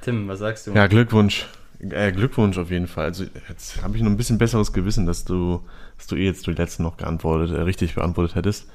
Tim, 0.02 0.28
was 0.28 0.38
sagst 0.38 0.66
du? 0.66 0.72
Ja, 0.72 0.86
Glückwunsch. 0.86 1.46
Äh, 1.90 2.12
Glückwunsch 2.12 2.58
auf 2.58 2.70
jeden 2.70 2.86
Fall. 2.86 3.06
Also 3.06 3.24
jetzt 3.48 3.82
habe 3.82 3.96
ich 3.96 4.02
noch 4.02 4.10
ein 4.10 4.16
bisschen 4.16 4.38
besseres 4.38 4.72
Gewissen, 4.72 5.06
dass 5.06 5.24
du, 5.24 5.60
dass 5.98 6.06
du 6.06 6.16
eh 6.16 6.24
jetzt 6.24 6.46
die 6.46 6.52
letzten 6.52 6.82
noch 6.82 6.96
geantwortet, 6.96 7.56
äh, 7.56 7.62
richtig 7.62 7.94
beantwortet 7.94 8.34
hättest. 8.34 8.68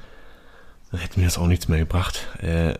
Dann 0.92 1.00
hätte 1.00 1.20
mir 1.20 1.26
das 1.26 1.38
auch 1.38 1.48
nichts 1.48 1.68
mehr 1.68 1.80
gebracht. 1.80 2.28
Äh, 2.42 2.76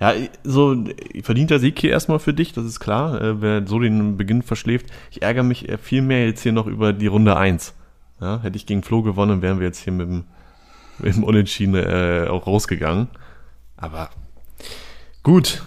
ja, 0.00 0.12
so 0.44 0.84
verdienter 1.22 1.58
Sieg 1.58 1.78
hier 1.78 1.90
erstmal 1.90 2.18
für 2.18 2.34
dich, 2.34 2.52
das 2.52 2.64
ist 2.64 2.80
klar. 2.80 3.20
Äh, 3.20 3.40
wer 3.40 3.66
so 3.66 3.78
den 3.78 4.16
Beginn 4.16 4.42
verschläft. 4.42 4.86
Ich 5.10 5.22
ärgere 5.22 5.42
mich 5.42 5.68
äh, 5.68 5.78
viel 5.78 6.02
mehr 6.02 6.26
jetzt 6.26 6.42
hier 6.42 6.52
noch 6.52 6.66
über 6.66 6.92
die 6.92 7.06
Runde 7.06 7.36
1. 7.36 7.74
Ja, 8.20 8.40
hätte 8.42 8.56
ich 8.56 8.66
gegen 8.66 8.82
Flo 8.82 9.02
gewonnen, 9.02 9.40
wären 9.40 9.60
wir 9.60 9.66
jetzt 9.66 9.82
hier 9.82 9.92
mit 9.92 10.08
dem, 10.08 10.24
mit 10.98 11.16
dem 11.16 11.24
Unentschieden 11.24 11.74
äh, 11.74 12.26
auch 12.28 12.46
rausgegangen. 12.46 13.08
Aber 13.76 14.10
gut. 15.22 15.62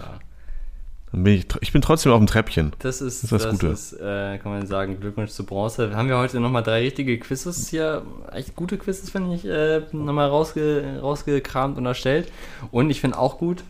Dann 1.13 1.23
bin 1.23 1.35
ich, 1.35 1.45
ich 1.61 1.71
bin 1.71 1.81
trotzdem 1.81 2.11
auf 2.11 2.17
dem 2.17 2.25
Treppchen. 2.27 2.73
Das 2.79 2.99
ist, 2.99 3.23
Das 3.23 3.31
ist 3.31 3.45
das 3.45 3.51
Gute. 3.51 3.67
ist 3.67 3.93
äh, 3.93 4.39
kann 4.39 4.51
man 4.51 4.65
sagen, 4.65 4.99
Glückwunsch 4.99 5.29
zu 5.29 5.45
Bronze. 5.45 5.95
Haben 5.95 6.09
wir 6.09 6.17
heute 6.17 6.39
nochmal 6.39 6.63
drei 6.63 6.81
richtige 6.81 7.17
Quizzes 7.19 7.69
hier, 7.69 8.01
echt 8.31 8.55
gute 8.55 8.77
Quizzes, 8.79 9.11
finde 9.11 9.35
ich, 9.35 9.45
äh, 9.45 9.81
nochmal 9.91 10.27
rausge, 10.27 10.99
rausgekramt 11.01 11.77
und 11.77 11.85
erstellt. 11.85 12.31
Und 12.71 12.89
ich 12.89 12.99
finde 12.99 13.19
auch 13.19 13.37
gut, 13.37 13.63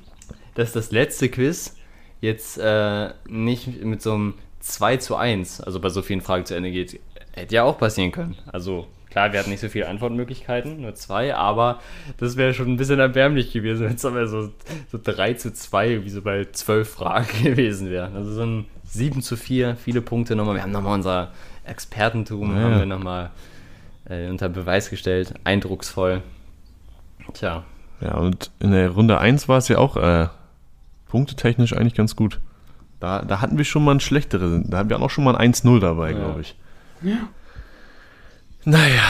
dass 0.55 0.71
das 0.71 0.91
letzte 0.91 1.27
Quiz 1.27 1.75
jetzt 2.21 2.57
äh, 2.59 3.09
nicht 3.27 3.83
mit 3.83 4.01
so 4.01 4.13
einem 4.13 4.33
2 4.61 4.97
zu 4.97 5.17
1, 5.17 5.59
also 5.59 5.81
bei 5.81 5.89
so 5.89 6.01
vielen 6.01 6.21
Fragen 6.21 6.45
zu 6.45 6.55
Ende 6.55 6.71
geht. 6.71 6.97
Hätte 7.33 7.55
ja 7.55 7.63
auch 7.63 7.77
passieren 7.77 8.13
können. 8.13 8.37
Also 8.53 8.87
klar, 9.13 9.31
wir 9.31 9.39
hatten 9.39 9.49
nicht 9.51 9.61
so 9.61 9.69
viele 9.69 9.87
Antwortmöglichkeiten, 9.87 10.81
nur 10.81 10.93
zwei, 10.95 11.33
aber 11.35 11.79
das 12.17 12.35
wäre 12.35 12.53
schon 12.53 12.67
ein 12.67 12.77
bisschen 12.77 12.99
erbärmlich 12.99 13.53
gewesen, 13.53 13.85
wenn 13.87 13.95
es 13.95 14.03
aber 14.03 14.27
so, 14.27 14.49
so 14.91 14.99
3 15.01 15.35
zu 15.35 15.53
2, 15.53 16.03
wie 16.03 16.09
so 16.09 16.21
bei 16.21 16.45
12 16.51 16.89
Fragen 16.89 17.27
gewesen 17.43 17.89
wäre. 17.89 18.11
Also 18.13 18.33
so 18.33 18.43
ein 18.43 18.65
7 18.83 19.21
zu 19.21 19.37
4, 19.37 19.75
viele 19.77 20.01
Punkte 20.01 20.35
nochmal. 20.35 20.55
Wir 20.55 20.63
haben 20.63 20.71
nochmal 20.71 20.95
unser 20.95 21.31
Expertentum, 21.63 22.53
Ja, 22.55 22.61
haben 22.63 22.71
ja. 22.73 22.79
wir 22.79 22.85
nochmal 22.85 23.29
äh, 24.09 24.27
unter 24.29 24.49
Beweis 24.49 24.89
gestellt. 24.89 25.33
Eindrucksvoll. 25.45 26.21
Tja, 27.33 27.63
Ja, 28.01 28.15
und 28.15 28.51
in 28.59 28.71
der 28.71 28.89
Runde 28.89 29.17
1 29.19 29.47
war 29.47 29.59
es 29.59 29.67
ja 29.69 29.77
auch 29.77 29.95
äh, 29.95 30.27
punktetechnisch 31.07 31.73
eigentlich 31.73 31.93
ganz 31.95 32.15
gut. 32.15 32.39
Da, 32.99 33.21
da 33.21 33.41
hatten 33.41 33.57
wir 33.57 33.65
schon 33.65 33.83
mal 33.85 33.93
ein 33.95 33.99
schlechteres, 33.99 34.61
da 34.65 34.77
hatten 34.79 34.89
wir 34.89 34.95
auch 34.97 35.01
noch 35.01 35.09
schon 35.09 35.23
mal 35.23 35.35
ein 35.35 35.53
1-0 35.53 35.79
dabei, 35.79 36.11
Ja. 36.11 36.17
glaube 36.17 36.41
ich. 36.41 36.55
Naja, 38.65 39.03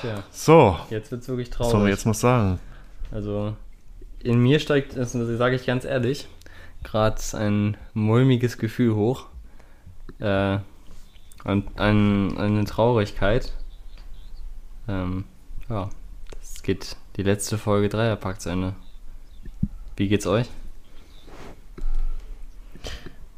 Tja, 0.00 0.22
So, 0.30 0.78
jetzt 0.88 1.10
wird's 1.10 1.28
wirklich 1.28 1.50
was 1.50 1.56
traurig. 1.56 1.74
man 1.78 1.88
jetzt 1.88 2.06
noch 2.06 2.14
sagen? 2.14 2.58
Also, 3.10 3.54
in 4.20 4.38
mir 4.38 4.60
steigt, 4.60 4.96
das 4.96 5.12
sage 5.12 5.56
ich 5.56 5.66
ganz 5.66 5.84
ehrlich, 5.84 6.28
gerade 6.84 7.20
ein 7.34 7.76
mulmiges 7.92 8.56
Gefühl 8.56 8.94
hoch. 8.94 9.26
Äh, 10.20 10.58
und 11.44 11.80
ein, 11.80 12.36
eine 12.38 12.64
Traurigkeit. 12.64 13.52
Ähm, 14.88 15.24
ja, 15.68 15.88
es 16.40 16.62
geht 16.62 16.96
die 17.16 17.22
letzte 17.22 17.58
Folge 17.58 17.88
Dreierpack 17.88 18.40
zu 18.40 18.50
Ende. 18.50 18.74
Wie 19.96 20.08
geht's 20.08 20.26
euch? 20.26 20.48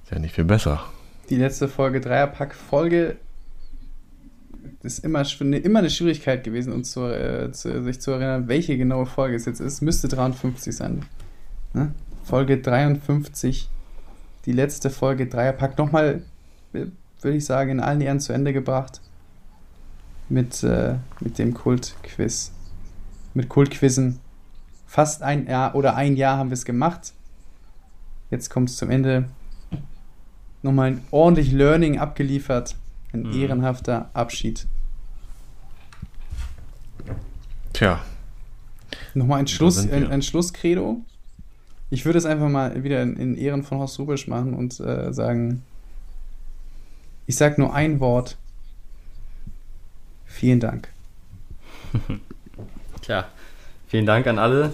Ist 0.04 0.10
ja 0.10 0.18
nicht 0.18 0.34
viel 0.34 0.44
besser. 0.44 0.84
Die 1.28 1.36
letzte 1.36 1.68
Folge 1.68 2.00
Dreierpack 2.00 2.54
Folge 2.54 3.16
ist 4.82 5.04
immer, 5.04 5.24
immer 5.40 5.78
eine 5.78 5.90
Schwierigkeit 5.90 6.42
gewesen, 6.42 6.72
uns 6.72 6.90
zu, 6.90 7.02
äh, 7.06 7.52
zu, 7.52 7.82
sich 7.84 8.00
zu 8.00 8.10
erinnern, 8.10 8.48
welche 8.48 8.76
genaue 8.76 9.06
Folge 9.06 9.36
es 9.36 9.44
jetzt 9.44 9.60
ist. 9.60 9.80
Müsste 9.80 10.08
53 10.08 10.74
sein. 10.74 11.04
Ne? 11.72 11.94
Folge 12.24 12.58
53, 12.58 13.68
die 14.44 14.52
letzte 14.52 14.90
Folge 14.90 15.28
Dreierpack. 15.28 15.78
Nochmal, 15.78 16.22
äh, 16.72 16.86
würde 17.20 17.36
ich 17.36 17.44
sagen, 17.44 17.70
in 17.70 17.80
allen 17.80 18.00
Ehren 18.00 18.20
zu 18.20 18.32
Ende 18.32 18.52
gebracht. 18.52 19.00
Mit, 20.28 20.62
äh, 20.64 20.96
mit 21.20 21.38
dem 21.38 21.54
Kultquiz. 21.54 22.52
Mit 23.34 23.48
Kultquizzen. 23.48 24.18
Fast 24.86 25.22
ein 25.22 25.46
Jahr 25.46 25.74
oder 25.74 25.94
ein 25.94 26.16
Jahr 26.16 26.38
haben 26.38 26.50
wir 26.50 26.54
es 26.54 26.64
gemacht. 26.64 27.12
Jetzt 28.30 28.50
kommt 28.50 28.68
es 28.68 28.76
zum 28.76 28.90
Ende. 28.90 29.26
Nochmal 30.62 30.92
ein 30.92 31.04
ordentlich 31.10 31.52
Learning 31.52 31.98
abgeliefert. 31.98 32.76
Ein 33.12 33.22
Mhm. 33.22 33.32
ehrenhafter 33.40 34.10
Abschied. 34.14 34.66
Tja, 37.72 38.00
Nochmal 39.14 39.40
ein, 39.40 39.46
Schluss, 39.46 39.78
ein, 39.90 40.10
ein 40.10 40.22
Schlusskredo. 40.22 41.00
Ich 41.90 42.04
würde 42.06 42.18
es 42.18 42.24
einfach 42.24 42.48
mal 42.48 42.82
wieder 42.82 43.02
in, 43.02 43.16
in 43.16 43.34
Ehren 43.36 43.62
von 43.62 43.78
Horst 43.78 43.98
Rubisch 43.98 44.26
machen 44.26 44.54
und 44.54 44.80
äh, 44.80 45.12
sagen, 45.12 45.62
ich 47.26 47.36
sage 47.36 47.60
nur 47.60 47.74
ein 47.74 48.00
Wort. 48.00 48.38
Vielen 50.24 50.60
Dank. 50.60 50.88
Tja, 53.02 53.26
vielen 53.88 54.06
Dank 54.06 54.26
an 54.26 54.38
alle, 54.38 54.72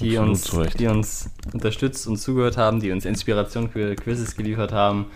die 0.00 0.18
Absolut 0.18 0.28
uns, 0.28 0.56
Recht. 0.58 0.80
die 0.80 0.86
uns 0.88 1.30
unterstützt 1.52 2.06
und 2.08 2.16
zugehört 2.16 2.56
haben, 2.56 2.80
die 2.80 2.90
uns 2.90 3.04
Inspiration 3.04 3.70
für 3.70 3.94
Quizzes 3.94 4.34
geliefert 4.36 4.72
haben. 4.72 5.06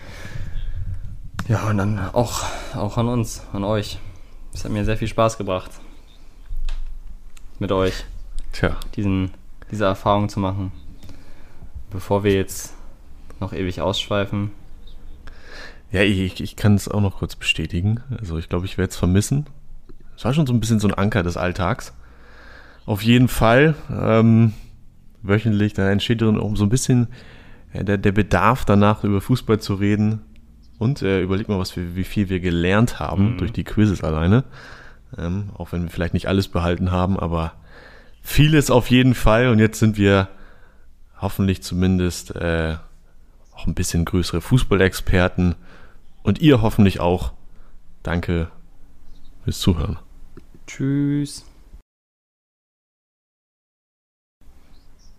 Ja, 1.50 1.68
und 1.68 1.78
dann 1.78 1.98
auch, 1.98 2.44
auch 2.76 2.96
an 2.96 3.08
uns, 3.08 3.42
an 3.52 3.64
euch. 3.64 3.98
Es 4.54 4.64
hat 4.64 4.70
mir 4.70 4.84
sehr 4.84 4.96
viel 4.96 5.08
Spaß 5.08 5.36
gebracht, 5.36 5.72
mit 7.58 7.72
euch 7.72 8.04
tja. 8.52 8.76
diesen, 8.94 9.32
diese 9.68 9.84
Erfahrung 9.84 10.28
zu 10.28 10.38
machen. 10.38 10.70
Bevor 11.90 12.22
wir 12.22 12.34
jetzt 12.34 12.74
noch 13.40 13.52
ewig 13.52 13.80
ausschweifen. 13.80 14.52
Ja, 15.90 16.02
ich, 16.02 16.40
ich 16.40 16.54
kann 16.54 16.76
es 16.76 16.86
auch 16.86 17.00
noch 17.00 17.18
kurz 17.18 17.34
bestätigen. 17.34 18.00
Also 18.16 18.38
ich 18.38 18.48
glaube, 18.48 18.66
ich 18.66 18.78
werde 18.78 18.90
es 18.90 18.96
vermissen. 18.96 19.46
Es 20.16 20.24
war 20.24 20.32
schon 20.32 20.46
so 20.46 20.52
ein 20.52 20.60
bisschen 20.60 20.78
so 20.78 20.86
ein 20.86 20.94
Anker 20.94 21.24
des 21.24 21.36
Alltags. 21.36 21.92
Auf 22.86 23.02
jeden 23.02 23.26
Fall. 23.26 23.74
Ähm, 23.90 24.52
wöchentlich, 25.22 25.72
da 25.72 25.90
entsteht 25.90 26.22
dann 26.22 26.38
auch 26.38 26.54
so 26.54 26.62
ein 26.62 26.70
bisschen 26.70 27.08
äh, 27.72 27.82
der, 27.82 27.98
der 27.98 28.12
Bedarf 28.12 28.64
danach, 28.64 29.02
über 29.02 29.20
Fußball 29.20 29.58
zu 29.58 29.74
reden. 29.74 30.22
Und 30.80 31.02
äh, 31.02 31.20
überleg 31.20 31.46
mal, 31.48 31.58
was 31.58 31.76
wir, 31.76 31.94
wie 31.94 32.04
viel 32.04 32.30
wir 32.30 32.40
gelernt 32.40 32.98
haben 32.98 33.32
Mhm. 33.34 33.38
durch 33.38 33.52
die 33.52 33.64
Quizzes 33.64 34.02
alleine. 34.02 34.44
Ähm, 35.18 35.50
auch 35.58 35.72
wenn 35.72 35.82
wir 35.82 35.90
vielleicht 35.90 36.14
nicht 36.14 36.26
alles 36.26 36.48
behalten 36.48 36.90
haben, 36.90 37.18
aber 37.20 37.52
vieles 38.22 38.70
auf 38.70 38.90
jeden 38.90 39.14
Fall. 39.14 39.48
Und 39.48 39.58
jetzt 39.58 39.78
sind 39.78 39.98
wir 39.98 40.28
hoffentlich 41.18 41.62
zumindest 41.62 42.34
äh, 42.34 42.76
auch 43.54 43.66
ein 43.66 43.74
bisschen 43.74 44.06
größere 44.06 44.40
Fußballexperten. 44.40 45.54
Und 46.22 46.40
ihr 46.40 46.62
hoffentlich 46.62 46.98
auch. 46.98 47.32
Danke 48.02 48.50
fürs 49.44 49.60
Zuhören. 49.60 49.98
Tschüss. 50.66 51.44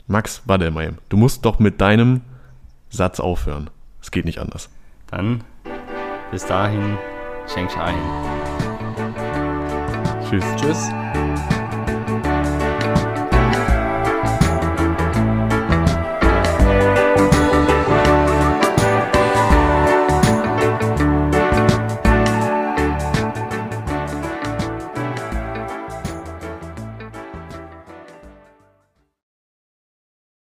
Max, 0.07 0.41
warte 0.45 0.71
mal. 0.71 0.95
Du 1.09 1.17
musst 1.17 1.45
doch 1.45 1.59
mit 1.59 1.79
deinem 1.81 2.21
Satz 2.89 3.19
aufhören. 3.19 3.69
Es 4.01 4.09
geht 4.09 4.25
nicht 4.25 4.39
anders. 4.39 4.69
Dann 5.07 5.43
bis 6.31 6.45
dahin, 6.45 6.97
Sheng 7.47 7.69
Shai. 7.69 7.93
Tschüss. 10.29 10.45
Tschüss. 10.55 10.89